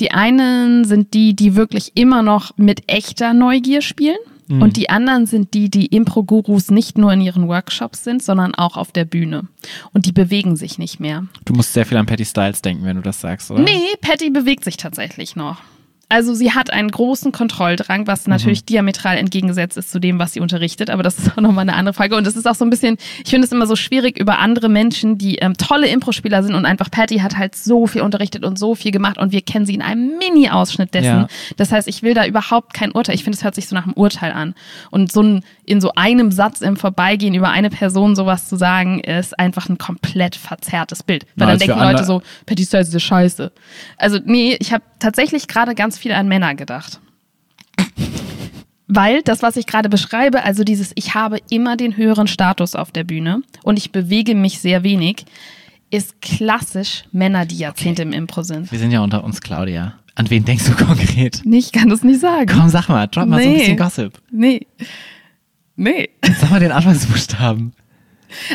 Die 0.00 0.10
einen 0.10 0.84
sind 0.84 1.14
die, 1.14 1.34
die 1.34 1.54
wirklich 1.54 1.92
immer 1.94 2.22
noch 2.22 2.56
mit 2.56 2.90
echter 2.90 3.32
Neugier 3.32 3.80
spielen. 3.80 4.18
Mhm. 4.48 4.62
Und 4.62 4.76
die 4.76 4.90
anderen 4.90 5.26
sind 5.26 5.54
die, 5.54 5.70
die 5.70 5.86
Impro-Gurus 5.86 6.70
nicht 6.70 6.98
nur 6.98 7.12
in 7.12 7.20
ihren 7.20 7.46
Workshops 7.46 8.02
sind, 8.02 8.22
sondern 8.22 8.54
auch 8.54 8.76
auf 8.76 8.90
der 8.90 9.04
Bühne. 9.04 9.44
Und 9.92 10.06
die 10.06 10.12
bewegen 10.12 10.56
sich 10.56 10.78
nicht 10.78 10.98
mehr. 10.98 11.26
Du 11.44 11.54
musst 11.54 11.72
sehr 11.72 11.86
viel 11.86 11.98
an 11.98 12.06
Patty 12.06 12.24
Styles 12.24 12.60
denken, 12.60 12.84
wenn 12.84 12.96
du 12.96 13.02
das 13.02 13.20
sagst, 13.20 13.50
oder? 13.50 13.62
Nee, 13.62 13.96
Patty 14.00 14.30
bewegt 14.30 14.64
sich 14.64 14.76
tatsächlich 14.76 15.36
noch. 15.36 15.62
Also 16.10 16.34
sie 16.34 16.52
hat 16.52 16.72
einen 16.72 16.90
großen 16.90 17.30
Kontrolldrang, 17.30 18.08
was 18.08 18.26
natürlich 18.26 18.62
mhm. 18.62 18.66
diametral 18.66 19.16
entgegengesetzt 19.16 19.76
ist 19.76 19.92
zu 19.92 20.00
dem, 20.00 20.18
was 20.18 20.32
sie 20.32 20.40
unterrichtet. 20.40 20.90
Aber 20.90 21.04
das 21.04 21.18
ist 21.18 21.30
auch 21.32 21.40
nochmal 21.40 21.62
eine 21.62 21.74
andere 21.74 21.94
Frage. 21.94 22.16
Und 22.16 22.26
es 22.26 22.34
ist 22.34 22.48
auch 22.48 22.56
so 22.56 22.64
ein 22.64 22.70
bisschen, 22.70 22.96
ich 23.24 23.30
finde 23.30 23.46
es 23.46 23.52
immer 23.52 23.68
so 23.68 23.76
schwierig 23.76 24.18
über 24.18 24.40
andere 24.40 24.68
Menschen, 24.68 25.18
die 25.18 25.36
ähm, 25.36 25.56
tolle 25.56 25.86
Impro-Spieler 25.86 26.42
sind 26.42 26.56
und 26.56 26.66
einfach 26.66 26.90
Patty 26.90 27.18
hat 27.18 27.38
halt 27.38 27.54
so 27.54 27.86
viel 27.86 28.02
unterrichtet 28.02 28.44
und 28.44 28.58
so 28.58 28.74
viel 28.74 28.90
gemacht 28.90 29.18
und 29.18 29.30
wir 29.30 29.40
kennen 29.40 29.66
sie 29.66 29.74
in 29.74 29.82
einem 29.82 30.18
Mini-Ausschnitt 30.18 30.94
dessen. 30.94 31.06
Ja. 31.06 31.28
Das 31.56 31.70
heißt, 31.70 31.86
ich 31.86 32.02
will 32.02 32.14
da 32.14 32.26
überhaupt 32.26 32.74
kein 32.74 32.90
Urteil. 32.90 33.14
Ich 33.14 33.22
finde, 33.22 33.36
es 33.36 33.44
hört 33.44 33.54
sich 33.54 33.68
so 33.68 33.76
nach 33.76 33.84
einem 33.84 33.94
Urteil 33.94 34.32
an. 34.32 34.54
Und 34.90 35.12
so 35.12 35.22
ein, 35.22 35.44
in 35.64 35.80
so 35.80 35.92
einem 35.94 36.32
Satz 36.32 36.60
im 36.60 36.76
Vorbeigehen 36.76 37.34
über 37.34 37.50
eine 37.50 37.70
Person 37.70 38.16
sowas 38.16 38.48
zu 38.48 38.56
sagen, 38.56 38.98
ist 38.98 39.38
einfach 39.38 39.68
ein 39.68 39.78
komplett 39.78 40.34
verzerrtes 40.34 41.04
Bild. 41.04 41.24
Weil 41.36 41.46
Na, 41.46 41.46
dann 41.46 41.58
denken 41.60 41.78
Leute 41.78 42.02
so, 42.02 42.20
Patty 42.46 42.64
Styles 42.64 42.92
ist 42.92 43.00
scheiße. 43.00 43.52
Also 43.96 44.18
nee, 44.24 44.56
ich 44.58 44.72
habe 44.72 44.82
tatsächlich 44.98 45.46
gerade 45.46 45.76
ganz 45.76 45.99
viel 46.00 46.12
an 46.12 46.28
Männer 46.28 46.54
gedacht. 46.54 47.00
Weil 48.88 49.22
das, 49.22 49.42
was 49.42 49.56
ich 49.56 49.66
gerade 49.66 49.88
beschreibe, 49.88 50.42
also 50.42 50.64
dieses, 50.64 50.90
ich 50.96 51.14
habe 51.14 51.38
immer 51.48 51.76
den 51.76 51.96
höheren 51.96 52.26
Status 52.26 52.74
auf 52.74 52.90
der 52.90 53.04
Bühne 53.04 53.42
und 53.62 53.78
ich 53.78 53.92
bewege 53.92 54.34
mich 54.34 54.58
sehr 54.58 54.82
wenig, 54.82 55.26
ist 55.90 56.20
klassisch 56.20 57.04
Männer, 57.12 57.46
die 57.46 57.58
Jahrzehnte 57.58 58.02
okay. 58.02 58.10
im 58.10 58.12
Impro 58.12 58.42
sind. 58.42 58.72
Wir 58.72 58.78
sind 58.80 58.90
ja 58.90 59.00
unter 59.00 59.22
uns, 59.22 59.40
Claudia. 59.40 59.94
An 60.16 60.28
wen 60.28 60.44
denkst 60.44 60.64
du 60.64 60.72
konkret? 60.84 61.42
Nee, 61.44 61.58
ich 61.58 61.72
kann 61.72 61.88
das 61.88 62.02
nicht 62.02 62.20
sagen. 62.20 62.46
Komm, 62.46 62.68
sag 62.68 62.88
mal, 62.88 63.06
drop 63.06 63.28
mal 63.28 63.36
nee. 63.36 63.44
so 63.44 63.50
ein 63.50 63.58
bisschen 63.58 63.76
Gossip. 63.76 64.20
Nee. 64.32 64.66
Nee. 65.76 66.10
Sag 66.40 66.50
mal 66.50 66.60
den 66.60 66.72
Anfangsbuchstaben. 66.72 67.72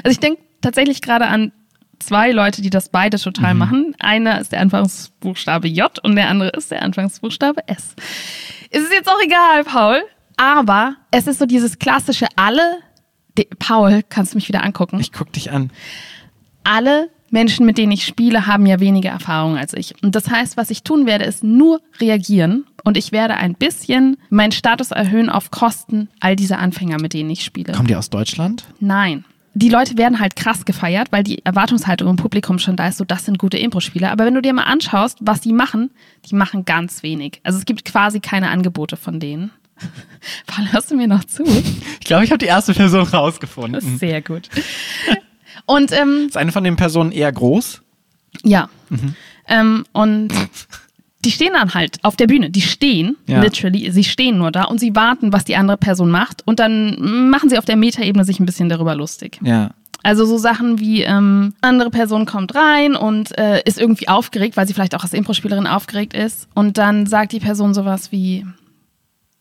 Also 0.03 0.11
ich 0.11 0.19
denke 0.19 0.41
tatsächlich 0.61 1.01
gerade 1.01 1.27
an 1.27 1.51
zwei 1.99 2.31
Leute, 2.31 2.61
die 2.61 2.69
das 2.69 2.89
beide 2.89 3.19
total 3.19 3.53
mhm. 3.53 3.59
machen. 3.59 3.95
Einer 3.99 4.39
ist 4.39 4.51
der 4.51 4.61
Anfangsbuchstabe 4.61 5.67
J 5.67 5.97
und 6.03 6.15
der 6.15 6.29
andere 6.29 6.49
ist 6.49 6.71
der 6.71 6.81
Anfangsbuchstabe 6.81 7.67
S. 7.67 7.95
Es 8.69 8.83
ist 8.83 8.91
jetzt 8.91 9.09
auch 9.09 9.21
egal, 9.23 9.63
Paul, 9.63 10.01
aber 10.37 10.95
es 11.11 11.27
ist 11.27 11.39
so 11.39 11.45
dieses 11.45 11.79
klassische 11.79 12.27
alle. 12.35 12.79
Paul, 13.59 14.01
kannst 14.07 14.33
du 14.33 14.37
mich 14.37 14.47
wieder 14.47 14.63
angucken? 14.63 14.99
Ich 14.99 15.11
guck 15.11 15.31
dich 15.33 15.51
an. 15.51 15.71
Alle 16.63 17.09
Menschen, 17.31 17.65
mit 17.65 17.77
denen 17.77 17.91
ich 17.91 18.05
spiele, 18.05 18.47
haben 18.47 18.65
ja 18.65 18.79
weniger 18.79 19.09
Erfahrung 19.09 19.57
als 19.57 19.73
ich. 19.73 20.01
Und 20.01 20.15
das 20.15 20.29
heißt, 20.29 20.55
was 20.55 20.69
ich 20.69 20.83
tun 20.83 21.05
werde, 21.05 21.25
ist 21.25 21.43
nur 21.43 21.81
reagieren 21.99 22.65
und 22.83 22.97
ich 22.97 23.11
werde 23.11 23.35
ein 23.35 23.55
bisschen 23.55 24.17
meinen 24.29 24.53
Status 24.53 24.91
erhöhen 24.91 25.29
auf 25.29 25.51
Kosten 25.51 26.09
all 26.21 26.35
dieser 26.35 26.59
Anfänger, 26.59 27.01
mit 27.01 27.13
denen 27.13 27.29
ich 27.29 27.43
spiele. 27.43 27.73
Kommen 27.73 27.87
die 27.87 27.95
aus 27.95 28.09
Deutschland? 28.09 28.65
Nein 28.79 29.25
die 29.55 29.69
Leute 29.69 29.97
werden 29.97 30.19
halt 30.19 30.35
krass 30.35 30.65
gefeiert, 30.65 31.11
weil 31.11 31.23
die 31.23 31.43
Erwartungshaltung 31.45 32.09
im 32.09 32.15
Publikum 32.17 32.59
schon 32.59 32.75
da 32.75 32.89
ist, 32.89 32.97
so 32.97 33.05
das 33.05 33.25
sind 33.25 33.39
gute 33.39 33.57
Impro-Spieler. 33.57 34.11
Aber 34.11 34.25
wenn 34.25 34.33
du 34.33 34.41
dir 34.41 34.53
mal 34.53 34.63
anschaust, 34.63 35.17
was 35.21 35.39
die 35.39 35.53
machen, 35.53 35.91
die 36.29 36.35
machen 36.35 36.65
ganz 36.65 37.03
wenig. 37.03 37.39
Also 37.43 37.57
es 37.57 37.65
gibt 37.65 37.85
quasi 37.85 38.19
keine 38.19 38.49
Angebote 38.49 38.97
von 38.97 39.19
denen. 39.19 39.51
Paul, 40.45 40.71
hörst 40.71 40.91
du 40.91 40.95
mir 40.95 41.07
noch 41.07 41.23
zu? 41.23 41.43
Ich 42.05 42.07
glaube, 42.07 42.23
ich 42.23 42.29
habe 42.29 42.37
die 42.37 42.45
erste 42.45 42.75
Person 42.75 43.01
rausgefunden. 43.01 43.97
Sehr 43.97 44.21
gut. 44.21 44.47
Und 45.65 45.91
ähm, 45.91 46.27
ist 46.27 46.37
eine 46.37 46.51
von 46.51 46.63
den 46.63 46.75
Personen 46.75 47.11
eher 47.11 47.31
groß? 47.31 47.81
Ja. 48.43 48.69
Mhm. 48.89 49.15
Ähm, 49.47 49.85
und 49.91 50.31
die 51.25 51.31
stehen 51.31 51.53
dann 51.53 51.73
halt 51.73 51.97
auf 52.03 52.15
der 52.15 52.27
Bühne. 52.27 52.49
Die 52.49 52.61
stehen, 52.61 53.17
ja. 53.27 53.41
literally, 53.41 53.91
sie 53.91 54.03
stehen 54.03 54.37
nur 54.37 54.51
da 54.51 54.65
und 54.65 54.79
sie 54.79 54.95
warten, 54.95 55.33
was 55.33 55.43
die 55.43 55.55
andere 55.55 55.77
Person 55.77 56.11
macht. 56.11 56.43
Und 56.45 56.59
dann 56.59 57.29
machen 57.29 57.49
sie 57.49 57.57
auf 57.57 57.65
der 57.65 57.75
Metaebene 57.75 58.23
sich 58.23 58.39
ein 58.39 58.45
bisschen 58.45 58.69
darüber 58.69 58.95
lustig. 58.95 59.39
Ja. 59.43 59.71
Also 60.03 60.25
so 60.25 60.37
Sachen 60.37 60.79
wie 60.79 61.01
ähm, 61.01 61.55
andere 61.61 61.89
Person 61.89 62.27
kommt 62.27 62.53
rein 62.53 62.95
und 62.95 63.35
äh, 63.39 63.63
ist 63.65 63.79
irgendwie 63.79 64.07
aufgeregt, 64.07 64.55
weil 64.55 64.67
sie 64.67 64.75
vielleicht 64.75 64.93
auch 64.93 65.01
als 65.01 65.13
Impro-Spielerin 65.13 65.65
aufgeregt 65.65 66.13
ist. 66.13 66.47
Und 66.53 66.77
dann 66.77 67.07
sagt 67.07 67.31
die 67.31 67.39
Person 67.39 67.73
sowas 67.73 68.11
wie 68.11 68.45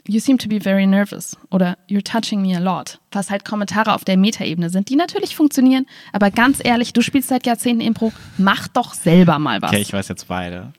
You 0.06 0.20
seem 0.20 0.38
to 0.38 0.48
be 0.48 0.60
very 0.60 0.86
nervous 0.86 1.36
oder 1.50 1.76
You're 1.88 2.04
touching 2.04 2.40
me 2.40 2.56
a 2.56 2.60
lot. 2.60 2.98
Was 3.12 3.30
halt 3.30 3.44
Kommentare 3.44 3.94
auf 3.94 4.04
der 4.04 4.16
Metaebene 4.16 4.70
sind, 4.70 4.88
die 4.88 4.96
natürlich 4.96 5.36
funktionieren. 5.36 5.86
Aber 6.12 6.30
ganz 6.30 6.60
ehrlich, 6.62 6.94
du 6.94 7.02
spielst 7.02 7.28
seit 7.28 7.46
Jahrzehnten 7.46 7.82
Impro, 7.82 8.12
mach 8.38 8.68
doch 8.68 8.94
selber 8.94 9.38
mal 9.38 9.60
was. 9.60 9.70
Okay, 9.70 9.82
ich 9.82 9.92
weiß 9.92 10.08
jetzt 10.08 10.28
beide. 10.28 10.72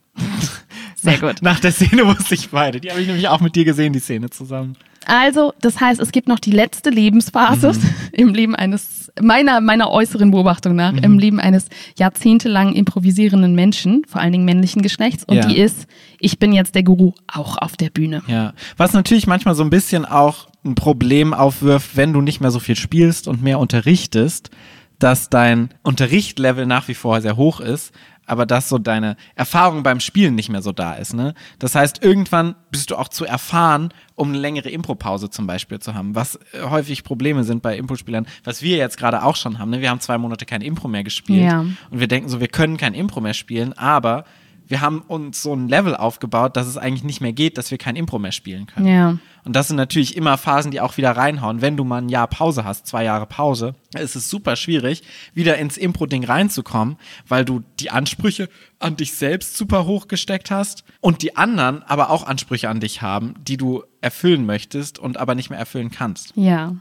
Sehr 1.05 1.19
gut. 1.19 1.41
Nach 1.41 1.59
der 1.59 1.71
Szene 1.71 2.05
wusste 2.05 2.35
ich 2.35 2.49
beide. 2.49 2.79
Die 2.79 2.89
habe 2.91 3.01
ich 3.01 3.07
nämlich 3.07 3.27
auch 3.27 3.41
mit 3.41 3.55
dir 3.55 3.65
gesehen, 3.65 3.93
die 3.93 3.99
Szene 3.99 4.29
zusammen. 4.29 4.75
Also, 5.05 5.53
das 5.61 5.79
heißt, 5.79 6.01
es 6.01 6.11
gibt 6.11 6.27
noch 6.27 6.39
die 6.39 6.51
letzte 6.51 6.89
Lebensphase 6.89 7.73
mhm. 7.73 7.79
im 8.11 8.33
Leben 8.33 8.55
eines, 8.55 9.11
meiner, 9.21 9.61
meiner 9.61 9.91
äußeren 9.91 10.31
Beobachtung 10.31 10.75
nach, 10.75 10.93
mhm. 10.93 11.03
im 11.03 11.19
Leben 11.19 11.39
eines 11.39 11.67
jahrzehntelang 11.97 12.73
improvisierenden 12.73 13.53
Menschen, 13.53 14.03
vor 14.07 14.21
allen 14.21 14.31
Dingen 14.31 14.45
männlichen 14.45 14.81
Geschlechts. 14.81 15.23
Und 15.23 15.37
ja. 15.37 15.45
die 15.45 15.57
ist, 15.57 15.87
ich 16.19 16.39
bin 16.39 16.53
jetzt 16.53 16.75
der 16.75 16.83
Guru, 16.83 17.13
auch 17.27 17.57
auf 17.57 17.77
der 17.77 17.91
Bühne. 17.91 18.23
Ja. 18.27 18.53
Was 18.77 18.93
natürlich 18.93 19.27
manchmal 19.27 19.55
so 19.55 19.63
ein 19.63 19.69
bisschen 19.69 20.05
auch 20.05 20.47
ein 20.65 20.75
Problem 20.75 21.33
aufwirft, 21.33 21.95
wenn 21.95 22.11
du 22.11 22.21
nicht 22.21 22.41
mehr 22.41 22.51
so 22.51 22.59
viel 22.59 22.75
spielst 22.75 23.27
und 23.27 23.43
mehr 23.43 23.59
unterrichtest, 23.59 24.49
dass 24.97 25.29
dein 25.29 25.69
Unterrichtlevel 25.83 26.65
nach 26.65 26.87
wie 26.87 26.93
vor 26.93 27.21
sehr 27.21 27.37
hoch 27.37 27.59
ist, 27.59 27.93
aber 28.25 28.45
dass 28.45 28.69
so 28.69 28.77
deine 28.77 29.15
Erfahrung 29.35 29.83
beim 29.83 29.99
Spielen 29.99 30.35
nicht 30.35 30.49
mehr 30.49 30.61
so 30.61 30.71
da 30.71 30.93
ist. 30.93 31.13
Ne? 31.13 31.33
Das 31.59 31.75
heißt, 31.75 32.03
irgendwann 32.03 32.55
bist 32.71 32.91
du 32.91 32.95
auch 32.95 33.07
zu 33.07 33.25
erfahren, 33.25 33.89
um 34.15 34.29
eine 34.29 34.37
längere 34.37 34.69
Impro-Pause 34.69 35.29
zum 35.29 35.47
Beispiel 35.47 35.79
zu 35.79 35.93
haben, 35.93 36.15
was 36.15 36.35
äh, 36.53 36.61
häufig 36.69 37.03
Probleme 37.03 37.43
sind 37.43 37.61
bei 37.61 37.77
Impro-Spielern, 37.77 38.27
was 38.43 38.61
wir 38.61 38.77
jetzt 38.77 38.97
gerade 38.97 39.23
auch 39.23 39.35
schon 39.35 39.59
haben. 39.59 39.71
Ne? 39.71 39.81
Wir 39.81 39.89
haben 39.89 39.99
zwei 39.99 40.17
Monate 40.17 40.45
kein 40.45 40.61
Impro 40.61 40.87
mehr 40.87 41.03
gespielt 41.03 41.43
ja. 41.43 41.59
und 41.59 41.99
wir 41.99 42.07
denken 42.07 42.29
so, 42.29 42.39
wir 42.39 42.47
können 42.47 42.77
kein 42.77 42.93
Impro 42.93 43.21
mehr 43.21 43.33
spielen, 43.33 43.73
aber 43.73 44.25
wir 44.67 44.81
haben 44.81 45.01
uns 45.01 45.41
so 45.41 45.53
ein 45.53 45.67
Level 45.67 45.95
aufgebaut, 45.95 46.57
dass 46.57 46.67
es 46.67 46.77
eigentlich 46.77 47.03
nicht 47.03 47.21
mehr 47.21 47.33
geht, 47.33 47.57
dass 47.57 47.71
wir 47.71 47.77
kein 47.77 47.95
Impro 47.95 48.19
mehr 48.19 48.31
spielen 48.31 48.67
können. 48.67 48.87
Ja. 48.87 49.17
Und 49.43 49.55
das 49.55 49.67
sind 49.67 49.77
natürlich 49.77 50.17
immer 50.17 50.37
Phasen, 50.37 50.71
die 50.71 50.81
auch 50.81 50.97
wieder 50.97 51.11
reinhauen. 51.11 51.61
Wenn 51.61 51.77
du 51.77 51.83
mal 51.83 52.01
ein 52.01 52.09
Jahr 52.09 52.27
Pause 52.27 52.65
hast, 52.65 52.87
zwei 52.87 53.03
Jahre 53.03 53.27
Pause, 53.27 53.75
ist 53.97 54.15
es 54.15 54.29
super 54.29 54.55
schwierig, 54.55 55.03
wieder 55.35 55.57
ins 55.57 55.77
Impro-Ding 55.77 56.25
reinzukommen, 56.25 56.97
weil 57.27 57.45
du 57.45 57.61
die 57.79 57.91
Ansprüche 57.91 58.49
an 58.79 58.97
dich 58.97 59.13
selbst 59.13 59.55
super 59.55 59.85
hoch 59.85 60.07
gesteckt 60.07 60.49
hast 60.49 60.83
und 60.99 61.21
die 61.21 61.37
anderen 61.37 61.83
aber 61.83 62.09
auch 62.09 62.25
Ansprüche 62.25 62.69
an 62.69 62.79
dich 62.79 63.03
haben, 63.03 63.35
die 63.43 63.57
du 63.57 63.83
erfüllen 64.01 64.45
möchtest 64.45 64.97
und 64.97 65.17
aber 65.17 65.35
nicht 65.35 65.49
mehr 65.49 65.59
erfüllen 65.59 65.91
kannst. 65.91 66.33
Ja. 66.35 66.75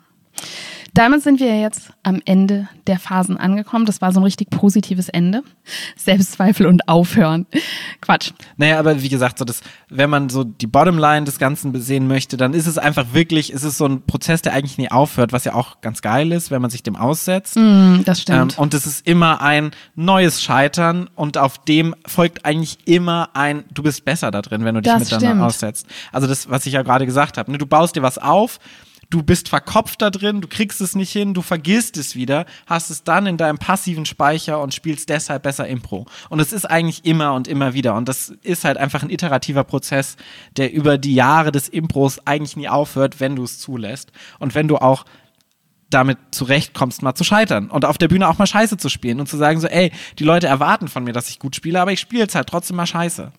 Damit 0.95 1.24
sind 1.24 1.41
wir 1.41 1.61
jetzt 1.61 1.91
am 2.05 2.22
Ende 2.24 2.68
der 2.87 3.01
Phasen 3.01 3.37
angekommen. 3.37 3.85
Das 3.85 4.01
war 4.01 4.12
so 4.12 4.20
ein 4.20 4.22
richtig 4.22 4.51
positives 4.51 5.09
Ende. 5.09 5.43
Selbstzweifel 5.97 6.66
und 6.66 6.89
Aufhören. 6.89 7.47
Quatsch. 8.01 8.30
Naja, 8.59 8.78
aber 8.78 9.03
wie 9.03 9.09
gesagt, 9.09 9.41
so 9.41 9.45
das, 9.45 9.61
wenn 9.89 10.09
man 10.09 10.28
so 10.28 10.45
die 10.45 10.68
Bottomline 10.68 11.24
des 11.24 11.41
Ganzen 11.41 11.74
sehen 11.80 12.07
möchte, 12.07 12.37
dann 12.37 12.55
ist 12.55 12.68
es 12.68 12.78
einfach 12.78 13.07
wirklich, 13.12 13.53
es 13.53 13.64
ist 13.64 13.76
so 13.76 13.87
ein 13.87 14.03
Prozess, 14.03 14.43
der 14.43 14.53
eigentlich 14.53 14.78
nie 14.78 14.89
aufhört, 14.89 15.32
was 15.32 15.43
ja 15.43 15.55
auch 15.55 15.80
ganz 15.80 16.01
geil 16.01 16.30
ist, 16.30 16.53
wenn 16.53 16.62
man 16.62 16.70
sich 16.70 16.85
dem 16.85 16.95
aussetzt. 16.95 17.57
Mm, 17.57 18.05
das 18.05 18.20
stimmt. 18.20 18.53
Ähm, 18.53 18.59
und 18.62 18.72
es 18.72 18.87
ist 18.87 19.05
immer 19.05 19.43
ein 19.43 19.72
neues 19.97 20.43
Scheitern 20.43 21.11
und 21.16 21.39
auf 21.39 21.59
dem 21.59 21.97
folgt 22.07 22.45
eigentlich 22.45 22.78
immer 22.85 23.30
ein, 23.35 23.64
du 23.74 23.82
bist 23.82 24.05
besser 24.05 24.30
da 24.30 24.43
drin, 24.43 24.64
wenn 24.64 24.76
du 24.76 24.80
dich 24.80 24.93
das 24.93 25.01
miteinander 25.01 25.28
stimmt. 25.28 25.43
aussetzt. 25.43 25.87
Also 26.12 26.28
das, 26.28 26.49
was 26.49 26.66
ich 26.66 26.74
ja 26.74 26.82
gerade 26.82 27.05
gesagt 27.05 27.37
habe, 27.37 27.51
ne? 27.51 27.59
du 27.59 27.66
baust 27.66 27.97
dir 27.97 28.03
was 28.03 28.18
auf 28.18 28.61
du 29.14 29.22
bist 29.22 29.48
verkopft 29.48 30.02
da 30.02 30.10
drin, 30.10 30.40
du 30.40 30.48
kriegst 30.48 30.80
es 30.80 30.96
nicht 30.96 31.12
hin, 31.12 31.34
du 31.34 31.42
vergisst 31.42 31.96
es 31.96 32.16
wieder, 32.16 32.46
hast 32.66 32.90
es 32.90 33.04
dann 33.04 33.26
in 33.26 33.36
deinem 33.36 33.58
passiven 33.58 34.06
Speicher 34.06 34.60
und 34.60 34.74
spielst 34.74 35.08
deshalb 35.08 35.44
besser 35.44 35.68
Impro. 35.68 36.06
Und 36.30 36.40
es 36.40 36.52
ist 36.52 36.64
eigentlich 36.68 37.04
immer 37.04 37.34
und 37.34 37.46
immer 37.46 37.74
wieder. 37.74 37.94
Und 37.94 38.08
das 38.08 38.30
ist 38.42 38.64
halt 38.64 38.76
einfach 38.76 39.04
ein 39.04 39.10
iterativer 39.10 39.62
Prozess, 39.62 40.16
der 40.56 40.72
über 40.72 40.98
die 40.98 41.14
Jahre 41.14 41.52
des 41.52 41.68
Impros 41.68 42.26
eigentlich 42.26 42.56
nie 42.56 42.68
aufhört, 42.68 43.20
wenn 43.20 43.36
du 43.36 43.44
es 43.44 43.60
zulässt. 43.60 44.10
Und 44.40 44.56
wenn 44.56 44.66
du 44.66 44.78
auch 44.78 45.04
damit 45.90 46.18
zurechtkommst, 46.32 47.02
mal 47.02 47.14
zu 47.14 47.22
scheitern 47.22 47.70
und 47.70 47.84
auf 47.84 47.98
der 47.98 48.08
Bühne 48.08 48.28
auch 48.28 48.38
mal 48.38 48.48
Scheiße 48.48 48.78
zu 48.78 48.88
spielen 48.88 49.20
und 49.20 49.28
zu 49.28 49.36
sagen 49.36 49.60
so, 49.60 49.68
ey, 49.68 49.92
die 50.18 50.24
Leute 50.24 50.48
erwarten 50.48 50.88
von 50.88 51.04
mir, 51.04 51.12
dass 51.12 51.28
ich 51.28 51.38
gut 51.38 51.54
spiele, 51.54 51.80
aber 51.80 51.92
ich 51.92 52.00
spiele 52.00 52.22
jetzt 52.22 52.34
halt 52.34 52.48
trotzdem 52.48 52.74
mal 52.74 52.86
Scheiße. 52.86 53.30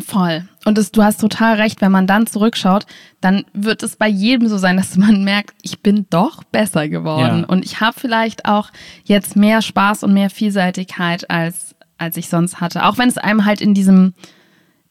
Voll. 0.00 0.48
Und 0.64 0.76
das, 0.78 0.92
du 0.92 1.02
hast 1.02 1.20
total 1.20 1.56
recht, 1.56 1.80
wenn 1.80 1.92
man 1.92 2.06
dann 2.06 2.26
zurückschaut, 2.26 2.86
dann 3.20 3.44
wird 3.52 3.82
es 3.82 3.96
bei 3.96 4.08
jedem 4.08 4.48
so 4.48 4.58
sein, 4.58 4.76
dass 4.78 4.96
man 4.96 5.24
merkt, 5.24 5.54
ich 5.62 5.80
bin 5.80 6.06
doch 6.10 6.44
besser 6.44 6.88
geworden. 6.88 7.40
Ja. 7.40 7.46
Und 7.46 7.64
ich 7.64 7.80
habe 7.80 7.98
vielleicht 7.98 8.44
auch 8.46 8.70
jetzt 9.04 9.36
mehr 9.36 9.62
Spaß 9.62 10.02
und 10.04 10.12
mehr 10.12 10.30
Vielseitigkeit, 10.30 11.30
als, 11.30 11.74
als 11.98 12.16
ich 12.16 12.28
sonst 12.28 12.60
hatte. 12.60 12.84
Auch 12.84 12.98
wenn 12.98 13.08
es 13.08 13.18
einem 13.18 13.44
halt 13.44 13.60
in 13.60 13.74
diesem, 13.74 14.14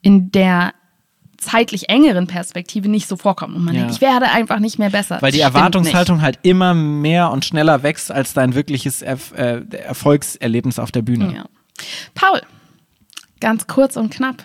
in 0.02 0.32
der 0.32 0.74
zeitlich 1.38 1.88
engeren 1.90 2.28
Perspektive 2.28 2.90
nicht 2.90 3.08
so 3.08 3.16
vorkommt. 3.16 3.56
Und 3.56 3.64
man 3.64 3.74
Ja. 3.74 3.82
denkt, 3.82 3.96
ich 3.96 4.02
werde 4.02 4.30
einfach 4.30 4.60
nicht 4.60 4.78
mehr 4.78 4.90
besser. 4.90 5.22
Weil 5.22 5.32
die 5.32 5.40
Erwartungshaltung 5.40 6.22
halt 6.22 6.38
immer 6.42 6.74
mehr 6.74 7.32
und 7.32 7.46
schneller 7.46 7.82
wächst 7.82 8.12
als 8.12 8.34
dein 8.34 8.56
wirkliches 8.56 9.02
Erf 9.02 9.32
äh, 9.38 9.62
Erfolgserlebnis 9.78 10.80
auf 10.80 10.92
der 10.92 11.02
Bühne. 11.02 11.28
Nicht. 11.28 11.38
Ja. 11.38 11.46
Paul, 12.14 12.42
ganz 13.40 13.68
kurz 13.68 13.96
und 13.96 14.12
knapp. 14.14 14.44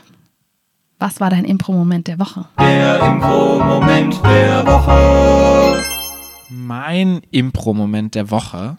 Was 1.05 1.21
war 1.21 1.29
dein 1.29 1.45
Impro-Moment 1.45 2.09
der 2.09 2.19
Woche? 2.19 2.47
Der 2.59 2.99
Impro-Moment 2.99 4.25
der 4.25 4.67
Woche. 4.67 5.83
Mein 6.49 7.21
Impro-Moment 7.31 8.15
der 8.15 8.31
Woche. 8.31 8.79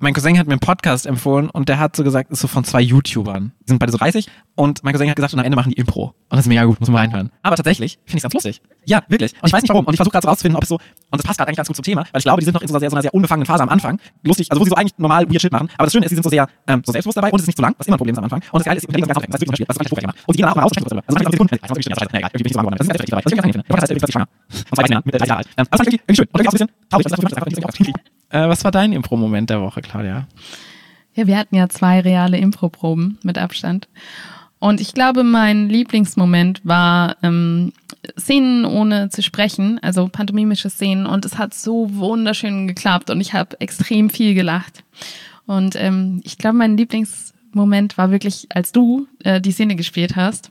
Mein 0.00 0.12
Cousin 0.12 0.36
hat 0.38 0.48
mir 0.48 0.54
einen 0.54 0.60
Podcast 0.60 1.06
empfohlen 1.06 1.48
und 1.50 1.68
der 1.68 1.78
hat 1.78 1.94
so 1.94 2.02
gesagt, 2.02 2.30
ist 2.32 2.40
so 2.40 2.48
von 2.48 2.64
zwei 2.64 2.80
YouTubern. 2.80 3.52
Die 3.60 3.68
sind 3.70 3.78
beide 3.78 3.92
so 3.92 3.98
30 3.98 4.28
und 4.56 4.82
mein 4.82 4.92
Cousin 4.92 5.08
hat 5.08 5.14
gesagt, 5.14 5.34
und 5.34 5.38
am 5.38 5.44
Ende 5.44 5.54
machen 5.54 5.70
die 5.70 5.78
Impro. 5.78 6.06
Und 6.06 6.14
das 6.30 6.40
ist 6.40 6.48
mega 6.48 6.64
gut, 6.64 6.80
muss 6.80 6.88
man 6.88 6.98
reinhören. 6.98 7.30
Aber 7.42 7.54
tatsächlich 7.54 7.98
finde 8.04 8.16
ich 8.18 8.22
ganz 8.22 8.34
lustig. 8.34 8.60
Ja, 8.86 9.04
wirklich. 9.08 9.32
Und 9.34 9.46
ich 9.46 9.52
weiß 9.52 9.62
nicht 9.62 9.68
warum. 9.70 9.84
Und 9.86 9.94
ich 9.94 9.96
versuche 9.96 10.12
gerade 10.12 10.24
so 10.24 10.28
rauszufinden, 10.28 10.56
ob 10.56 10.64
es 10.64 10.68
so, 10.68 10.74
und 10.74 10.82
das 11.12 11.22
passt 11.22 11.38
gerade 11.38 11.48
eigentlich 11.48 11.58
ganz 11.58 11.68
gut 11.68 11.76
zum 11.76 11.84
Thema, 11.84 12.02
weil 12.10 12.18
ich 12.18 12.24
glaube, 12.24 12.40
die 12.40 12.44
sind 12.44 12.54
noch 12.54 12.62
in 12.62 12.68
so 12.68 12.74
einer 12.74 12.80
sehr, 12.80 12.90
so 12.90 12.96
einer 12.96 13.02
sehr 13.02 13.14
unbefangenen 13.14 13.46
Phase 13.46 13.62
am 13.62 13.68
Anfang. 13.68 14.00
Lustig, 14.24 14.50
also 14.50 14.60
wo 14.60 14.64
sie 14.64 14.70
so 14.70 14.74
eigentlich 14.74 14.98
normal 14.98 15.30
weird 15.30 15.40
Shit 15.40 15.52
machen. 15.52 15.68
Aber 15.78 15.86
das 15.86 15.92
Schöne 15.92 16.06
ist, 16.06 16.10
sie 16.10 16.16
sind 16.16 16.24
so 16.24 16.30
sehr 16.30 16.48
ähm, 16.66 16.82
so 16.84 16.90
selbstbewusst 16.90 17.16
dabei 17.16 17.30
und 17.30 17.36
es 17.36 17.42
ist 17.42 17.46
nicht 17.46 17.56
zu 17.56 17.62
lang, 17.62 17.74
was 17.78 17.86
immer 17.86 17.94
ein 17.94 17.98
Problem 17.98 18.14
ist 18.14 18.18
am 18.18 18.24
Anfang. 18.24 18.42
Und 18.50 18.58
das 18.58 18.64
Geile 18.64 18.78
ist, 18.78 18.86
unterlegen 18.86 19.08
das 19.08 19.22
ganz 19.22 19.34
aufregend. 19.34 19.68
Das 19.68 19.76
ist 19.76 19.80
wirklich 19.80 19.90
so 19.90 20.06
ganz 20.06 20.18
Und 20.26 20.34
sie 20.34 20.36
gehen 20.36 20.42
danach 20.42 20.52
auch 20.52 20.56
mal 20.56 20.62
raus 20.62 20.72
und 20.72 20.74
sprechen 20.74 20.90
darüber. 20.90 21.04
Also 21.06 21.14
man 21.14 21.22
kann 21.22 21.32
Sekunden, 21.32 21.58
also 21.62 21.76
ich 21.78 21.86
nicht, 21.86 22.02
egal, 22.02 22.30
irgendwie 22.34 22.42
bin 22.42 22.46
ich 22.46 22.52
so 22.52 22.58
geworden. 22.58 22.76
Das 22.76 22.84
ist 22.84 22.90
ganz 22.90 23.00
effektiv 23.00 23.10
dabei. 23.14 23.22
Das 23.22 23.32
ist 23.32 23.36
ganz 23.36 23.46
effektiv. 23.46 23.62
Der 23.62 23.68
Podcast 23.70 23.82
heißt 23.82 23.90
übrigens 23.94 24.12
schwanger. 24.12 24.28
Und 24.34 24.76
zwei 24.76 24.82
Männern 24.82 25.02
mit 25.04 25.14
30 25.14 25.28
Jahre 25.28 25.38
alt. 25.38 25.46
Ähm, 25.46 25.52
aber 25.54 25.70
das 25.70 25.78
fand 25.78 25.88
ich 25.88 25.94
irgendwie 25.94 26.16
schön. 26.18 26.28
Und 26.28 26.34
irgendwie 26.34 26.48
auch 26.48 26.52
ein 26.52 26.58
bisschen 26.58 26.90
traurig, 26.90 27.04
dass 27.04 27.12
das 27.14 27.32
einfach 27.32 27.46
nicht 27.46 27.56
so 27.56 28.14
äh, 28.34 28.48
Was 28.48 28.64
war 28.64 28.70
dein 28.70 28.92
Impro-Moment 28.92 29.50
der 29.50 29.60
Woche, 29.60 29.80
Claudia? 29.80 30.26
Ja, 31.14 31.26
wir 31.26 31.38
hatten 31.38 31.54
ja 31.54 31.68
zwei 31.68 32.00
reale 32.00 32.36
Impro-Proben 32.38 33.18
mit 33.22 33.38
Abstand. 33.38 33.88
Und 34.58 34.80
ich 34.80 34.94
glaube, 34.94 35.24
mein 35.24 35.68
Lieblingsmoment 35.68 36.62
war 36.64 37.16
ähm, 37.22 37.72
Szenen 38.18 38.64
ohne 38.64 39.10
zu 39.10 39.22
sprechen, 39.22 39.78
also 39.82 40.08
pantomimische 40.08 40.70
Szenen. 40.70 41.06
Und 41.06 41.24
es 41.24 41.38
hat 41.38 41.54
so 41.54 41.94
wunderschön 41.94 42.66
geklappt 42.66 43.10
und 43.10 43.20
ich 43.20 43.34
habe 43.34 43.60
extrem 43.60 44.10
viel 44.10 44.34
gelacht. 44.34 44.82
Und 45.46 45.76
ähm, 45.76 46.20
ich 46.24 46.38
glaube, 46.38 46.56
mein 46.56 46.76
Lieblingsmoment 46.76 47.98
war 47.98 48.10
wirklich, 48.10 48.46
als 48.50 48.72
du 48.72 49.06
äh, 49.22 49.40
die 49.40 49.52
Szene 49.52 49.76
gespielt 49.76 50.16
hast 50.16 50.50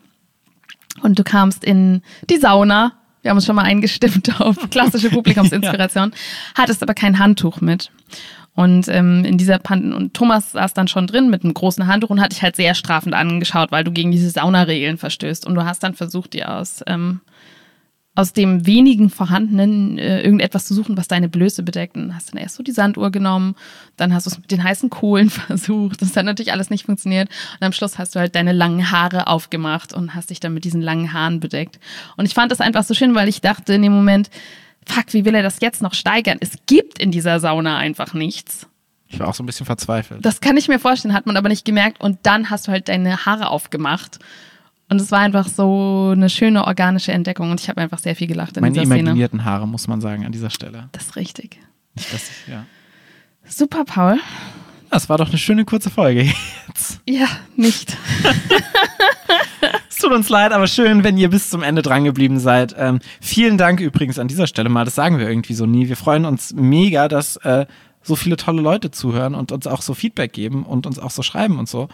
und 1.01 1.17
du 1.17 1.23
kamst 1.23 1.63
in 1.63 2.01
die 2.29 2.37
Sauna. 2.37 2.93
Wir 3.23 3.29
haben 3.29 3.37
uns 3.37 3.45
schon 3.45 3.55
mal 3.55 3.63
eingestimmt 3.63 4.29
auf 4.39 4.69
klassische 4.69 5.09
Publikumsinspiration, 5.09 6.13
hattest 6.55 6.83
aber 6.83 6.93
kein 6.93 7.17
Handtuch 7.17 7.61
mit. 7.61 7.89
Und 8.55 8.87
ähm, 8.87 9.25
in 9.25 9.39
dieser 9.39 9.57
Pan 9.57 9.93
und 9.93 10.13
Thomas 10.13 10.51
saß 10.51 10.75
dann 10.75 10.87
schon 10.87 11.07
drin 11.07 11.31
mit 11.31 11.43
einem 11.43 11.55
großen 11.55 11.87
Handtuch 11.87 12.11
und 12.11 12.21
hat 12.21 12.33
dich 12.33 12.43
halt 12.43 12.55
sehr 12.55 12.75
strafend 12.75 13.15
angeschaut, 13.15 13.71
weil 13.71 13.83
du 13.83 13.91
gegen 13.91 14.11
diese 14.11 14.29
Saunaregeln 14.29 14.97
verstößt. 14.97 15.47
Und 15.47 15.55
du 15.55 15.65
hast 15.65 15.81
dann 15.81 15.95
versucht, 15.95 16.33
dir 16.33 16.53
aus, 16.53 16.83
ähm, 16.85 17.21
aus 18.15 18.31
dem 18.31 18.67
wenigen 18.67 19.09
vorhandenen 19.09 19.97
äh, 19.97 20.21
irgendetwas 20.21 20.65
zu 20.65 20.75
suchen, 20.75 20.97
was 20.97 21.07
deine 21.07 21.29
Blöße 21.29 21.63
bedeckt. 21.63 21.95
Und 21.97 22.13
hast 22.13 22.31
dann 22.31 22.39
erst 22.39 22.55
so 22.55 22.63
die 22.63 22.71
Sanduhr 22.71 23.11
genommen, 23.11 23.55
dann 23.97 24.13
hast 24.13 24.27
du 24.27 24.29
es 24.29 24.37
mit 24.37 24.51
den 24.51 24.63
heißen 24.63 24.89
Kohlen 24.91 25.29
versucht. 25.31 26.01
Das 26.01 26.15
hat 26.15 26.25
natürlich 26.25 26.51
alles 26.51 26.69
nicht 26.69 26.85
funktioniert. 26.85 27.29
Und 27.59 27.65
am 27.65 27.73
Schluss 27.73 27.97
hast 27.97 28.15
du 28.15 28.19
halt 28.19 28.35
deine 28.35 28.53
langen 28.53 28.91
Haare 28.91 29.27
aufgemacht 29.27 29.93
und 29.93 30.13
hast 30.13 30.29
dich 30.29 30.39
dann 30.39 30.53
mit 30.53 30.63
diesen 30.63 30.81
langen 30.81 31.11
Haaren 31.13 31.39
bedeckt. 31.39 31.79
Und 32.15 32.25
ich 32.25 32.35
fand 32.35 32.51
das 32.51 32.61
einfach 32.61 32.83
so 32.83 32.93
schön, 32.93 33.15
weil 33.15 33.27
ich 33.27 33.41
dachte 33.41 33.73
in 33.73 33.81
dem 33.81 33.93
Moment, 33.93 34.29
fuck, 34.85 35.05
wie 35.13 35.25
will 35.25 35.33
er 35.33 35.43
das 35.43 35.57
jetzt 35.61 35.81
noch 35.81 35.95
steigern? 35.95 36.37
Es 36.39 36.51
gibt 36.67 36.99
in 36.99 37.09
dieser 37.09 37.39
Sauna 37.39 37.77
einfach 37.77 38.13
nichts. 38.13 38.67
Ich 39.07 39.19
war 39.19 39.27
auch 39.27 39.33
so 39.35 39.43
ein 39.43 39.45
bisschen 39.45 39.65
verzweifelt. 39.65 40.25
Das 40.25 40.41
kann 40.41 40.57
ich 40.57 40.67
mir 40.67 40.79
vorstellen, 40.79 41.13
hat 41.13 41.25
man 41.25 41.37
aber 41.37 41.49
nicht 41.49 41.65
gemerkt. 41.65 42.01
Und 42.01 42.19
dann 42.23 42.49
hast 42.49 42.67
du 42.67 42.71
halt 42.71 42.89
deine 42.89 43.25
Haare 43.25 43.49
aufgemacht. 43.49 44.19
Und 44.93 45.01
es 45.01 45.11
war 45.11 45.21
einfach 45.21 45.47
so 45.47 46.11
eine 46.11 46.29
schöne 46.29 46.67
organische 46.67 47.11
Entdeckung. 47.11 47.49
Und 47.49 47.59
ich 47.59 47.67
habe 47.67 47.81
einfach 47.81 47.97
sehr 47.97 48.15
viel 48.15 48.27
gelacht 48.27 48.57
in 48.57 48.61
Meine 48.61 48.73
dieser 48.73 48.85
Szene. 48.85 48.99
imaginierten 48.99 49.43
Haare, 49.43 49.67
muss 49.67 49.87
man 49.87 50.01
sagen, 50.01 50.23
an 50.23 50.31
dieser 50.31 50.51
Stelle. 50.51 50.89
Das 50.91 51.05
ist 51.05 51.15
richtig. 51.15 51.57
Nicht, 51.95 52.13
dass 52.13 52.29
ich, 52.29 52.47
ja. 52.53 52.63
Super, 53.43 53.85
Paul. 53.85 54.19
Das 54.91 55.09
war 55.09 55.17
doch 55.17 55.29
eine 55.29 55.39
schöne 55.39 55.65
kurze 55.65 55.89
Folge 55.89 56.31
jetzt. 56.67 57.01
Ja, 57.09 57.25
nicht. 57.55 57.97
Es 59.89 59.97
tut 59.97 60.11
uns 60.11 60.29
leid, 60.29 60.51
aber 60.51 60.67
schön, 60.67 61.03
wenn 61.03 61.17
ihr 61.17 61.31
bis 61.31 61.49
zum 61.49 61.63
Ende 61.63 61.81
dran 61.81 62.03
geblieben 62.03 62.37
seid. 62.37 62.75
Ähm, 62.77 62.99
vielen 63.19 63.57
Dank 63.57 63.79
übrigens 63.79 64.19
an 64.19 64.27
dieser 64.27 64.45
Stelle 64.45 64.69
mal. 64.69 64.85
Das 64.85 64.93
sagen 64.93 65.17
wir 65.17 65.27
irgendwie 65.27 65.55
so 65.55 65.65
nie. 65.65 65.89
Wir 65.89 65.97
freuen 65.97 66.25
uns 66.25 66.53
mega, 66.53 67.07
dass 67.07 67.37
äh, 67.37 67.65
so 68.03 68.15
viele 68.15 68.37
tolle 68.37 68.61
Leute 68.61 68.91
zuhören 68.91 69.33
und 69.33 69.51
uns 69.51 69.65
auch 69.65 69.81
so 69.81 69.95
Feedback 69.95 70.33
geben 70.33 70.63
und 70.63 70.85
uns 70.85 70.99
auch 70.99 71.09
so 71.09 71.23
schreiben 71.23 71.57
und 71.57 71.67
so. 71.67 71.87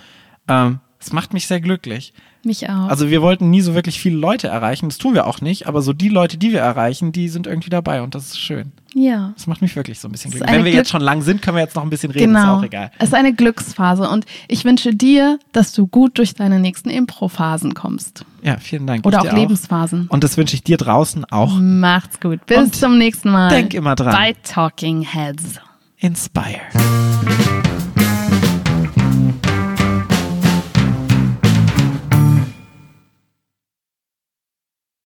Ähm, 0.49 0.81
das 0.99 1.13
macht 1.13 1.31
mich 1.31 1.47
sehr 1.47 1.61
glücklich. 1.61 2.13
Mich 2.43 2.69
auch. 2.69 2.87
Also 2.87 3.09
wir 3.09 3.21
wollten 3.21 3.49
nie 3.49 3.59
so 3.61 3.75
wirklich 3.75 3.99
viele 3.99 4.15
Leute 4.17 4.47
erreichen. 4.47 4.87
Das 4.87 4.97
tun 4.97 5.13
wir 5.13 5.27
auch 5.27 5.41
nicht. 5.41 5.67
Aber 5.67 5.81
so 5.81 5.91
die 5.91 6.07
Leute, 6.07 6.37
die 6.37 6.51
wir 6.53 6.61
erreichen, 6.61 7.11
die 7.11 7.27
sind 7.27 7.47
irgendwie 7.47 7.69
dabei 7.69 8.01
und 8.01 8.15
das 8.15 8.27
ist 8.29 8.39
schön. 8.39 8.71
ja. 8.93 9.33
Das 9.35 9.45
macht 9.45 9.61
mich 9.61 9.75
wirklich 9.75 9.99
so 9.99 10.07
ein 10.07 10.11
bisschen 10.13 10.31
ist 10.31 10.37
glücklich. 10.37 10.55
Wenn 10.57 10.63
wir 10.63 10.71
Glück- 10.71 10.77
jetzt 10.79 10.89
schon 10.91 11.01
lang 11.01 11.21
sind, 11.21 11.41
können 11.41 11.57
wir 11.57 11.63
jetzt 11.63 11.75
noch 11.75 11.83
ein 11.83 11.89
bisschen 11.89 12.11
reden. 12.11 12.33
Ist 12.35 12.41
Genau. 12.41 12.57
auch 12.59 12.63
egal. 12.63 12.91
Es 12.97 13.09
ist 13.09 13.13
eine 13.13 13.33
Glücksphase 13.33 14.07
und 14.09 14.25
ich 14.47 14.63
wünsche 14.63 14.95
dir, 14.95 15.37
dass 15.51 15.73
du 15.73 15.85
gut 15.87 16.17
durch 16.17 16.33
deine 16.33 16.59
nächsten 16.61 16.89
Impro-Phasen 16.89 17.73
kommst. 17.73 18.23
Ja, 18.41 18.57
vielen 18.57 18.87
Dank. 18.87 19.05
Oder 19.05 19.21
auch 19.21 19.33
Lebensphasen. 19.33 20.07
Und 20.07 20.23
das 20.23 20.37
wünsche 20.37 20.55
ich 20.55 20.63
dir 20.63 20.77
draußen 20.77 21.25
auch. 21.25 21.57
Macht's 21.59 22.21
gut. 22.21 22.45
Bis 22.45 22.57
Und 22.57 22.73
zum 22.75 22.97
nächsten 22.97 23.29
Mal. 23.31 23.49
denk 23.49 23.73
immer 23.73 23.95
dran. 23.95 24.13
Bei 24.13 24.33
Talking 24.43 25.01
Heads. 25.01 25.59
Inspire. 25.97 26.61